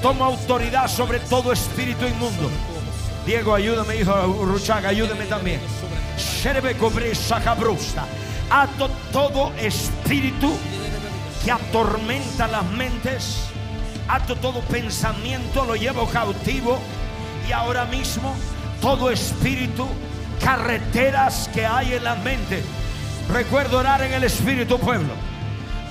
toma 0.00 0.26
autoridad 0.26 0.88
sobre 0.88 1.18
todo 1.20 1.52
espíritu 1.52 2.06
inmundo. 2.06 2.48
Diego, 3.30 3.54
ayúdame, 3.54 3.94
hijo 3.94 4.12
Ruchaga, 4.44 4.88
ayúdame 4.88 5.24
también. 5.26 5.60
Sherebe 6.18 6.74
cobre 6.74 7.14
sacabrusta. 7.14 8.04
Ato 8.50 8.90
todo 9.12 9.52
espíritu 9.56 10.52
que 11.44 11.52
atormenta 11.52 12.48
las 12.48 12.64
mentes. 12.64 13.42
Ato 14.08 14.34
todo 14.34 14.62
pensamiento, 14.62 15.64
lo 15.64 15.76
llevo 15.76 16.08
cautivo. 16.08 16.80
Y 17.48 17.52
ahora 17.52 17.84
mismo, 17.84 18.34
todo 18.80 19.12
espíritu, 19.12 19.86
carreteras 20.44 21.48
que 21.54 21.64
hay 21.64 21.92
en 21.92 22.02
la 22.02 22.16
mente. 22.16 22.64
Recuerdo 23.28 23.78
orar 23.78 24.02
en 24.02 24.12
el 24.12 24.24
Espíritu 24.24 24.76
Pueblo. 24.80 25.12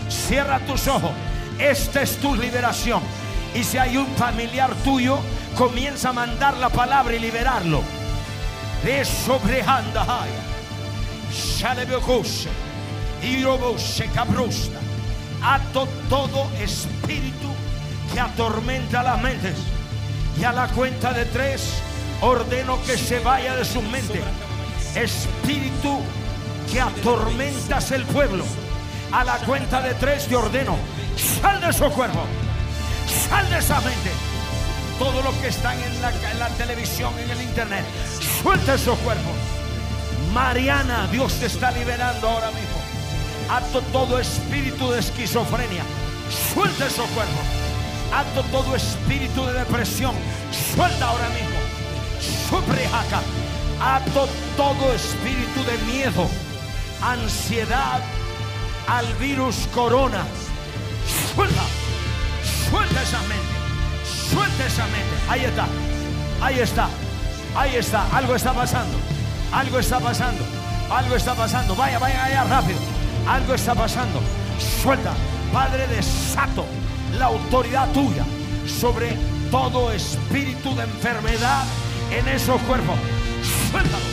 Cierra 0.10 0.60
tus 0.60 0.90
ojos. 0.90 1.12
Esta 1.58 2.02
es 2.02 2.18
tu 2.18 2.36
liberación. 2.36 3.02
Y 3.56 3.64
si 3.64 3.78
hay 3.78 3.96
un 3.96 4.08
familiar 4.18 4.76
tuyo, 4.84 5.20
comienza 5.58 6.10
a 6.10 6.14
mandar 6.14 6.58
la 6.58 6.70
palabra 6.70 7.16
y 7.16 7.20
liberarlo. 7.20 7.82
De 8.84 9.04
sobrehanda 9.04 10.06
cabrusta. 14.08 14.80
Ato 15.42 15.88
todo 16.10 16.50
espíritu 16.60 17.54
que 18.14 18.20
atormenta 18.20 19.04
las 19.04 19.22
mentes. 19.22 19.56
Y 20.40 20.44
a 20.44 20.54
la 20.54 20.68
cuenta 20.70 21.12
de 21.12 21.26
tres, 21.26 21.82
ordeno 22.22 22.82
que 22.84 22.98
se 22.98 23.20
vaya 23.20 23.56
de 23.56 23.66
su 23.66 23.82
mente. 23.82 24.22
Espíritu 24.96 26.00
que 26.72 26.82
atormentas 26.82 27.92
el 27.92 28.04
pueblo. 28.06 28.46
A 29.12 29.24
la 29.24 29.38
cuenta 29.40 29.82
de 29.82 29.96
tres 29.96 30.28
te 30.28 30.36
ordeno, 30.36 30.78
sal 31.42 31.60
de 31.60 31.74
su 31.74 31.90
cuerpo, 31.90 32.24
sal 33.28 33.50
de 33.50 33.58
esa 33.58 33.82
mente. 33.82 34.29
Todo 35.00 35.22
lo 35.22 35.32
que 35.42 35.48
están 35.48 35.82
en 35.82 36.02
la, 36.02 36.10
en 36.10 36.40
la 36.40 36.50
televisión, 36.50 37.14
en 37.18 37.30
el 37.30 37.42
internet, 37.42 37.86
suelta 38.42 38.76
esos 38.76 38.98
cuerpos. 39.00 39.34
Mariana, 40.34 41.08
Dios 41.12 41.34
te 41.40 41.48
está 41.48 41.72
liberando 41.72 42.28
ahora 42.28 42.52
mismo. 42.52 42.78
Ato 43.50 43.82
todo 43.92 44.20
espíritu 44.20 44.92
de 44.92 45.00
esquizofrenia. 45.00 45.84
Suelta 46.54 46.86
esos 46.86 47.08
cuerpos. 47.10 47.46
Ato 48.14 48.44
todo 48.52 48.76
espíritu 48.76 49.46
de 49.46 49.54
depresión. 49.54 50.14
Suelta 50.76 51.08
ahora 51.08 51.30
mismo. 51.30 51.58
Suprejaca. 52.50 53.22
Ato 53.82 54.28
todo 54.58 54.94
espíritu 54.94 55.64
de 55.64 55.78
miedo, 55.92 56.30
ansiedad 57.02 58.02
al 58.88 59.06
virus 59.14 59.56
corona. 59.74 60.26
Suelta. 61.34 61.64
Suelta 62.70 63.02
esa 63.02 63.22
mente. 63.22 63.59
Suelta 64.32 64.66
esa 64.66 64.86
mente. 64.88 65.16
Ahí 65.30 65.46
está. 65.46 65.68
Ahí 66.42 66.60
está. 66.60 66.90
Ahí 67.56 67.76
está. 67.76 68.16
Algo 68.16 68.36
está 68.36 68.54
pasando. 68.54 68.98
Algo 69.52 69.80
está 69.80 70.00
pasando. 70.00 70.44
Algo 70.90 71.16
está 71.16 71.36
pasando. 71.36 71.76
Vaya, 71.76 72.00
vaya 72.00 72.26
allá 72.26 72.44
rápido. 72.44 72.80
Algo 73.28 73.54
está 73.54 73.76
pasando. 73.76 74.22
Suelta. 74.82 75.14
Padre, 75.54 75.88
desato 75.88 76.66
la 77.18 77.26
autoridad 77.26 77.92
tuya 77.92 78.24
sobre 78.70 79.18
todo 79.50 79.92
espíritu 79.92 80.76
de 80.76 80.84
enfermedad 80.84 81.64
en 82.12 82.28
esos 82.28 82.62
cuerpos. 82.62 82.96
Suéltalo. 83.72 84.06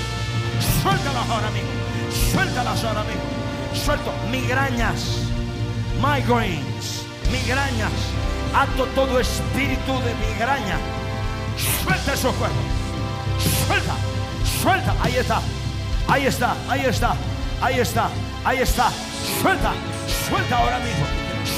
Suéltalas 0.83 1.29
ahora 1.29 1.51
mismo. 1.51 1.71
Suéltalas 2.33 2.85
ahora 2.85 3.05
mismo. 3.05 3.23
Suelto 3.75 4.13
migrañas, 4.31 5.19
migraines, 6.01 7.05
migrañas. 7.31 7.93
Ato 8.57 8.87
todo 8.95 9.21
espíritu 9.21 10.01
de 10.01 10.15
migraña. 10.15 10.79
Suelta 11.85 12.15
esos 12.15 12.35
cuerpos. 12.37 12.65
Suelta. 13.67 13.95
Suelta. 14.63 14.95
Ahí 15.03 15.17
está. 15.17 15.43
Ahí 16.09 16.27
está. 16.27 16.57
Ahí 16.67 16.87
está. 16.87 17.17
Ahí 17.61 17.81
está. 17.81 18.09
Ahí 18.47 18.59
está. 18.61 18.91
Suelta. 19.43 19.73
Suelta 20.27 20.57
ahora 20.57 20.79
mismo. 20.79 21.05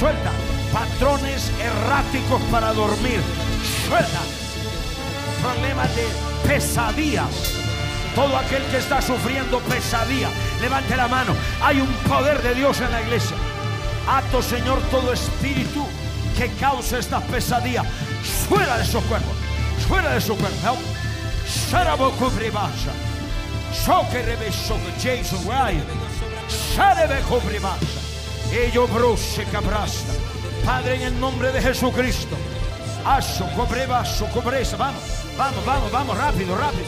Suelta. 0.00 0.32
Patrones 0.72 1.52
erráticos 1.60 2.42
para 2.50 2.72
dormir. 2.72 3.20
Suelta. 3.86 4.20
Problemas 5.40 5.94
de 5.94 6.04
pesadillas. 6.48 7.54
Todo 8.16 8.36
aquel 8.36 8.64
que 8.72 8.78
está 8.78 9.00
sufriendo 9.00 9.60
pesadilla, 9.60 10.30
levante 10.60 10.96
la 10.96 11.06
mano. 11.06 11.32
Hay 11.62 11.80
un 11.80 11.92
poder 12.08 12.42
de 12.42 12.56
Dios 12.56 12.80
en 12.80 12.90
la 12.90 13.02
iglesia. 13.02 13.36
Ato, 14.08 14.42
Señor, 14.42 14.80
todo 14.90 15.12
espíritu 15.12 15.86
que 16.38 16.48
causa 16.60 16.98
estas 16.98 17.22
pesadillas. 17.24 17.84
Fuera 18.48 18.76
de 18.76 18.84
esos 18.84 19.02
cuerpos. 19.04 19.36
Fuera 19.88 20.12
de 20.12 20.18
esos 20.18 20.38
cuerpos. 20.38 20.64
Help. 20.64 20.78
Sharabokubribasha. 21.70 22.92
Soke 23.84 24.22
rebeso 24.22 24.78
Jason 25.02 25.44
Ryan. 25.44 25.84
Sharebekubribasha. 26.48 28.00
Ello 28.52 28.86
brose 28.86 29.44
cabrasta. 29.50 30.12
Padre, 30.64 30.94
en 30.96 31.02
el 31.02 31.20
nombre 31.20 31.50
de 31.50 31.60
Jesucristo. 31.60 32.36
Aso, 33.04 33.48
cobrebaso, 33.56 34.26
cobresa. 34.26 34.76
Vamos, 34.76 35.02
vamos, 35.36 35.64
vamos, 35.64 35.90
vamos, 35.90 36.16
rápido, 36.16 36.56
rápido. 36.56 36.84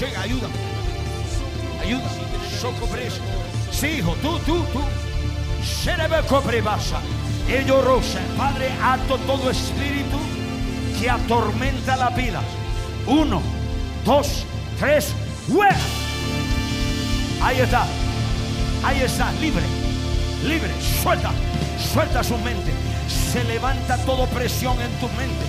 Llega, 0.00 0.22
ayuda. 0.22 0.48
Ayuda. 1.80 2.08
Socobresa. 2.60 3.20
Sí, 3.70 3.98
hijo, 3.98 4.14
tú, 4.22 4.38
tú, 4.40 4.64
tú. 4.72 4.80
Sherebekobrebasa. 5.62 7.00
Ello 7.48 7.82
rosa. 7.82 8.20
Padre, 8.36 8.70
ato 8.82 9.18
todo 9.18 9.50
espíritu 9.50 10.18
que 10.98 11.10
atormenta 11.10 11.96
la 11.96 12.10
vida. 12.10 12.40
Uno, 13.06 13.42
dos, 14.04 14.44
tres, 14.78 15.12
fuera. 15.48 15.76
Ahí 17.42 17.60
está. 17.60 17.84
Ahí 18.84 19.00
está, 19.00 19.32
libre. 19.32 19.62
Libre. 20.44 20.70
Suelta. 21.02 21.30
Suelta 21.92 22.22
su 22.22 22.36
mente. 22.38 22.72
Se 23.08 23.42
levanta 23.44 23.96
toda 24.04 24.26
presión 24.26 24.80
en 24.80 24.90
tu 25.00 25.08
mente. 25.16 25.44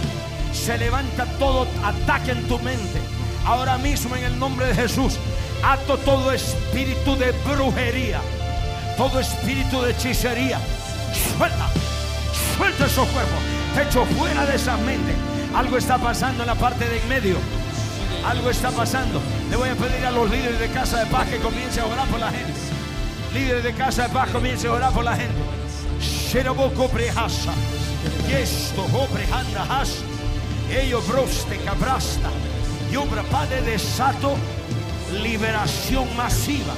Se 0.53 0.77
levanta 0.77 1.25
todo 1.37 1.67
ataque 1.83 2.31
en 2.31 2.47
tu 2.47 2.57
mente. 2.59 2.99
Ahora 3.45 3.77
mismo 3.77 4.15
en 4.15 4.23
el 4.23 4.39
nombre 4.39 4.67
de 4.67 4.75
Jesús. 4.75 5.17
Ato 5.63 5.97
todo 5.97 6.31
espíritu 6.31 7.15
de 7.15 7.31
brujería. 7.31 8.19
Todo 8.97 9.19
espíritu 9.19 9.81
de 9.81 9.91
hechicería. 9.91 10.59
Suelta. 11.37 11.69
Suelta 12.57 12.85
esos 12.85 13.07
cuerpos. 13.09 13.39
Te 13.75 13.83
echo 13.83 14.05
fuera 14.17 14.45
de 14.45 14.55
esa 14.55 14.77
mente. 14.77 15.13
Algo 15.55 15.77
está 15.77 15.97
pasando 15.97 16.43
en 16.43 16.47
la 16.47 16.55
parte 16.55 16.87
de 16.87 16.99
en 16.99 17.09
medio. 17.09 17.37
Algo 18.25 18.49
está 18.49 18.71
pasando. 18.71 19.21
Le 19.49 19.55
voy 19.55 19.69
a 19.69 19.75
pedir 19.75 20.05
a 20.05 20.11
los 20.11 20.29
líderes 20.29 20.59
de 20.59 20.69
Casa 20.69 20.99
de 20.99 21.05
Paz 21.07 21.27
que 21.27 21.37
comiencen 21.37 21.83
a 21.83 21.87
orar 21.87 22.07
por 22.07 22.19
la 22.19 22.31
gente. 22.31 22.53
Líderes 23.33 23.63
de 23.63 23.73
Casa 23.73 24.03
de 24.03 24.09
Paz 24.09 24.29
comiencen 24.29 24.71
a 24.71 24.73
orar 24.73 24.91
por 24.91 25.03
la 25.03 25.15
gente. 25.15 25.35
Sheroboko 25.99 26.87
brehasa. 26.89 27.53
Yesto 28.27 28.83
obrehanda 28.83 29.63
has. 29.69 30.03
Ello 30.71 31.01
broste 31.01 31.57
cabrasta. 31.57 32.29
Y 32.91 32.95
obra 32.95 33.23
Padre 33.23 33.61
desato 33.63 34.35
liberación 35.21 36.15
masiva 36.15 36.73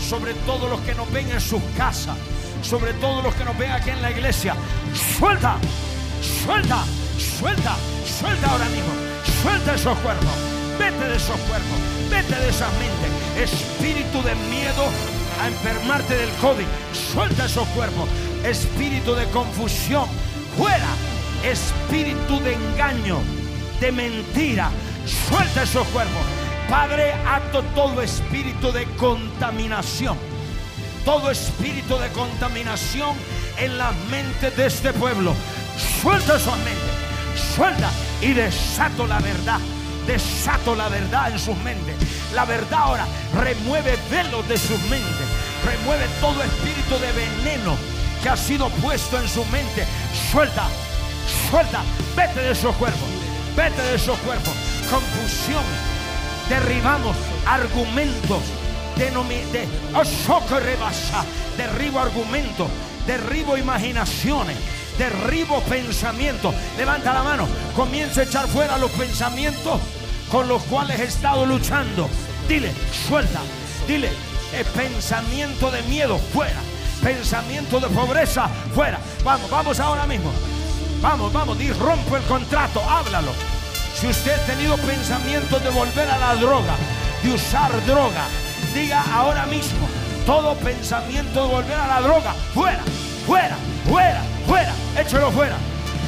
sobre 0.00 0.34
todos 0.46 0.68
los 0.68 0.80
que 0.80 0.94
nos 0.94 1.10
ven 1.12 1.30
en 1.30 1.40
sus 1.40 1.62
casas, 1.76 2.16
sobre 2.62 2.92
todos 2.94 3.22
los 3.24 3.34
que 3.34 3.44
nos 3.44 3.56
ven 3.58 3.70
aquí 3.70 3.90
en 3.90 4.02
la 4.02 4.10
iglesia. 4.10 4.54
Suelta, 5.18 5.56
suelta, 6.44 6.84
suelta, 7.18 7.76
suelta 8.04 8.50
ahora 8.50 8.66
mismo. 8.66 8.92
Suelta 9.42 9.74
esos 9.74 9.98
cuerpos. 9.98 10.30
Vete 10.78 11.08
de 11.08 11.16
esos 11.16 11.36
cuerpos. 11.40 11.78
Vete 12.10 12.34
de 12.34 12.48
esa 12.48 12.68
mente. 12.78 13.42
Espíritu 13.42 14.22
de 14.22 14.34
miedo 14.34 14.84
a 15.42 15.48
enfermarte 15.48 16.14
del 16.16 16.30
COVID. 16.36 16.66
Suelta 17.12 17.46
esos 17.46 17.66
cuerpos. 17.68 18.08
Espíritu 18.44 19.14
de 19.14 19.26
confusión. 19.26 20.06
Fuera. 20.56 20.88
Espíritu 21.44 22.40
de 22.40 22.54
engaño. 22.54 23.18
De 23.80 23.92
mentira. 23.92 24.70
Suelta 25.06 25.62
esos 25.62 25.86
cuerpos. 25.88 26.22
Padre, 26.68 27.12
acto 27.26 27.62
todo 27.74 28.00
espíritu 28.00 28.70
de 28.72 28.84
contaminación. 28.96 30.16
Todo 31.04 31.30
espíritu 31.30 31.98
de 31.98 32.08
contaminación 32.10 33.16
en 33.58 33.78
las 33.78 33.94
mentes 34.10 34.56
de 34.56 34.66
este 34.66 34.92
pueblo. 34.92 35.34
Suelta 36.02 36.36
esa 36.36 36.56
mente. 36.56 37.00
Suelta 37.54 37.90
y 38.20 38.32
desato 38.32 39.06
la 39.06 39.18
verdad. 39.20 39.58
Desato 40.06 40.74
la 40.74 40.88
verdad 40.88 41.32
en 41.32 41.38
sus 41.38 41.56
mentes. 41.58 41.96
La 42.34 42.44
verdad 42.44 42.80
ahora 42.80 43.06
remueve 43.34 43.98
velos 44.10 44.46
de 44.48 44.58
sus 44.58 44.80
mentes. 44.90 45.26
Remueve 45.64 46.06
todo 46.20 46.42
espíritu 46.42 46.98
de 46.98 47.12
veneno 47.12 47.76
que 48.22 48.28
ha 48.28 48.36
sido 48.36 48.68
puesto 48.68 49.18
en 49.18 49.28
su 49.28 49.44
mente. 49.46 49.86
Suelta, 50.30 50.64
suelta. 51.50 51.82
Vete 52.14 52.40
de 52.40 52.52
esos 52.52 52.74
cuerpos. 52.76 53.08
Vete 53.56 53.82
de 53.82 53.94
esos 53.94 54.18
cuerpos. 54.18 54.54
Confusión. 54.90 55.64
Derribamos 56.48 57.16
argumentos. 57.46 58.42
De, 59.00 59.66
rebasa. 60.60 61.24
Derribo 61.56 62.00
argumentos. 62.00 62.68
Derribo 63.06 63.56
imaginaciones. 63.56 64.58
Derribo 64.98 65.62
pensamientos. 65.62 66.54
Levanta 66.76 67.14
la 67.14 67.22
mano. 67.22 67.48
Comienza 67.74 68.20
a 68.20 68.24
echar 68.24 68.46
fuera 68.46 68.76
los 68.76 68.90
pensamientos 68.90 69.80
con 70.30 70.46
los 70.48 70.62
cuales 70.64 71.00
he 71.00 71.04
estado 71.04 71.46
luchando. 71.46 72.10
Dile, 72.46 72.74
suelta. 73.08 73.40
Dile, 73.88 74.10
eh, 74.52 74.66
pensamiento 74.76 75.70
de 75.70 75.80
miedo, 75.84 76.18
fuera. 76.18 76.60
Pensamiento 77.02 77.80
de 77.80 77.88
pobreza, 77.88 78.50
fuera. 78.74 78.98
Vamos, 79.24 79.48
vamos 79.48 79.80
ahora 79.80 80.06
mismo. 80.06 80.30
Vamos, 81.00 81.32
vamos, 81.32 81.56
di, 81.58 81.72
rompo 81.72 82.18
el 82.18 82.22
contrato, 82.24 82.82
háblalo. 82.86 83.32
Si 83.94 84.08
usted 84.08 84.38
ha 84.38 84.44
tenido 84.44 84.76
pensamientos 84.76 85.64
de 85.64 85.70
volver 85.70 86.06
a 86.10 86.18
la 86.18 86.34
droga, 86.34 86.76
de 87.22 87.32
usar 87.32 87.70
droga, 87.86 88.26
diga 88.74 89.02
ahora 89.12 89.46
mismo, 89.46 89.88
todo 90.26 90.54
pensamiento 90.56 91.42
de 91.42 91.48
volver 91.48 91.76
a 91.76 91.86
la 91.86 92.00
droga, 92.00 92.32
fuera, 92.54 92.82
fuera, 93.26 93.56
fuera, 93.88 94.22
fuera, 94.46 94.72
échalo 94.98 95.30
fuera, 95.30 95.56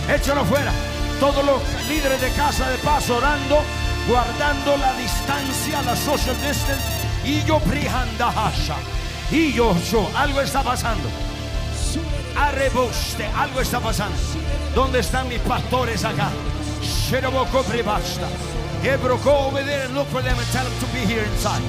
échalo 0.08 0.44
fuera. 0.44 0.72
Todos 1.20 1.44
los 1.44 1.62
líderes 1.88 2.20
de 2.20 2.30
casa 2.30 2.68
de 2.68 2.78
paz 2.78 3.08
orando, 3.08 3.62
guardando 4.08 4.76
la 4.76 4.92
distancia, 4.94 5.82
la 5.82 5.94
social 5.94 6.36
distance, 6.40 6.84
y 7.24 7.42
yo 7.44 7.60
brihandahasha, 7.60 8.76
y 9.30 9.52
yo, 9.52 9.76
yo, 9.90 10.10
algo 10.16 10.40
está 10.40 10.62
pasando. 10.62 11.08
Arreboste, 12.36 13.26
algo 13.36 13.60
está 13.60 13.78
pasando. 13.78 14.16
¿Dónde 14.74 15.00
están 15.00 15.28
mis 15.28 15.40
pastores 15.40 16.04
acá? 16.04 16.30
Go 19.24 19.46
over 19.46 19.62
there 19.62 19.84
and 19.84 19.94
look 19.94 20.08
for 20.08 20.22
them 20.22 20.36
and 20.36 20.80
to 20.80 20.86
be 20.92 21.00
here 21.00 21.22
inside. 21.22 21.62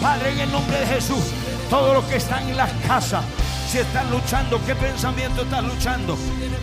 Padre, 0.00 0.32
en 0.32 0.40
el 0.40 0.52
nombre 0.52 0.78
de 0.80 0.86
Jesús, 0.86 1.24
todos 1.70 1.94
los 1.94 2.04
que 2.04 2.16
están 2.16 2.48
en 2.48 2.56
las 2.56 2.70
casas, 2.86 3.24
si 3.70 3.78
están 3.78 4.10
luchando, 4.10 4.60
¿qué 4.64 4.74
pensamiento 4.74 5.42
están 5.42 5.66
luchando? 5.66 6.16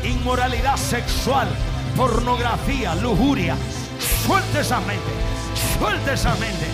Inmoralidad 0.04 0.78
sexual, 0.78 1.47
pornografía, 1.95 2.95
lujuria. 2.95 3.56
Suelte 4.26 4.60
esa 4.62 4.80
mente, 4.82 5.12
suelte 5.78 6.14
esa 6.14 6.32
mente. 6.36 6.68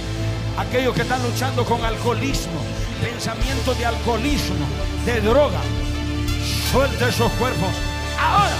Aquellos 0.58 0.94
que 0.94 1.02
están 1.02 1.22
luchando 1.24 1.64
con 1.66 1.84
alcoholismo, 1.84 2.62
pensamiento 3.02 3.74
de 3.76 3.86
alcoholismo, 3.86 4.66
de 5.06 5.22
droga, 5.22 5.60
suelte 6.72 7.10
esos 7.10 7.32
cuerpos. 7.34 7.70
Ahora, 8.20 8.58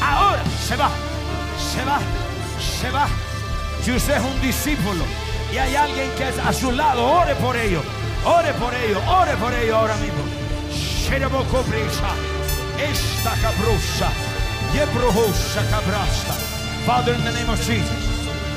ahora 0.00 0.42
se 0.66 0.76
va, 0.76 0.90
se 1.72 1.84
va, 1.84 1.98
se 2.80 2.90
va. 2.90 3.06
Si 3.84 3.92
usted 3.92 4.16
es 4.16 4.24
un 4.24 4.40
discípulo 4.40 5.04
y 5.52 5.58
hay 5.58 5.76
alguien 5.76 6.10
que 6.16 6.28
es 6.28 6.38
a 6.38 6.52
su 6.52 6.72
lado, 6.72 7.04
ore 7.06 7.34
por 7.36 7.56
ello, 7.56 7.82
ore 8.24 8.52
por 8.54 8.74
ello, 8.74 9.00
ore 9.08 9.36
por 9.36 9.52
ello 9.54 9.76
ahora 9.76 9.96
mismo. 9.96 10.18
Esta 12.78 13.34
cabrusa, 13.42 14.10
yebrohosa 14.72 15.62
cabrasta. 15.70 16.34
Father, 16.86 17.14
in 17.14 17.24
the 17.24 17.32
name 17.32 17.50
of 17.50 17.58
Jesus, 17.66 17.90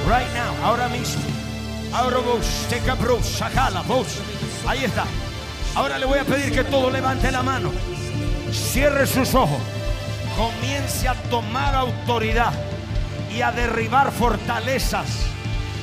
right 0.07 0.27
now, 0.33 0.53
ahora 0.63 0.87
mismo, 0.89 1.21
ahora 1.93 2.19
vos, 2.19 2.65
te 2.69 2.79
cabrusa, 2.79 3.49
jala, 3.49 3.81
vos, 3.81 4.19
ahí 4.67 4.83
está. 4.83 5.05
Ahora 5.75 5.97
le 5.97 6.05
voy 6.05 6.19
a 6.19 6.25
pedir 6.25 6.51
que 6.53 6.63
todo 6.63 6.89
levante 6.89 7.31
la 7.31 7.41
mano, 7.41 7.71
cierre 8.51 9.07
sus 9.07 9.33
ojos, 9.33 9.59
comience 10.37 11.07
a 11.07 11.13
tomar 11.29 11.73
autoridad 11.73 12.53
y 13.33 13.41
a 13.41 13.51
derribar 13.51 14.11
fortalezas, 14.11 15.07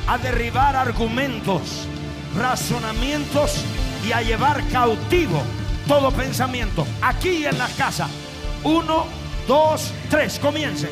a 0.08 0.18
derribar 0.18 0.74
argumentos, 0.74 1.86
razonamientos 2.36 3.62
y 4.06 4.12
a 4.12 4.22
llevar 4.22 4.66
cautivo 4.68 5.42
todo 5.88 6.10
pensamiento. 6.10 6.86
Aquí 7.00 7.46
en 7.46 7.58
la 7.58 7.68
casa. 7.68 8.08
Uno, 8.62 9.06
dos, 9.46 9.92
tres. 10.10 10.38
Comience. 10.38 10.88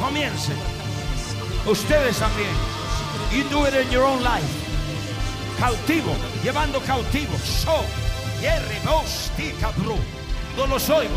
Comience. 0.00 0.52
Ustedes 1.66 2.18
también. 2.18 2.50
You 3.32 3.44
do 3.50 3.66
it 3.66 3.74
in 3.74 3.90
your 3.90 4.04
own 4.04 4.22
life. 4.22 4.48
Cautivo, 5.58 6.14
llevando 6.42 6.80
cautivo. 6.80 7.36
So. 7.38 7.84
No 10.56 10.66
los 10.66 10.88
oigo. 10.90 11.14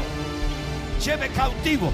Lleve 1.03 1.29
cautivo. 1.29 1.91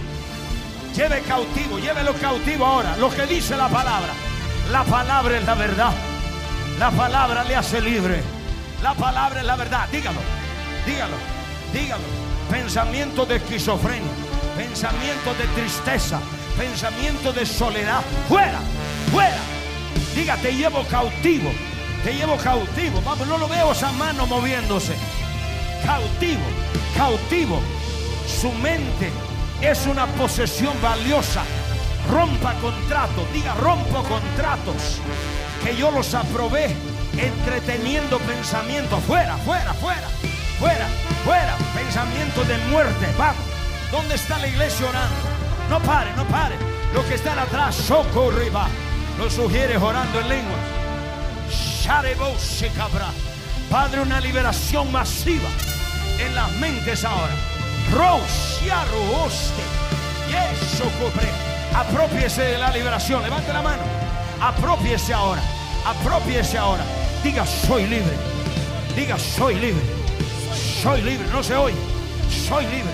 Lleve 0.96 1.22
cautivo, 1.22 1.80
llévelo 1.80 2.14
cautivo 2.14 2.66
ahora. 2.66 2.98
Lo 2.98 3.10
que 3.10 3.26
dice 3.26 3.56
la 3.56 3.70
palabra. 3.70 4.14
La 4.72 4.84
palabra 4.84 5.38
es 5.38 5.46
la 5.46 5.56
verdad. 5.56 5.92
La 6.78 6.92
palabra 6.92 7.44
le 7.44 7.56
hace 7.56 7.82
libre. 7.82 8.22
La 8.84 8.94
palabra 8.94 9.40
es 9.40 9.46
la 9.46 9.56
verdad. 9.56 9.88
Dígalo, 9.90 10.20
dígalo, 10.86 11.16
dígalo. 11.74 12.04
Pensamiento 12.50 13.26
de 13.26 13.38
esquizofrenia, 13.38 14.12
pensamiento 14.56 15.34
de 15.34 15.46
tristeza, 15.56 16.20
pensamiento 16.58 17.34
de 17.34 17.46
soledad. 17.46 18.02
Fuera, 18.28 18.60
fuera. 19.12 19.40
Diga, 20.16 20.36
te 20.38 20.54
llevo 20.54 20.84
cautivo. 20.86 21.52
Te 22.04 22.14
llevo 22.14 22.38
cautivo. 22.38 23.02
Vamos, 23.02 23.28
no 23.28 23.38
lo 23.38 23.48
veo 23.48 23.72
esa 23.72 23.92
mano 23.94 24.28
moviéndose. 24.28 24.96
Cautivo, 25.86 26.44
cautivo. 26.96 27.62
Su 28.28 28.52
mente 28.52 29.12
es 29.62 29.88
una 29.88 30.06
posesión 30.08 30.74
valiosa. 30.82 31.44
Rompa 32.10 32.54
contratos, 32.56 33.32
diga 33.34 33.54
rompo 33.56 34.04
contratos. 34.04 35.00
Que 35.64 35.76
yo 35.76 35.92
los 35.92 36.14
aprobé 36.14 36.76
entreteniendo 37.18 38.20
pensamientos. 38.20 39.04
Fuera, 39.04 39.38
fuera, 39.38 39.74
fuera, 39.74 40.08
fuera, 40.60 40.88
fuera. 41.26 41.58
Pensamiento 41.76 42.44
de 42.46 42.58
muerte. 42.70 43.08
Vamos. 43.18 43.44
¿Dónde 43.92 44.16
está 44.16 44.38
la 44.38 44.48
iglesia 44.48 44.88
orando? 44.88 45.16
No 45.70 45.80
pare, 45.82 46.12
no 46.16 46.26
pare. 46.26 46.56
Los 46.94 47.06
que 47.06 47.16
están 47.16 47.40
atrás, 47.40 47.76
socorriba. 47.76 48.68
Los 49.18 49.34
sugieres 49.34 49.82
orando 49.82 50.20
en 50.22 50.30
lengua. 50.30 50.58
Sharebose 51.50 52.70
cabra. 52.70 53.10
Padre, 53.70 54.02
una 54.02 54.22
liberación 54.22 54.92
masiva 54.92 55.50
en 56.20 56.36
las 56.36 56.52
mentes 56.54 57.04
ahora. 57.04 57.34
Hoste. 57.96 59.64
Y 60.30 60.34
eso 60.34 60.84
cobre. 61.00 61.57
Apropiese 61.78 62.42
de 62.42 62.58
la 62.58 62.72
liberación. 62.72 63.22
Levante 63.22 63.54
la 63.54 63.62
mano. 63.62 63.84
Apropiese 64.42 65.14
ahora. 65.14 65.42
Apropiese 65.86 66.58
ahora. 66.58 66.84
Diga, 67.24 67.46
soy 67.46 67.86
libre. 67.86 68.18
Diga, 68.96 69.18
soy 69.20 69.56
libre. 69.56 69.84
Soy 70.82 71.02
libre. 71.02 71.28
No 71.32 71.44
se 71.44 71.56
oye. 71.56 71.76
Soy 72.48 72.66
libre. 72.66 72.92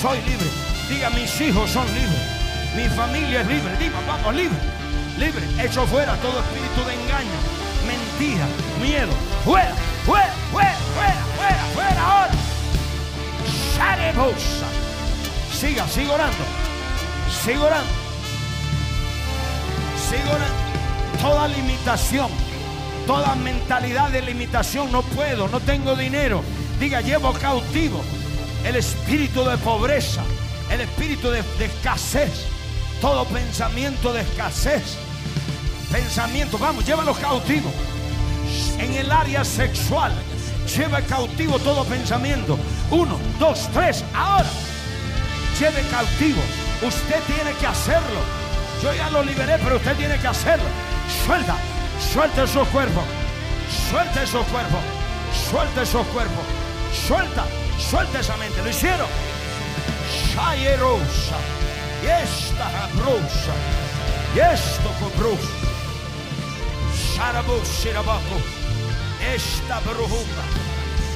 Soy 0.00 0.18
libre. 0.22 0.46
Diga, 0.88 1.10
mis 1.10 1.40
hijos 1.40 1.70
son 1.70 1.86
libres. 1.94 2.22
Mi 2.76 2.88
familia 2.96 3.40
es 3.40 3.46
libre. 3.48 3.76
Diga, 3.76 3.98
vamos, 4.06 4.34
libre. 4.34 4.58
Libre. 5.18 5.42
Echo 5.58 5.86
fuera 5.86 6.14
todo 6.16 6.40
espíritu 6.40 6.84
de 6.86 6.94
engaño, 6.94 7.38
mentira, 7.86 8.46
miedo. 8.80 9.12
Fuera, 9.44 9.74
fuera, 10.06 10.32
fuera, 10.50 10.76
fuera, 10.94 11.24
fuera, 11.36 11.64
fuera 11.74 12.10
ahora. 12.10 12.32
Siga, 15.52 15.86
siga 15.86 16.12
orando. 16.12 16.44
Siga 17.44 17.60
orando. 17.60 18.01
Toda 21.20 21.46
limitación, 21.46 22.28
toda 23.06 23.34
mentalidad 23.36 24.10
de 24.10 24.22
limitación, 24.22 24.90
no 24.90 25.02
puedo, 25.02 25.46
no 25.48 25.60
tengo 25.60 25.94
dinero. 25.94 26.42
Diga, 26.80 27.00
llevo 27.00 27.32
cautivo 27.32 28.02
el 28.64 28.76
espíritu 28.76 29.44
de 29.44 29.56
pobreza, 29.58 30.22
el 30.70 30.80
espíritu 30.80 31.30
de, 31.30 31.42
de 31.58 31.66
escasez, 31.66 32.46
todo 33.00 33.24
pensamiento 33.26 34.12
de 34.12 34.22
escasez. 34.22 34.96
Pensamiento, 35.92 36.58
vamos, 36.58 36.84
llévalo 36.84 37.14
cautivo. 37.14 37.70
En 38.78 38.94
el 38.94 39.12
área 39.12 39.44
sexual, 39.44 40.12
lleva 40.76 41.02
cautivo 41.02 41.58
todo 41.60 41.84
pensamiento. 41.84 42.58
Uno, 42.90 43.18
dos, 43.38 43.68
tres, 43.72 44.04
ahora. 44.14 44.50
Lleve 45.60 45.82
cautivo. 45.90 46.42
Usted 46.82 47.20
tiene 47.28 47.52
que 47.60 47.66
hacerlo. 47.66 48.41
Yo 48.82 48.92
ya 48.92 49.10
lo 49.10 49.22
liberé, 49.22 49.58
pero 49.58 49.76
usted 49.76 49.96
tiene 49.96 50.18
que 50.18 50.26
hacerlo. 50.26 50.64
Suelta, 51.24 51.54
suelta 52.12 52.42
esos 52.42 52.66
cuerpos. 52.68 53.04
Suelta 53.90 54.22
esos 54.24 54.44
cuerpos. 54.46 54.80
Suelta 55.50 55.82
esos 55.82 56.06
cuerpos. 56.08 56.44
Suelta, 57.06 57.44
suelta 57.78 58.18
esa 58.18 58.36
mente. 58.38 58.60
Lo 58.60 58.68
hicieron. 58.68 59.06
Shayerosa. 60.34 61.36
Y 62.02 62.06
esta 62.06 62.84
abrosa. 62.84 63.54
Y 64.34 64.40
esto 64.40 64.90
cobrosa. 64.98 65.48
Sharabu, 67.14 67.62
shirabaco. 67.64 68.40
Esta 69.32 69.78
brujumba. 69.80 70.44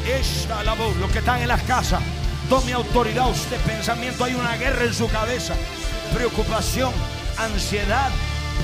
Esta 0.07 0.63
la 0.63 0.75
voz. 0.75 0.97
Los 0.99 1.11
que 1.11 1.19
están 1.19 1.43
en 1.43 1.49
las 1.49 1.63
casas. 1.63 2.01
Tome 2.49 2.73
autoridad 2.73 3.29
usted. 3.29 3.59
Pensamiento. 3.63 4.23
Hay 4.23 4.35
una 4.35 4.57
guerra 4.57 4.85
en 4.85 4.95
su 4.95 5.09
cabeza. 5.09 5.55
Preocupación. 6.15 6.93
Ansiedad. 7.39 8.11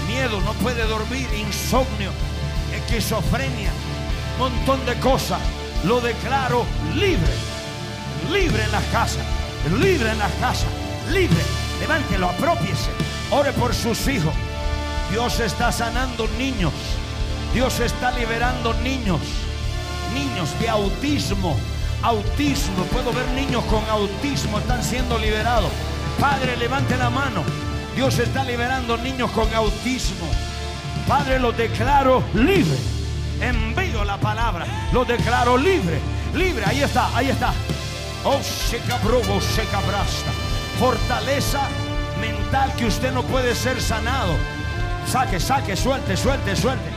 Miedo. 0.06 0.40
No 0.40 0.52
puede 0.54 0.84
dormir. 0.84 1.28
Insomnio. 1.34 2.10
Esquizofrenia. 2.74 3.70
Montón 4.38 4.84
de 4.86 4.98
cosas. 4.98 5.40
Lo 5.84 6.00
declaro 6.00 6.64
libre. 6.94 7.32
Libre 8.30 8.64
en 8.64 8.72
las 8.72 8.84
casas. 8.84 9.24
Libre 9.80 10.10
en 10.10 10.18
las 10.18 10.32
casas. 10.40 10.68
Libre. 11.10 11.42
Levántelo. 11.80 12.30
Apropiese. 12.30 12.90
Ore 13.30 13.52
por 13.52 13.74
sus 13.74 14.06
hijos. 14.08 14.34
Dios 15.10 15.40
está 15.40 15.70
sanando 15.70 16.26
niños. 16.38 16.72
Dios 17.52 17.80
está 17.80 18.10
liberando 18.12 18.72
niños. 18.74 19.20
Niños 20.14 20.58
de 20.58 20.68
autismo. 20.68 21.56
Autismo. 22.02 22.84
Puedo 22.84 23.12
ver 23.12 23.28
niños 23.28 23.62
con 23.64 23.84
autismo. 23.90 24.58
Están 24.58 24.82
siendo 24.82 25.18
liberados. 25.18 25.70
Padre, 26.18 26.56
levante 26.56 26.96
la 26.96 27.10
mano. 27.10 27.42
Dios 27.94 28.18
está 28.18 28.44
liberando 28.44 28.96
niños 28.96 29.30
con 29.32 29.52
autismo. 29.54 30.26
Padre, 31.06 31.38
los 31.38 31.56
declaro 31.56 32.22
libre. 32.34 32.78
Envío 33.40 34.04
la 34.04 34.18
palabra. 34.18 34.66
Los 34.92 35.06
declaro 35.06 35.56
libre. 35.56 35.98
Libre. 36.34 36.64
Ahí 36.64 36.82
está. 36.82 37.14
Ahí 37.16 37.28
está. 37.28 37.52
Oh, 38.24 38.40
se 38.42 38.78
cabrobo, 38.78 39.40
se 39.40 39.64
cabrasta. 39.66 40.30
Fortaleza 40.78 41.62
mental 42.20 42.72
que 42.76 42.86
usted 42.86 43.12
no 43.12 43.22
puede 43.24 43.54
ser 43.54 43.80
sanado. 43.80 44.34
Saque, 45.06 45.40
saque, 45.40 45.76
suelte, 45.76 46.16
suelte, 46.16 46.54
suelte. 46.56 46.88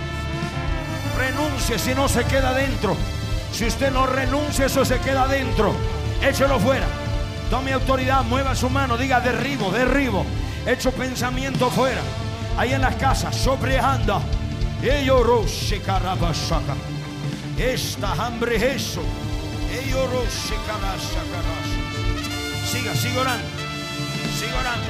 Renuncie 1.18 1.80
si 1.80 1.94
no 1.96 2.08
se 2.08 2.24
queda 2.26 2.54
dentro. 2.54 2.96
Si 3.52 3.66
usted 3.66 3.92
no 3.92 4.06
renuncia, 4.06 4.68
eso 4.68 4.86
se 4.86 5.00
queda 5.00 5.28
dentro. 5.28 5.74
Échelo 6.22 6.60
fuera. 6.60 6.86
Tome 7.50 7.74
autoridad, 7.74 8.24
mueva 8.24 8.56
su 8.56 8.70
mano, 8.70 8.98
diga 8.98 9.20
derribo, 9.20 9.72
derribo. 9.72 10.26
Echo 10.66 10.92
pensamiento 10.92 11.70
fuera. 11.70 12.02
Ahí 12.58 12.74
en 12.74 12.82
las 12.82 12.96
casas, 12.96 13.36
sobre 13.36 13.78
anda. 13.78 14.22
Ello 14.82 15.24
rose 15.24 15.80
carabasaka. 15.80 16.76
Esta 17.58 18.14
hambre 18.14 18.56
es 18.56 18.64
eso. 18.64 19.02
Ellos 19.72 20.10
carasa. 20.66 21.22
Siga, 22.66 22.96
siga 22.96 23.22
orando. 23.22 23.48
Siga 24.38 24.60
orando. 24.60 24.88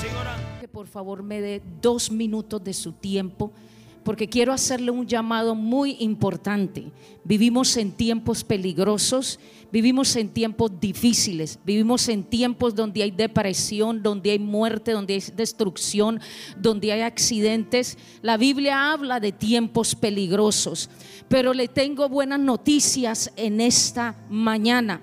Siga 0.00 0.20
orando. 0.20 0.60
que 0.60 0.68
por 0.68 0.86
favor 0.86 1.22
me 1.22 1.40
dé 1.40 1.62
dos 1.80 2.10
minutos 2.10 2.62
de 2.64 2.72
su 2.72 2.92
tiempo, 2.92 3.52
porque 4.04 4.28
quiero 4.28 4.52
hacerle 4.52 4.90
un 4.90 5.06
llamado 5.06 5.54
muy 5.54 5.96
importante. 5.98 6.92
Vivimos 7.24 7.76
en 7.78 7.90
tiempos 7.90 8.44
peligrosos, 8.44 9.40
vivimos 9.72 10.14
en 10.16 10.28
tiempos 10.28 10.78
difíciles, 10.78 11.58
vivimos 11.64 12.08
en 12.08 12.22
tiempos 12.22 12.74
donde 12.74 13.02
hay 13.02 13.10
depresión, 13.10 14.02
donde 14.02 14.32
hay 14.32 14.38
muerte, 14.38 14.92
donde 14.92 15.14
hay 15.14 15.24
destrucción, 15.34 16.20
donde 16.58 16.92
hay 16.92 17.00
accidentes. 17.00 17.96
La 18.20 18.36
Biblia 18.36 18.92
habla 18.92 19.20
de 19.20 19.32
tiempos 19.32 19.94
peligrosos, 19.94 20.90
pero 21.28 21.54
le 21.54 21.66
tengo 21.66 22.08
buenas 22.08 22.40
noticias 22.40 23.32
en 23.36 23.62
esta 23.62 24.14
mañana. 24.28 25.00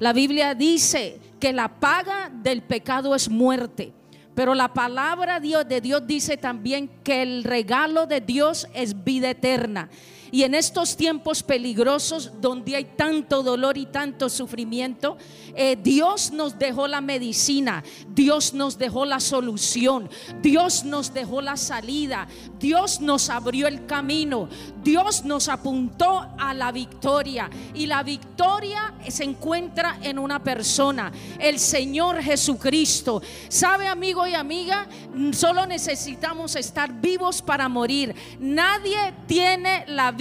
La 0.00 0.12
Biblia 0.12 0.54
dice 0.54 1.20
que 1.38 1.52
la 1.52 1.78
paga 1.78 2.32
del 2.42 2.62
pecado 2.62 3.14
es 3.14 3.28
muerte. 3.28 3.92
Pero 4.40 4.54
la 4.54 4.72
palabra 4.72 5.38
de 5.38 5.82
Dios 5.82 6.06
dice 6.06 6.38
también 6.38 6.88
que 7.04 7.20
el 7.20 7.44
regalo 7.44 8.06
de 8.06 8.22
Dios 8.22 8.66
es 8.72 9.04
vida 9.04 9.28
eterna. 9.28 9.90
Y 10.32 10.44
en 10.44 10.54
estos 10.54 10.96
tiempos 10.96 11.42
peligrosos 11.42 12.30
donde 12.40 12.76
hay 12.76 12.84
tanto 12.84 13.42
dolor 13.42 13.76
y 13.76 13.86
tanto 13.86 14.28
sufrimiento, 14.28 15.16
eh, 15.56 15.76
Dios 15.82 16.30
nos 16.30 16.58
dejó 16.58 16.86
la 16.86 17.00
medicina, 17.00 17.82
Dios 18.08 18.54
nos 18.54 18.78
dejó 18.78 19.04
la 19.04 19.18
solución, 19.20 20.08
Dios 20.40 20.84
nos 20.84 21.12
dejó 21.12 21.40
la 21.40 21.56
salida, 21.56 22.28
Dios 22.58 23.00
nos 23.00 23.28
abrió 23.28 23.66
el 23.66 23.86
camino, 23.86 24.48
Dios 24.82 25.24
nos 25.24 25.48
apuntó 25.48 26.28
a 26.38 26.54
la 26.54 26.70
victoria. 26.70 27.50
Y 27.74 27.86
la 27.86 28.02
victoria 28.02 28.94
se 29.08 29.24
encuentra 29.24 29.98
en 30.02 30.18
una 30.18 30.42
persona, 30.42 31.10
el 31.38 31.58
Señor 31.58 32.22
Jesucristo. 32.22 33.20
¿Sabe 33.48 33.88
amigo 33.88 34.26
y 34.26 34.34
amiga? 34.34 34.86
Solo 35.32 35.66
necesitamos 35.66 36.54
estar 36.54 36.92
vivos 37.00 37.42
para 37.42 37.68
morir. 37.68 38.14
Nadie 38.38 39.14
tiene 39.26 39.84
la 39.88 40.12
vida 40.12 40.19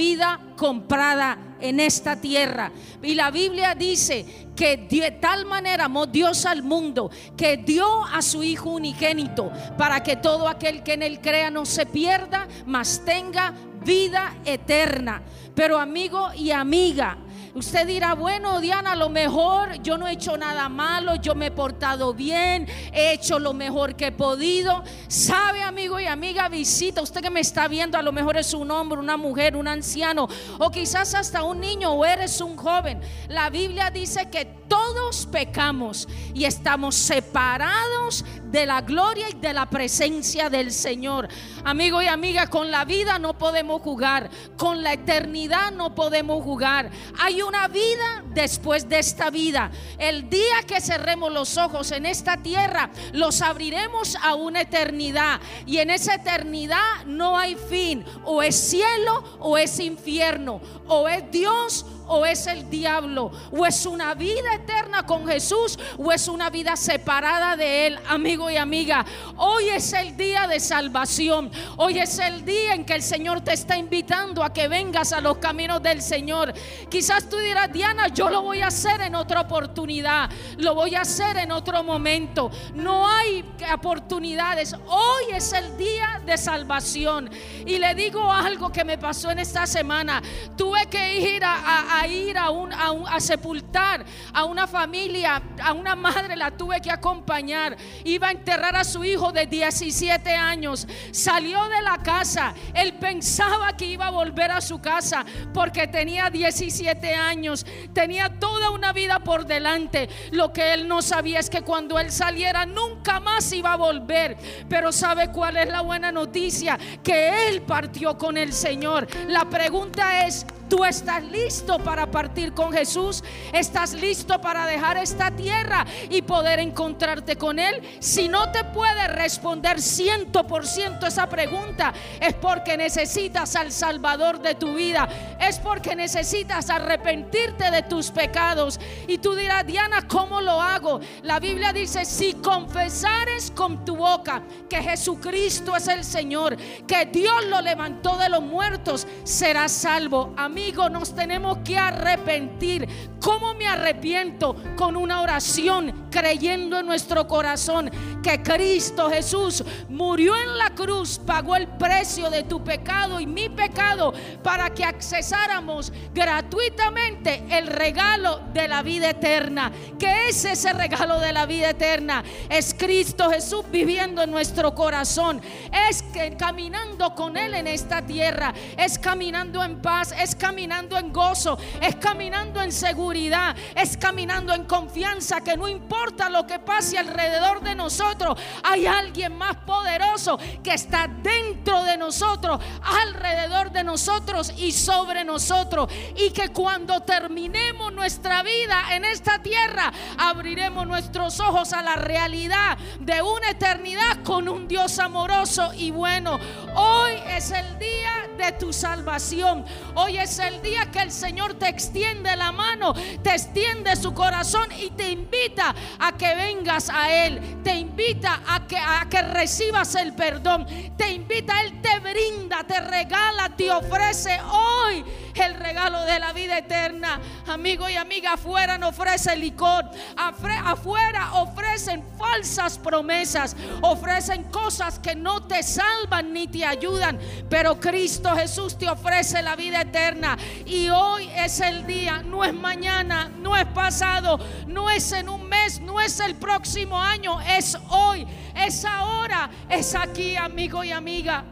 comprada 0.56 1.38
en 1.60 1.80
esta 1.80 2.20
tierra. 2.20 2.72
Y 3.02 3.16
la 3.16 3.32
Biblia 3.32 3.76
dice 3.76 4.26
que 4.56 4.78
de 4.78 5.12
tal 5.12 5.46
manera 5.46 5.86
amó 5.86 6.06
Dios 6.06 6.46
al 6.46 6.64
mundo 6.64 7.10
que 7.38 7.58
dio 7.58 8.06
a 8.06 8.22
su 8.22 8.44
Hijo 8.44 8.72
unigénito 8.72 9.52
para 9.78 10.02
que 10.02 10.16
todo 10.16 10.48
aquel 10.48 10.84
que 10.84 10.94
en 10.94 11.04
él 11.04 11.20
crea 11.22 11.50
no 11.50 11.66
se 11.66 11.86
pierda, 11.86 12.48
mas 12.66 13.04
tenga 13.06 13.54
vida 13.86 14.36
eterna. 14.46 15.22
Pero 15.56 15.78
amigo 15.78 16.30
y 16.36 16.52
amiga, 16.52 17.18
Usted 17.56 17.88
dirá, 17.88 18.14
bueno, 18.14 18.62
Diana, 18.62 18.92
a 18.92 18.96
lo 18.96 19.10
mejor 19.10 19.82
yo 19.82 19.98
no 19.98 20.08
he 20.08 20.14
hecho 20.14 20.38
nada 20.38 20.70
malo, 20.70 21.16
yo 21.16 21.34
me 21.34 21.48
he 21.48 21.52
portado 21.52 22.14
bien, 22.14 22.68
he 22.94 23.14
hecho 23.14 23.40
lo 23.40 23.54
mejor 23.54 23.96
que 23.96 24.08
he 24.08 24.12
podido. 24.12 24.84
Sabe, 25.08 25.64
amigo 25.64 26.00
y 26.00 26.06
amiga, 26.06 26.48
visita, 26.48 27.02
usted 27.02 27.22
que 27.22 27.30
me 27.30 27.40
está 27.40 27.68
viendo, 27.68 27.98
a 27.98 28.04
lo 28.04 28.12
mejor 28.12 28.38
es 28.38 28.54
un 28.54 28.70
hombre, 28.70 29.00
una 29.00 29.18
mujer, 29.18 29.56
un 29.56 29.68
anciano, 29.68 30.28
o 30.60 30.70
quizás 30.70 31.16
hasta 31.16 31.44
un 31.44 31.60
niño, 31.60 31.92
o 31.92 32.06
eres 32.06 32.40
un 32.40 32.56
joven. 32.56 33.02
La 33.28 33.50
Biblia 33.50 33.90
dice 33.90 34.30
que 34.30 34.46
todos 34.46 35.26
pecamos 35.26 36.08
y 36.34 36.46
estamos 36.46 36.96
separados 36.96 38.24
de 38.46 38.66
la 38.66 38.82
gloria 38.82 39.30
y 39.30 39.34
de 39.34 39.54
la 39.54 39.66
presencia 39.68 40.50
del 40.50 40.72
Señor. 40.72 41.28
Amigo 41.64 42.02
y 42.02 42.08
amiga, 42.08 42.48
con 42.48 42.72
la 42.72 42.86
vida 42.86 43.20
no 43.20 43.38
podemos 43.38 43.82
jugar, 43.82 44.30
con 44.58 44.84
la 44.84 44.94
eternidad 44.94 45.72
no 45.72 45.96
podemos 45.96 46.44
jugar. 46.44 46.92
Hay 47.20 47.39
una 47.42 47.68
vida 47.68 48.24
después 48.34 48.88
de 48.88 49.00
esta 49.00 49.30
vida. 49.30 49.72
El 49.98 50.30
día 50.30 50.64
que 50.68 50.82
cerremos 50.82 51.32
los 51.32 51.58
ojos 51.58 51.92
en 51.92 52.06
esta 52.06 52.38
tierra, 52.38 52.90
los 53.14 53.42
abriremos 53.42 54.16
a 54.22 54.36
una 54.36 54.62
eternidad. 54.62 55.40
Y 55.66 55.78
en 55.78 55.90
esa 55.90 56.16
eternidad 56.16 57.06
no 57.06 57.38
hay 57.38 57.56
fin. 57.56 58.06
O 58.26 58.42
es 58.42 58.56
cielo 58.56 59.24
o 59.40 59.58
es 59.58 59.80
infierno. 59.80 60.62
O 60.88 61.08
es 61.08 61.30
Dios 61.32 61.86
o 62.10 62.26
es 62.26 62.48
el 62.48 62.70
diablo, 62.70 63.32
o 63.52 63.66
es 63.66 63.86
una 63.86 64.14
vida 64.14 64.54
eterna 64.54 65.06
con 65.06 65.28
Jesús, 65.28 65.80
o 65.98 66.12
es 66.12 66.28
una 66.28 66.50
vida 66.50 66.76
separada 66.76 67.56
de 67.56 67.88
Él, 67.88 68.00
amigo 68.08 68.50
y 68.50 68.58
amiga. 68.58 69.06
Hoy 69.38 69.70
es 69.70 69.94
el 69.94 70.18
día 70.18 70.48
de 70.48 70.60
salvación, 70.60 71.52
hoy 71.78 72.00
es 72.00 72.20
el 72.20 72.44
día 72.44 72.74
en 72.74 72.86
que 72.86 72.94
el 72.94 73.04
Señor 73.04 73.42
te 73.42 73.54
está 73.54 73.78
invitando 73.78 74.44
a 74.44 74.52
que 74.52 74.68
vengas 74.68 75.14
a 75.14 75.22
los 75.22 75.38
caminos 75.38 75.82
del 75.82 76.02
Señor. 76.02 76.54
Quizás 76.90 77.30
tú 77.30 77.38
dirás, 77.38 77.72
Diana, 77.72 78.08
yo 78.08 78.30
lo 78.30 78.42
voy 78.42 78.62
a 78.62 78.68
hacer 78.68 79.02
en 79.02 79.16
otra 79.16 79.42
oportunidad, 79.42 80.30
lo 80.58 80.76
voy 80.76 80.96
a 80.96 81.02
hacer 81.02 81.38
en 81.38 81.52
otro 81.52 81.84
momento. 81.84 82.52
No 82.74 83.08
hay 83.08 83.46
oportunidades, 83.74 84.76
hoy 84.88 85.24
es 85.34 85.54
el 85.54 85.78
día 85.78 86.22
de 86.26 86.38
salvación. 86.38 87.30
Y 87.66 87.78
le 87.78 87.94
digo 87.94 88.32
algo 88.32 88.72
que 88.72 88.84
me 88.84 88.98
pasó 88.98 89.30
en 89.32 89.40
esta 89.40 89.68
semana, 89.68 90.22
tuve 90.58 90.88
que 90.88 91.20
ir 91.20 91.44
a, 91.44 91.99
ir 92.08 92.38
a, 92.38 92.50
un, 92.50 92.74
a, 92.74 92.92
un, 92.92 93.08
a, 93.08 93.20
sepultar 93.20 94.06
a 94.34 94.46
una 94.46 94.68
familia, 94.68 95.42
a 95.62 95.74
una 95.74 95.96
madre 95.96 96.36
la 96.36 96.52
tuve 96.52 96.82
que 96.82 96.92
acompañar. 96.92 97.78
Iba 98.04 98.28
a 98.28 98.32
enterrar 98.32 98.76
a 98.76 98.84
su 98.84 99.04
hijo 99.04 99.32
de 99.32 99.46
17 99.46 100.34
años. 100.36 100.88
Salió 101.12 101.68
de 101.68 101.82
la 101.82 101.98
casa. 101.98 102.54
Él 102.74 102.96
pensaba 102.96 103.76
que 103.76 103.86
iba 103.86 104.08
a 104.08 104.12
volver 104.12 104.52
a 104.52 104.62
su 104.62 104.80
casa 104.80 105.26
porque 105.54 105.88
tenía 105.88 106.30
17 106.30 107.14
años. 107.14 107.66
Tenía 107.94 108.30
toda 108.40 108.72
una 108.72 108.94
vida 108.94 109.20
por 109.20 109.46
delante. 109.46 110.10
Lo 110.32 110.54
que 110.54 110.74
él 110.74 110.88
no 110.88 111.02
sabía 111.02 111.40
es 111.40 111.50
que 111.50 111.62
cuando 111.62 112.00
él 112.00 112.12
saliera 112.12 112.66
nunca 112.66 113.20
más 113.20 113.52
iba 113.54 113.74
a 113.74 113.78
volver. 113.78 114.38
Pero 114.68 114.92
¿sabe 114.92 115.32
cuál 115.32 115.58
es 115.58 115.70
la 115.70 115.82
buena 115.82 116.12
noticia? 116.12 116.78
Que 117.04 117.50
él 117.50 117.62
partió 117.62 118.18
con 118.18 118.38
el 118.38 118.54
Señor. 118.54 119.08
La 119.28 119.46
pregunta 119.50 120.26
es, 120.26 120.46
¿Tú 120.70 120.86
estás 120.86 121.24
listo 121.24 121.80
para 121.80 122.12
partir 122.12 122.54
con 122.54 122.72
Jesús? 122.72 123.24
¿Estás 123.52 123.94
listo 123.94 124.40
para 124.40 124.68
dejar 124.68 124.98
esta 124.98 125.32
tierra 125.32 125.84
y 126.10 126.22
poder 126.22 126.60
encontrarte 126.60 127.36
con 127.38 127.58
Él? 127.58 127.82
Si 128.00 128.28
no 128.28 128.52
te 128.52 128.64
puede 128.66 129.08
responder 129.08 129.82
ciento 129.82 130.46
por 130.46 130.68
ciento 130.68 131.08
esa 131.08 131.28
pregunta, 131.28 131.92
es 132.22 132.36
porque 132.36 132.78
necesitas 132.78 133.56
al 133.56 133.72
Salvador 133.72 134.40
de 134.42 134.54
tu 134.54 134.76
vida. 134.76 135.10
Es 135.42 135.58
porque 135.58 135.96
necesitas 135.96 136.70
arrepentirte 136.70 137.72
de 137.72 137.82
tus 137.82 138.12
pecados. 138.12 138.80
Y 139.08 139.18
tú 139.18 139.34
dirás, 139.34 139.66
Diana, 139.66 140.08
¿cómo 140.08 140.40
lo 140.40 140.62
hago? 140.62 141.00
La 141.24 141.40
Biblia 141.40 141.74
dice, 141.74 142.06
si 142.06 142.34
confesares 142.36 143.52
con 143.56 143.84
tu 143.86 143.96
boca 143.96 144.44
que 144.70 144.84
Jesucristo 144.84 145.76
es 145.76 145.88
el 145.88 146.04
Señor, 146.04 146.56
que 146.86 147.08
Dios 147.08 147.46
lo 147.48 147.60
levantó 147.60 148.18
de 148.18 148.30
los 148.30 148.44
muertos, 148.44 149.08
serás 149.24 149.72
salvo. 149.72 150.32
Amigo, 150.60 150.90
nos 150.90 151.16
tenemos 151.16 151.60
que 151.60 151.78
arrepentir. 151.78 152.86
¿Cómo 153.22 153.54
me 153.54 153.66
arrepiento? 153.66 154.56
Con 154.76 154.98
una 154.98 155.22
oración, 155.22 156.08
creyendo 156.12 156.80
en 156.80 156.86
nuestro 156.86 157.28
corazón 157.28 157.90
que 158.22 158.44
Cristo 158.44 159.10
Jesús 159.10 159.64
murió 159.88 160.36
en 160.36 160.58
la 160.58 160.72
cruz, 160.72 161.20
pagó 161.26 161.56
el 161.56 161.68
precio 161.68 162.30
de 162.30 162.44
tu 162.44 162.64
pecado 162.64 163.20
y 163.20 163.26
mi 163.26 163.50
pecado 163.50 164.14
para 164.44 164.70
que 164.74 164.84
accesáramos 164.84 165.94
gratuitamente 166.14 167.44
el 167.50 167.68
regalo 167.68 168.42
de 168.54 168.68
la 168.68 168.82
vida 168.82 169.12
eterna. 169.12 169.72
¿Qué 169.98 170.28
es 170.28 170.44
ese 170.44 170.74
regalo 170.74 171.20
de 171.20 171.34
la 171.34 171.46
vida 171.46 171.70
eterna? 171.70 172.24
Es 172.50 172.74
Cristo 172.78 173.30
Jesús 173.30 173.64
viviendo 173.72 174.22
en 174.22 174.32
nuestro 174.32 174.76
corazón. 174.76 175.42
Es 175.90 176.04
que 176.04 176.36
caminando 176.38 177.16
con 177.16 177.38
Él 177.38 177.54
en 177.54 177.68
esta 177.68 178.02
tierra. 178.02 178.54
Es 178.78 179.00
caminando 179.00 179.64
en 179.64 179.82
paz. 179.82 180.14
Es 180.18 180.36
caminando 180.36 180.49
en 180.58 181.14
gozo. 181.14 181.58
Es 181.82 181.96
caminando 181.96 182.62
en 182.62 182.72
seguridad. 182.72 183.56
Es 183.76 183.98
caminando 183.98 184.54
en 184.54 184.66
confianza 184.66 185.42
que 185.42 185.56
no 185.56 185.68
importa 185.68 186.30
lo 186.30 186.46
que 186.46 186.60
pase 186.60 186.98
alrededor 186.98 187.62
de 187.62 187.76
nosotros. 187.76 188.38
Hay 188.64 188.86
alguien 188.86 189.38
más 189.38 189.56
poderoso 189.58 190.40
que 190.64 190.74
está 190.74 191.08
dentro 191.08 191.84
de 191.84 191.98
nosotros, 191.98 192.62
alrededor 192.84 193.72
de 193.72 193.84
nosotros 193.84 194.52
y 194.58 194.72
sobre 194.72 195.24
nosotros. 195.24 195.92
Y 196.16 196.32
que 196.32 196.50
cuando 196.50 197.02
terminemos 197.02 197.94
nuestra 197.94 198.44
vida 198.44 198.96
en 198.96 199.06
esta 199.06 199.40
tierra, 199.42 199.92
abriremos 200.18 200.88
nuestros 200.88 201.40
ojos 201.40 201.74
a 201.74 201.82
la 201.82 201.96
realidad 201.96 202.78
de 203.00 203.22
una 203.22 203.52
eternidad 203.52 204.24
con 204.24 204.48
un 204.50 204.68
Dios 204.68 205.00
amoroso 205.00 205.72
y 205.76 205.92
bueno. 205.92 206.40
Hoy 206.76 207.14
es 207.28 207.52
el 207.52 207.80
día 207.80 208.30
de 208.38 208.52
tu 208.54 208.72
salvación. 208.72 209.66
Hoy 209.96 210.18
es 210.18 210.39
el 210.40 210.62
día 210.62 210.90
que 210.92 211.00
el 211.00 211.12
Señor 211.12 211.56
te 211.56 211.68
extiende 211.68 212.36
la 212.36 212.52
mano, 212.52 212.94
te 213.24 213.32
extiende 213.32 213.96
su 213.96 214.14
corazón 214.14 214.70
y 214.72 214.90
te 214.92 215.12
invita 215.12 215.76
a 216.00 216.18
que 216.18 216.36
vengas 216.36 216.90
a 216.90 217.26
Él. 217.26 217.62
Te 217.64 217.76
invita 217.76 218.42
a 218.48 218.66
que, 218.68 218.78
a 218.78 219.08
que 219.10 219.22
recibas 219.22 219.96
el 219.96 220.14
perdón. 220.14 220.66
Te 220.98 221.12
invita, 221.12 221.62
Él 221.62 221.82
te 221.82 222.00
brinda, 222.00 222.64
te 222.66 222.80
regala, 222.80 223.50
te 223.56 223.72
ofrece 223.72 224.40
hoy 224.42 225.04
el 225.36 225.54
regalo 225.56 226.02
de 226.04 226.20
la 226.20 226.34
vida 226.34 226.58
eterna. 226.58 227.20
Amigo 227.48 227.90
y 227.90 227.96
amiga, 227.96 228.34
afuera 228.34 228.78
no 228.78 228.90
ofrece 228.90 229.36
licor. 229.36 229.86
Afuera 230.18 231.34
ofrecen 231.34 232.04
falsas 232.18 232.78
promesas. 232.78 233.56
Ofrecen 233.82 234.44
cosas 234.46 235.00
que 235.00 235.16
no 235.16 235.44
te 235.44 235.64
salvan 235.64 236.34
ni 236.34 236.48
te 236.48 236.66
ayudan. 236.66 237.20
Pero 237.50 237.80
Cristo 237.80 238.36
Jesús 238.36 238.78
te 238.78 238.90
ofrece 238.90 239.42
la 239.42 239.56
vida 239.56 239.82
eterna. 239.82 240.38
Y 240.66 240.90
hoy 240.90 241.30
es 241.36 241.60
el 241.60 241.86
día. 241.86 242.22
No 242.24 242.44
es 242.44 242.54
mañana, 242.54 243.30
no 243.38 243.56
es 243.56 243.66
pasado, 243.68 244.40
no 244.68 244.90
es 244.90 245.12
en 245.12 245.30
un 245.30 245.48
mes, 245.48 245.80
no 245.82 246.00
es 246.00 246.20
el 246.20 246.36
próximo 246.36 247.02
año. 247.02 247.40
Es 247.42 247.78
hoy, 247.90 248.28
es 248.56 248.86
ahora, 248.86 249.50
es 249.70 249.96
aquí, 249.96 250.36
amigo 250.36 250.84
y 250.84 250.92
amiga. 250.92 251.44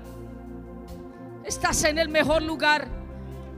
Estás 1.43 1.83
en 1.85 1.97
el 1.97 2.09
mejor 2.09 2.41
lugar. 2.41 2.96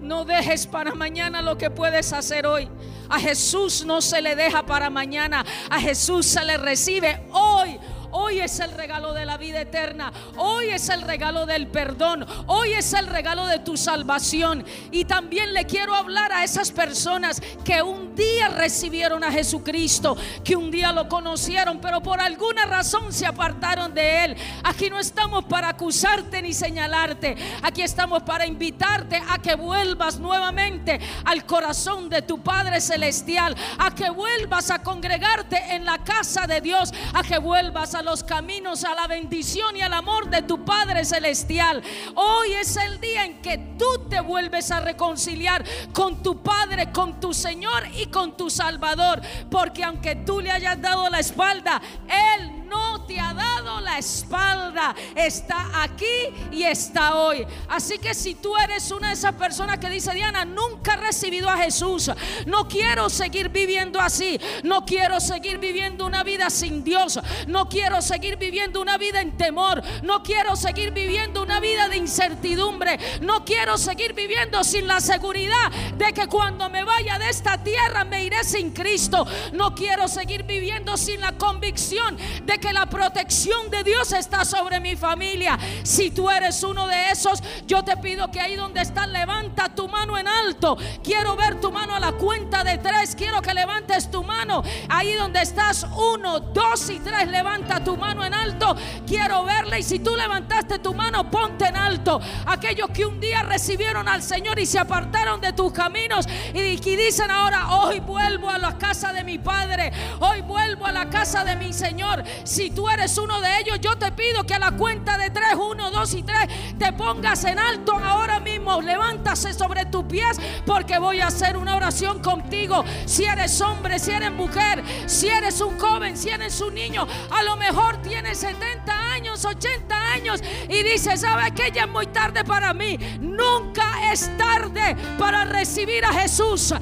No 0.01 0.25
dejes 0.25 0.65
para 0.65 0.95
mañana 0.95 1.41
lo 1.41 1.57
que 1.57 1.69
puedes 1.69 2.13
hacer 2.13 2.45
hoy. 2.47 2.69
A 3.09 3.19
Jesús 3.19 3.85
no 3.85 4.01
se 4.01 4.21
le 4.21 4.35
deja 4.35 4.65
para 4.65 4.89
mañana. 4.89 5.45
A 5.69 5.79
Jesús 5.79 6.25
se 6.25 6.43
le 6.45 6.57
recibe 6.57 7.21
hoy. 7.31 7.79
Hoy 8.11 8.39
es 8.39 8.59
el 8.59 8.71
regalo 8.71 9.13
de 9.13 9.25
la 9.25 9.37
vida 9.37 9.61
eterna. 9.61 10.11
Hoy 10.37 10.69
es 10.69 10.89
el 10.89 11.01
regalo 11.01 11.45
del 11.45 11.67
perdón. 11.67 12.25
Hoy 12.47 12.73
es 12.73 12.93
el 12.93 13.07
regalo 13.07 13.45
de 13.45 13.59
tu 13.59 13.77
salvación. 13.77 14.65
Y 14.91 15.05
también 15.05 15.53
le 15.53 15.65
quiero 15.65 15.93
hablar 15.93 16.31
a 16.31 16.43
esas 16.43 16.71
personas 16.71 17.41
que 17.63 17.81
un 17.81 18.08
día 18.15 18.49
recibieron 18.49 19.23
a 19.23 19.31
Jesucristo, 19.31 20.17
que 20.43 20.55
un 20.55 20.71
día 20.71 20.91
lo 20.91 21.07
conocieron, 21.07 21.79
pero 21.79 22.01
por 22.01 22.19
alguna 22.19 22.65
razón 22.65 23.11
se 23.11 23.25
apartaron 23.25 23.93
de 23.93 24.25
Él. 24.25 24.37
Aquí 24.63 24.89
no 24.89 24.99
estamos 24.99 25.45
para 25.45 25.69
acusarte 25.69 26.41
ni 26.41 26.53
señalarte. 26.53 27.35
Aquí 27.61 27.81
estamos 27.81 28.23
para 28.23 28.45
invitarte 28.45 29.21
a 29.29 29.37
que 29.39 29.55
vuelvas 29.55 30.19
nuevamente 30.19 30.99
al 31.25 31.45
corazón 31.45 32.09
de 32.09 32.21
tu 32.21 32.41
Padre 32.41 32.81
Celestial. 32.81 33.55
A 33.77 33.93
que 33.93 34.09
vuelvas 34.09 34.71
a 34.71 34.81
congregarte 34.81 35.75
en 35.75 35.85
la 35.85 35.99
casa 36.03 36.47
de 36.47 36.61
Dios. 36.61 36.91
A 37.13 37.23
que 37.23 37.37
vuelvas 37.37 37.95
a 37.95 38.01
los 38.01 38.23
caminos, 38.23 38.83
a 38.83 38.95
la 38.95 39.07
bendición 39.07 39.75
y 39.75 39.81
al 39.81 39.93
amor 39.93 40.29
de 40.29 40.41
tu 40.41 40.63
Padre 40.65 41.05
Celestial. 41.05 41.81
Hoy 42.15 42.53
es 42.53 42.75
el 42.77 42.99
día 42.99 43.25
en 43.25 43.41
que 43.41 43.57
tú 43.77 44.07
te 44.09 44.21
vuelves 44.21 44.71
a 44.71 44.79
reconciliar 44.79 45.63
con 45.93 46.21
tu 46.21 46.41
Padre, 46.41 46.91
con 46.91 47.19
tu 47.19 47.33
Señor 47.33 47.83
y 47.95 48.07
con 48.09 48.35
tu 48.35 48.49
Salvador. 48.49 49.21
Porque 49.49 49.83
aunque 49.83 50.15
tú 50.15 50.39
le 50.39 50.51
hayas 50.51 50.81
dado 50.81 51.09
la 51.09 51.19
espalda, 51.19 51.81
Él 52.07 52.58
no 52.69 53.05
te 53.05 53.19
ha 53.19 53.33
dado 53.33 53.81
la 53.81 53.97
espalda. 53.97 54.95
Está 55.15 55.83
aquí 55.83 56.05
y 56.51 56.63
está 56.63 57.15
hoy. 57.15 57.45
Así 57.67 57.97
que 57.97 58.13
si 58.13 58.35
tú 58.35 58.55
eres 58.57 58.91
una 58.91 59.09
de 59.09 59.13
esas 59.13 59.33
personas 59.33 59.79
que 59.79 59.89
dice, 59.89 60.13
Diana, 60.13 60.45
nunca 60.45 60.93
he 60.93 60.97
recibido 60.97 61.49
a 61.49 61.57
Jesús. 61.57 62.11
No 62.45 62.67
quiero 62.67 63.09
seguir 63.09 63.49
viviendo 63.49 63.99
así. 63.99 64.39
No 64.63 64.85
quiero 64.85 65.19
seguir 65.19 65.57
viviendo 65.57 66.05
una 66.05 66.23
vida 66.23 66.49
sin 66.49 66.83
Dios. 66.83 67.19
No 67.47 67.67
quiero 67.67 68.01
seguir 68.01 68.37
viviendo 68.37 68.81
una 68.81 68.97
vida 68.97 69.21
en 69.21 69.35
temor. 69.37 69.81
No 70.03 70.23
quiero 70.23 70.55
seguir 70.55 70.91
viviendo 70.91 71.41
una 71.41 71.59
vida 71.59 71.89
de 71.89 71.97
incertidumbre. 71.97 72.99
No 73.21 73.43
quiero 73.45 73.77
seguir 73.77 74.13
viviendo 74.13 74.63
sin 74.63 74.87
la 74.87 75.01
seguridad 75.01 75.71
de 75.97 76.13
que 76.13 76.27
cuando 76.27 76.69
me 76.69 76.83
vaya 76.83 77.17
de 77.17 77.29
esta 77.29 77.57
tierra 77.63 78.03
me 78.03 78.23
iré 78.23 78.43
sin 78.43 78.71
Cristo. 78.71 79.25
No 79.53 79.73
quiero 79.73 80.07
seguir 80.07 80.43
viviendo 80.43 80.97
sin 80.97 81.21
la 81.21 81.33
convicción 81.33 82.17
de 82.43 82.58
que 82.59 82.73
la 82.73 82.85
protección 82.85 83.69
de 83.69 83.83
Dios 83.83 84.11
está 84.11 84.45
sobre 84.45 84.79
mi 84.79 84.95
familia. 84.95 85.57
Si 85.83 86.11
tú 86.11 86.29
eres 86.29 86.63
uno 86.63 86.87
de 86.87 87.11
esos, 87.11 87.41
yo 87.65 87.83
te 87.83 87.97
pido 87.97 88.29
que 88.31 88.39
ahí 88.39 88.55
donde 88.55 88.81
estás 88.81 89.07
levanta 89.07 89.69
tu 89.69 89.87
mano 89.87 90.17
en 90.17 90.27
alto. 90.27 90.77
Quiero 91.03 91.35
ver 91.35 91.59
tu 91.59 91.71
mano 91.71 91.95
a 91.95 91.99
la 91.99 92.13
cuenta 92.13 92.63
de 92.63 92.77
tres. 92.77 93.15
Quiero 93.15 93.41
que 93.41 93.53
levantes 93.53 94.11
tu 94.11 94.23
mano 94.23 94.63
ahí 94.89 95.13
donde 95.13 95.41
estás. 95.41 95.85
Uno, 96.13 96.39
dos 96.39 96.89
y 96.89 96.99
tres. 96.99 97.27
Levanta 97.29 97.83
tu 97.83 97.97
mano 97.97 98.23
en 98.23 98.33
alto. 98.33 98.75
Quiero 99.07 99.43
verla. 99.43 99.79
Y 99.79 99.83
si 99.83 99.99
tú 99.99 100.15
levantaste 100.15 100.79
tu 100.79 100.93
mano, 100.93 101.29
ponte 101.29 101.65
en 101.65 101.75
alto. 101.75 102.19
Aquellos 102.45 102.89
que 102.91 103.05
un 103.05 103.19
día 103.19 103.43
recibieron 103.43 104.07
al 104.07 104.21
Señor 104.21 104.59
y 104.59 104.65
se 104.65 104.79
apartaron 104.79 105.41
de 105.41 105.53
tus 105.53 105.71
caminos 105.71 106.27
y, 106.53 106.59
y 106.59 106.95
dicen 106.95 107.31
ahora, 107.31 107.75
hoy 107.75 107.99
vuelvo 107.99 108.49
a 108.49 108.57
la 108.57 108.77
casa 108.77 109.13
de 109.13 109.23
mi 109.23 109.37
Padre. 109.37 109.91
Hoy 110.19 110.41
vuelvo 110.41 110.85
a 110.85 110.91
la 110.91 111.09
casa 111.09 111.43
de 111.43 111.55
mi 111.55 111.73
Señor. 111.73 112.23
Si 112.49 112.71
tú 112.71 112.89
eres 112.89 113.15
uno 113.19 113.39
de 113.41 113.59
ellos, 113.59 113.79
yo 113.79 113.95
te 113.95 114.11
pido 114.11 114.43
que 114.43 114.55
a 114.55 114.59
la 114.59 114.71
cuenta 114.71 115.19
de 115.19 115.29
tres, 115.29 115.53
uno, 115.53 115.91
dos 115.91 116.15
y 116.15 116.23
tres, 116.23 116.47
te 116.79 116.91
pongas 116.93 117.43
en 117.45 117.59
alto 117.59 117.93
ahora 117.93 118.39
mismo. 118.39 118.81
Levántase 118.81 119.53
sobre 119.53 119.85
tus 119.85 120.05
pies 120.05 120.39
porque 120.65 120.97
voy 120.97 121.19
a 121.21 121.27
hacer 121.27 121.55
una 121.57 121.75
oración 121.75 122.23
contigo. 122.23 122.83
Si 123.05 123.23
eres 123.23 123.61
hombre, 123.61 123.99
si 123.99 124.09
eres 124.09 124.31
mujer, 124.31 124.83
si 125.05 125.27
eres 125.27 125.61
un 125.61 125.77
joven, 125.77 126.17
si 126.17 126.29
eres 126.29 126.59
un 126.59 126.73
niño, 126.73 127.07
a 127.29 127.43
lo 127.43 127.55
mejor 127.55 128.01
tienes 128.01 128.39
70 128.39 129.11
años, 129.11 129.45
80 129.45 129.95
años 130.13 130.41
y 130.67 130.81
dices, 130.81 131.21
¿sabe 131.21 131.51
que 131.51 131.71
Ya 131.71 131.83
es 131.83 131.89
muy 131.89 132.07
tarde 132.07 132.43
para 132.43 132.73
mí. 132.73 132.97
Nunca 133.19 134.11
es 134.11 134.35
tarde 134.37 134.95
para 135.19 135.45
recibir 135.45 136.03
a 136.03 136.13
Jesús. 136.13 136.73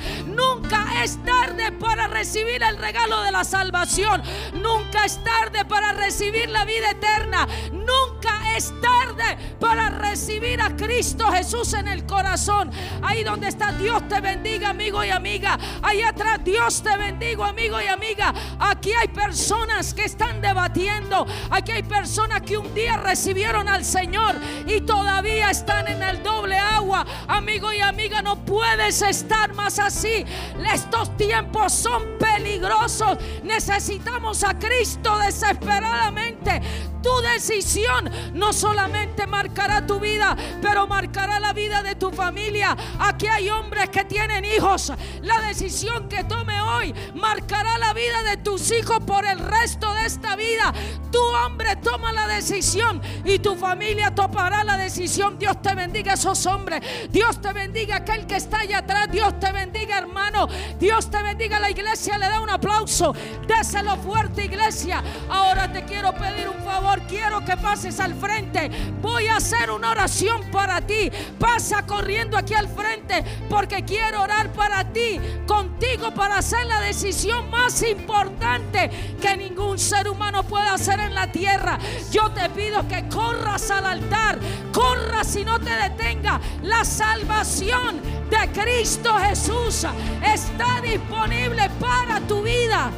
Es 1.03 1.23
tarde 1.23 1.71
para 1.71 2.07
recibir 2.07 2.61
el 2.61 2.77
regalo 2.77 3.21
de 3.21 3.31
la 3.31 3.43
salvación. 3.43 4.21
Nunca 4.53 5.05
es 5.05 5.23
tarde 5.23 5.63
para 5.65 5.93
recibir 5.93 6.49
la 6.49 6.65
vida 6.65 6.91
eterna. 6.91 7.47
Nunca 7.71 8.46
es 8.57 8.73
tarde 8.81 9.37
para 9.59 9.89
recibir 9.89 10.59
a 10.61 10.75
Cristo 10.75 11.31
Jesús 11.31 11.73
en 11.73 11.87
el 11.87 12.05
corazón. 12.05 12.71
Ahí 13.03 13.23
donde 13.23 13.47
está 13.47 13.71
Dios 13.71 14.07
te 14.07 14.19
bendiga, 14.19 14.69
amigo 14.69 15.03
y 15.03 15.09
amiga. 15.09 15.57
Ahí 15.83 16.01
atrás 16.01 16.39
Dios 16.43 16.81
te 16.81 16.97
bendiga, 16.97 17.47
amigo 17.47 17.79
y 17.79 17.87
amiga. 17.87 18.33
Aquí 18.59 18.91
hay 18.93 19.09
personas 19.09 19.93
que 19.93 20.05
están 20.05 20.41
debatiendo. 20.41 21.25
Aquí 21.51 21.71
hay 21.71 21.83
personas 21.83 22.41
que 22.41 22.57
un 22.57 22.73
día 22.73 22.97
recibieron 22.97 23.69
al 23.69 23.85
Señor 23.85 24.35
y 24.65 24.81
todavía 24.81 25.51
están 25.51 25.87
en 25.87 26.01
el 26.01 26.23
doble 26.23 26.57
agua. 26.57 27.05
Amigo 27.27 27.71
y 27.71 27.79
amiga, 27.79 28.23
no 28.23 28.43
puedes 28.43 29.03
estar 29.03 29.53
más 29.53 29.77
así. 29.77 30.25
Estos 30.73 31.15
tiempos 31.15 31.73
son 31.73 32.17
peligrosos. 32.17 33.17
Necesitamos 33.43 34.43
a 34.43 34.57
Cristo 34.57 35.17
desesperadamente. 35.19 36.61
Tu 37.07 37.21
decisión 37.21 38.11
no 38.33 38.51
solamente 38.51 39.25
marcará 39.27 39.87
tu 39.87 39.97
vida, 39.97 40.35
pero 40.61 40.87
marcará 40.87 41.39
la 41.39 41.53
vida 41.53 41.81
de 41.81 41.95
tu 41.95 42.11
familia. 42.11 42.75
Aquí 42.99 43.27
hay 43.27 43.49
hombres 43.49 43.89
que 43.89 44.03
tienen 44.03 44.43
hijos. 44.43 44.91
La 45.21 45.39
decisión 45.39 46.09
que 46.09 46.25
tome 46.25 46.59
hoy 46.59 46.93
marcará 47.15 47.77
la 47.77 47.93
vida 47.93 48.23
de 48.23 48.35
tus 48.35 48.71
hijos 48.71 48.99
por 49.05 49.25
el 49.25 49.39
resto 49.39 49.93
de 49.93 50.05
esta 50.05 50.35
vida. 50.35 50.73
Tu 51.09 51.17
hombre 51.17 51.77
toma 51.77 52.11
la 52.11 52.27
decisión 52.27 53.01
y 53.23 53.39
tu 53.39 53.55
familia 53.55 54.13
tomará 54.13 54.65
la 54.65 54.77
decisión. 54.77 55.39
Dios 55.39 55.61
te 55.61 55.75
bendiga 55.75 56.11
a 56.11 56.15
esos 56.15 56.45
hombres. 56.45 56.81
Dios 57.09 57.41
te 57.41 57.53
bendiga 57.53 57.97
aquel 57.97 58.27
que 58.27 58.35
está 58.35 58.59
allá 58.59 58.79
atrás. 58.79 59.09
Dios 59.09 59.39
te 59.39 59.49
bendiga, 59.53 59.97
hermano. 59.97 60.49
Dios 60.77 61.09
te 61.09 61.23
bendiga. 61.23 61.57
La 61.57 61.69
iglesia 61.69 62.17
le 62.17 62.27
da 62.27 62.41
un 62.41 62.49
aplauso. 62.49 63.15
Déselo 63.47 63.95
fuerte, 63.95 64.43
iglesia. 64.43 65.01
Ahora 65.29 65.71
te 65.71 65.85
quiero 65.85 66.13
pedir 66.13 66.49
un 66.49 66.61
favor. 66.65 66.96
Quiero 67.07 67.43
que 67.43 67.57
pases 67.57 67.99
al 67.99 68.13
frente. 68.15 68.69
Voy 69.01 69.27
a 69.27 69.37
hacer 69.37 69.71
una 69.71 69.91
oración 69.91 70.41
para 70.51 70.81
ti. 70.81 71.11
Pasa 71.39 71.85
corriendo 71.85 72.37
aquí 72.37 72.53
al 72.53 72.67
frente 72.67 73.23
porque 73.49 73.83
quiero 73.83 74.21
orar 74.21 74.51
para 74.53 74.83
ti, 74.91 75.19
contigo, 75.45 76.13
para 76.13 76.37
hacer 76.37 76.65
la 76.65 76.81
decisión 76.81 77.49
más 77.49 77.81
importante 77.83 78.89
que 79.21 79.37
ningún 79.37 79.77
ser 79.79 80.07
humano 80.07 80.43
puede 80.43 80.69
hacer 80.69 80.99
en 80.99 81.13
la 81.13 81.31
tierra. 81.31 81.77
Yo 82.11 82.29
te 82.31 82.49
pido 82.49 82.87
que 82.87 83.07
corras 83.09 83.69
al 83.71 83.85
altar, 83.85 84.39
corras 84.71 85.35
y 85.35 85.45
no 85.45 85.59
te 85.59 85.71
detenga. 85.71 86.39
La 86.63 86.83
salvación 86.83 88.01
de 88.29 88.51
Cristo 88.51 89.13
Jesús 89.19 89.85
está 90.23 90.81
disponible 90.81 91.69
para 91.79 92.19
tu 92.21 92.41
vida. 92.41 92.91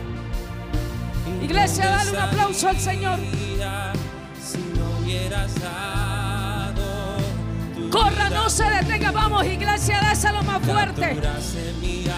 Iglesia, 1.42 1.90
dale 1.90 2.12
un 2.12 2.18
aplauso 2.18 2.70
al 2.70 2.80
Señor. 2.80 3.20
Corra, 7.90 8.30
no 8.30 8.50
se 8.50 8.64
detenga. 8.70 9.12
Vamos, 9.12 9.46
iglesia, 9.46 10.00
déselo 10.10 10.44
más 10.44 10.62
fuerte. 10.62 11.18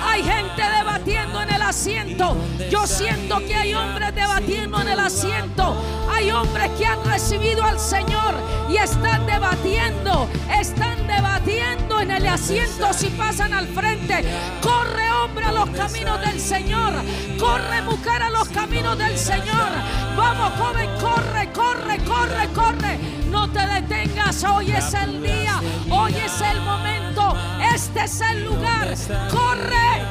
Hay 0.03 0.23
gente 0.23 0.61
debatiendo 0.77 1.41
en 1.41 1.49
el 1.53 1.61
asiento. 1.61 2.35
Yo 2.69 2.85
siento 2.85 3.39
que 3.39 3.55
hay 3.55 3.73
hombres 3.73 4.13
debatiendo 4.13 4.81
en 4.81 4.87
el 4.89 4.99
asiento. 4.99 5.75
Hay 6.11 6.31
hombres 6.31 6.69
que 6.77 6.85
han 6.85 7.03
recibido 7.05 7.63
al 7.63 7.79
Señor 7.79 8.35
y 8.69 8.77
están 8.77 9.25
debatiendo. 9.25 10.27
Están 10.59 11.07
debatiendo 11.07 12.01
en 12.01 12.11
el 12.11 12.27
asiento 12.27 12.91
si 12.93 13.07
pasan 13.07 13.53
al 13.53 13.67
frente. 13.67 14.25
Corre 14.61 14.90
hombre 15.31 15.45
a 15.45 15.51
los 15.53 15.69
caminos 15.69 16.19
del 16.19 16.39
Señor. 16.39 16.93
Corre 17.39 17.81
mujer 17.83 18.21
a 18.21 18.29
los 18.29 18.49
caminos 18.49 18.97
del 18.97 19.17
Señor. 19.17 19.69
Vamos 20.17 20.51
joven, 20.59 20.89
corre, 20.99 21.49
corre, 21.53 21.97
corre, 21.99 22.47
corre. 22.53 22.99
No 23.29 23.49
te 23.49 23.65
detengas. 23.65 24.43
Hoy 24.43 24.71
es 24.71 24.93
el 24.93 25.23
día. 25.23 25.61
Hoy 25.89 26.13
es 26.15 26.41
el 26.41 26.59
momento. 26.61 27.33
Este 27.73 28.03
es 28.03 28.21
el 28.21 28.43
lugar. 28.43 28.79
¿Dónde 28.79 28.93
estaría 28.93 29.27
Corre. 29.29 30.01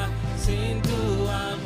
Sin 0.43 0.81
tu 0.81 1.29
amor. 1.29 1.61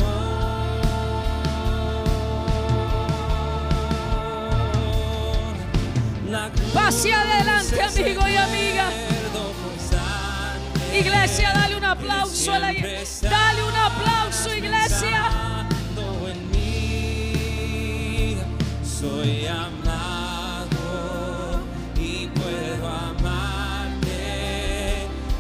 Va 6.76 6.88
hacia 6.88 7.22
adelante, 7.22 7.82
amigo 7.82 8.28
y 8.28 8.36
amiga. 8.36 9.05
Iglesia, 10.98 11.52
dale 11.54 11.76
un 11.76 11.84
aplauso 11.84 12.54
a 12.54 12.60
la 12.60 12.72
iglesia. 12.72 13.30
Dale 13.30 13.64
un 13.64 13.76
aplauso, 13.76 14.56
iglesia. 14.56 15.30
en 16.30 16.52
mí. 16.52 18.38
Soy 18.82 19.46
amado 19.46 20.80
y 21.98 22.28
puedo 22.28 22.88
amarte 22.88 24.18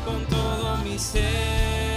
con 0.03 0.25
todo 0.25 0.77
mi 0.83 0.99
ser. 0.99 1.95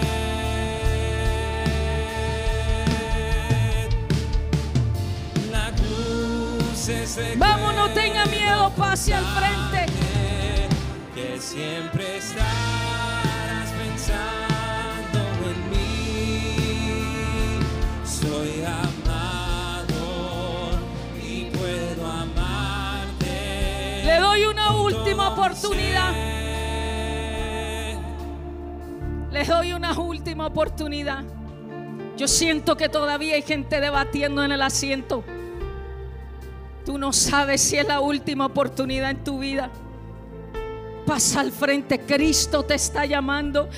La 5.50 5.72
cruz 5.72 6.88
es 6.88 7.16
el 7.16 7.38
Vamos, 7.38 7.74
no 7.74 7.88
tenga 7.90 8.24
miedo, 8.26 8.70
pase 8.76 9.14
al 9.14 9.24
frente. 9.24 9.86
que 11.12 11.40
siempre 11.40 12.18
estarás 12.18 12.67
última 25.18 25.32
oportunidad. 25.32 26.12
Les 29.32 29.48
doy 29.48 29.72
una 29.72 29.98
última 29.98 30.46
oportunidad. 30.46 31.24
Yo 32.16 32.28
siento 32.28 32.76
que 32.76 32.88
todavía 32.88 33.34
hay 33.34 33.42
gente 33.42 33.80
debatiendo 33.80 34.44
en 34.44 34.52
el 34.52 34.62
asiento. 34.62 35.24
Tú 36.84 36.98
no 36.98 37.12
sabes 37.12 37.60
si 37.60 37.76
es 37.76 37.88
la 37.88 37.98
última 37.98 38.46
oportunidad 38.46 39.10
en 39.10 39.24
tu 39.24 39.40
vida. 39.40 39.70
Pasa 41.04 41.40
al 41.40 41.50
frente, 41.50 41.98
Cristo 41.98 42.62
te 42.62 42.74
está 42.74 43.04
llamando. 43.04 43.68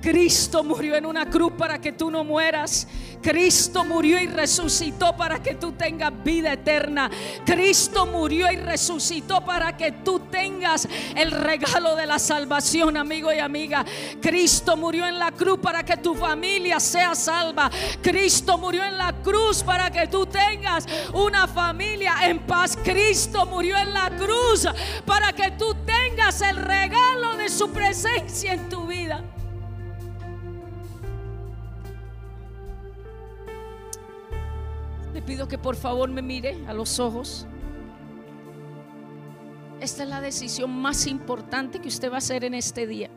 Cristo 0.00 0.62
murió 0.62 0.96
en 0.96 1.06
una 1.06 1.28
cruz 1.28 1.52
para 1.58 1.80
que 1.80 1.92
tú 1.92 2.10
no 2.10 2.24
mueras. 2.24 2.86
Cristo 3.22 3.84
murió 3.84 4.20
y 4.20 4.26
resucitó 4.26 5.16
para 5.16 5.42
que 5.42 5.54
tú 5.54 5.72
tengas 5.72 6.12
vida 6.22 6.52
eterna. 6.52 7.10
Cristo 7.44 8.06
murió 8.06 8.50
y 8.52 8.56
resucitó 8.56 9.44
para 9.44 9.76
que 9.76 9.92
tú 9.92 10.20
tengas 10.30 10.88
el 11.16 11.32
regalo 11.32 11.96
de 11.96 12.06
la 12.06 12.18
salvación, 12.18 12.96
amigo 12.96 13.32
y 13.32 13.38
amiga. 13.38 13.84
Cristo 14.20 14.76
murió 14.76 15.06
en 15.06 15.18
la 15.18 15.32
cruz 15.32 15.58
para 15.58 15.84
que 15.84 15.96
tu 15.96 16.14
familia 16.14 16.78
sea 16.78 17.14
salva. 17.14 17.70
Cristo 18.00 18.58
murió 18.58 18.84
en 18.84 18.96
la 18.96 19.12
cruz 19.22 19.62
para 19.62 19.90
que 19.90 20.06
tú 20.06 20.26
tengas 20.26 20.86
una 21.12 21.48
familia 21.48 22.14
en 22.22 22.40
paz. 22.40 22.78
Cristo 22.82 23.44
murió 23.46 23.76
en 23.76 23.92
la 23.92 24.10
cruz 24.10 24.68
para 25.04 25.32
que 25.32 25.50
tú 25.52 25.74
tengas 25.84 26.40
el 26.42 26.56
regalo 26.56 27.36
de 27.36 27.48
su 27.48 27.70
presencia 27.70 28.52
en 28.52 28.68
tu 28.68 28.86
vida. 28.86 29.24
Le 35.16 35.22
pido 35.22 35.48
que 35.48 35.56
por 35.56 35.76
favor 35.76 36.10
me 36.10 36.20
mire 36.20 36.62
a 36.68 36.74
los 36.74 37.00
ojos. 37.00 37.46
Esta 39.80 40.02
es 40.02 40.08
la 40.10 40.20
decisión 40.20 40.70
más 40.70 41.06
importante 41.06 41.80
que 41.80 41.88
usted 41.88 42.10
va 42.10 42.16
a 42.16 42.18
hacer 42.18 42.44
en 42.44 42.52
este 42.52 42.86
día. 42.86 43.08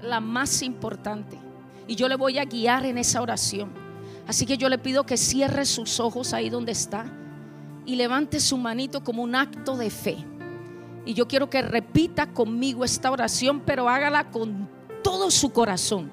La 0.00 0.20
más 0.20 0.62
importante. 0.62 1.40
Y 1.88 1.96
yo 1.96 2.08
le 2.08 2.14
voy 2.14 2.38
a 2.38 2.44
guiar 2.44 2.86
en 2.86 2.98
esa 2.98 3.20
oración. 3.20 3.72
Así 4.28 4.46
que 4.46 4.56
yo 4.56 4.68
le 4.68 4.78
pido 4.78 5.04
que 5.04 5.16
cierre 5.16 5.64
sus 5.64 5.98
ojos 5.98 6.32
ahí 6.32 6.50
donde 6.50 6.70
está 6.70 7.12
y 7.84 7.96
levante 7.96 8.38
su 8.38 8.56
manito 8.56 9.02
como 9.02 9.24
un 9.24 9.34
acto 9.34 9.76
de 9.76 9.90
fe. 9.90 10.18
Y 11.04 11.14
yo 11.14 11.26
quiero 11.26 11.50
que 11.50 11.62
repita 11.62 12.32
conmigo 12.32 12.84
esta 12.84 13.10
oración, 13.10 13.60
pero 13.66 13.88
hágala 13.88 14.30
con 14.30 14.68
todo 15.02 15.32
su 15.32 15.50
corazón. 15.50 16.12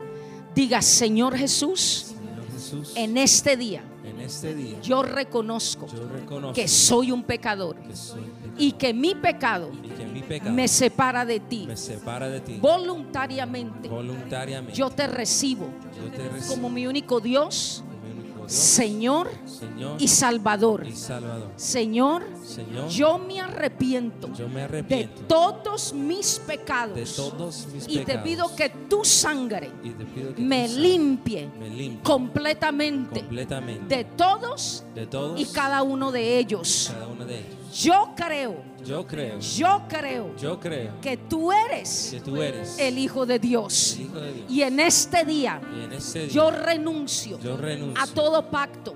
Diga, 0.56 0.82
Señor 0.82 1.38
Jesús, 1.38 2.16
Señor 2.18 2.52
Jesús, 2.52 2.94
en 2.96 3.18
este 3.20 3.56
día 3.56 3.84
este 4.22 4.56
día 4.56 4.80
yo 4.82 5.04
reconozco 5.04 5.88
yo 5.88 6.08
reconozco 6.08 6.54
que 6.54 6.68
soy 6.68 7.12
un 7.12 7.24
pecador 7.24 7.76
que 7.78 7.96
soy 7.96 8.22
pecador 8.22 8.42
y 8.58 8.72
que 8.74 8.94
mi 8.94 9.16
pecado 9.16 9.72
y 9.84 9.90
que 9.90 10.06
mi 10.06 10.22
pecado 10.22 10.52
me 10.52 10.68
separa 10.68 11.26
de 11.26 11.40
ti. 11.40 11.66
me 11.68 11.78
separa 11.78 12.30
de 12.30 12.42
ti. 12.42 12.58
Voluntariamente 12.60 13.90
Voluntariamente 13.90 14.78
yo 14.78 14.90
te 14.90 15.08
recibo 15.08 15.70
yo 15.96 16.12
te 16.12 16.30
recibo 16.30 16.56
como 16.56 16.70
mi 16.70 16.88
único 16.88 17.20
Dios, 17.20 17.84
Señor 18.52 19.30
Señor 19.46 19.96
y 19.98 20.08
Salvador. 20.10 20.86
y 20.86 20.92
Salvador. 20.92 21.52
Señor, 21.56 22.24
Señor, 22.44 22.90
yo 22.90 23.18
me 23.18 23.40
arrepiento 23.40 24.34
yo 24.34 24.50
me 24.50 24.68
de 24.68 25.08
todos 25.28 25.94
mis 25.94 26.40
de 26.40 26.58
pecados 26.58 27.16
todos 27.16 27.68
mis 27.74 27.88
y 27.88 28.00
te 28.00 28.18
pido 28.20 28.54
que 28.56 28.70
tu 28.90 29.06
sangre 29.06 29.72
y 29.82 29.92
te 29.92 30.06
pido 30.06 30.36
que 30.36 30.42
me 30.42 30.68
tu 30.68 30.74
sangre 30.74 30.82
limpie 30.82 31.50
me 31.60 31.70
limpie 31.70 32.04
completamente 32.04 33.22
completamente 33.22 33.96
de 33.96 34.04
todos 34.04 34.84
de 34.96 35.08
todos 35.08 35.40
y 35.40 35.46
cada 35.46 35.84
uno 35.84 36.12
de 36.12 36.38
ellos. 36.38 36.92
cada 36.94 37.08
uno 37.08 37.26
de 37.26 37.40
ellos. 37.40 37.61
Yo 37.74 38.10
creo, 38.16 38.64
Yo 38.86 39.08
creo, 39.08 39.40
yo 39.40 39.82
creo 39.88 40.36
yo 40.36 40.60
creo 40.60 41.00
que 41.02 41.16
tú 41.18 41.52
eres 41.52 42.10
que 42.12 42.20
tú 42.20 42.42
eres 42.42 42.78
el 42.80 42.98
Hijo 42.98 43.26
de 43.26 43.40
Dios. 43.40 43.96
el 43.98 44.02
Hijo 44.06 44.20
de 44.20 44.32
Dios. 44.34 44.50
Y 44.50 44.62
en 44.64 44.80
este 44.80 45.24
día 45.24 45.62
en 45.64 46.28
yo 46.30 46.52
renuncio 46.52 47.40
yo 47.40 47.56
renuncio 47.58 48.04
a 48.04 48.08
todo 48.08 48.50
pacto 48.50 48.94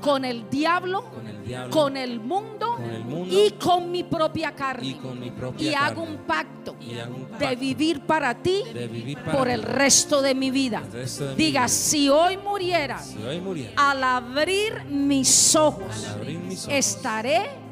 con 0.00 0.24
el 0.24 0.48
diablo, 0.50 1.04
con 1.10 1.26
el 1.26 1.44
diablo, 1.44 1.70
con 1.70 1.96
el 1.96 2.20
mundo 2.20 2.74
con 2.76 2.84
el 2.84 3.04
mundo 3.04 3.34
y 3.34 3.50
con 3.52 3.90
mi 3.90 4.04
propia 4.04 4.50
y 4.50 4.58
carne. 4.58 4.98
con 4.98 5.18
mi 5.18 5.30
propia 5.30 5.70
Y 5.70 5.74
hago 5.74 6.02
un 6.02 6.18
pacto 6.18 6.76
Y 6.80 6.98
hago 6.98 7.14
un 7.16 7.38
de 7.38 7.56
vivir 7.56 8.00
para 8.02 8.34
ti 8.34 8.62
de 8.74 8.88
vivir 8.88 9.18
para 9.18 9.36
por 9.38 9.48
el 9.48 9.62
resto 9.62 10.22
de 10.22 10.34
mi 10.34 10.50
vida. 10.50 10.80
mi 10.82 11.34
Diga, 11.36 11.60
vida. 11.62 11.68
si 11.68 12.08
hoy 12.08 12.36
muriera, 12.36 12.98
Si 12.98 13.22
hoy 13.22 13.40
muriera, 13.40 13.72
al 13.90 14.02
abrir 14.04 14.84
mis 14.84 15.54
ojos, 15.56 15.84
al 16.06 16.20
abrir 16.20 16.38
mis 16.40 16.64
ojos, 16.64 16.74
estaré 16.74 17.65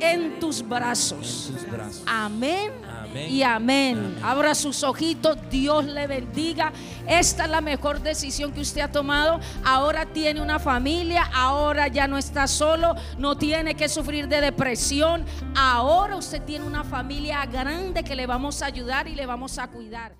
en 0.00 0.40
tus 0.40 0.60
en 0.60 0.68
brazos. 0.68 1.50
tus 1.52 1.70
brazos. 1.70 2.02
Amén. 2.06 2.72
Amén. 2.88 3.30
Y 3.30 3.42
amén. 3.42 3.98
Amén. 3.98 4.18
Abra 4.22 4.54
sus 4.54 4.82
ojitos, 4.82 5.36
Dios 5.50 5.84
le 5.84 6.06
bendiga. 6.06 6.72
Esta 7.06 7.44
es 7.44 7.50
la 7.50 7.60
mejor 7.60 8.00
decisión 8.00 8.52
que 8.52 8.60
usted 8.60 8.82
ha 8.82 8.92
tomado. 8.92 9.40
Ahora 9.64 10.06
tiene 10.06 10.40
una 10.40 10.58
familia, 10.58 11.28
ahora 11.34 11.88
ya 11.88 12.06
no 12.06 12.18
está 12.18 12.46
solo, 12.46 12.94
no 13.18 13.36
tiene 13.36 13.74
que 13.74 13.88
sufrir 13.88 14.28
de 14.28 14.40
depresión. 14.40 15.24
Ahora 15.56 16.16
usted 16.16 16.42
tiene 16.42 16.64
una 16.64 16.84
familia 16.84 17.44
grande 17.46 18.04
que 18.04 18.14
le 18.14 18.26
vamos 18.26 18.62
a 18.62 18.66
ayudar 18.66 19.08
y 19.08 19.14
le 19.14 19.26
vamos 19.26 19.58
a 19.58 19.68
cuidar. 19.68 20.19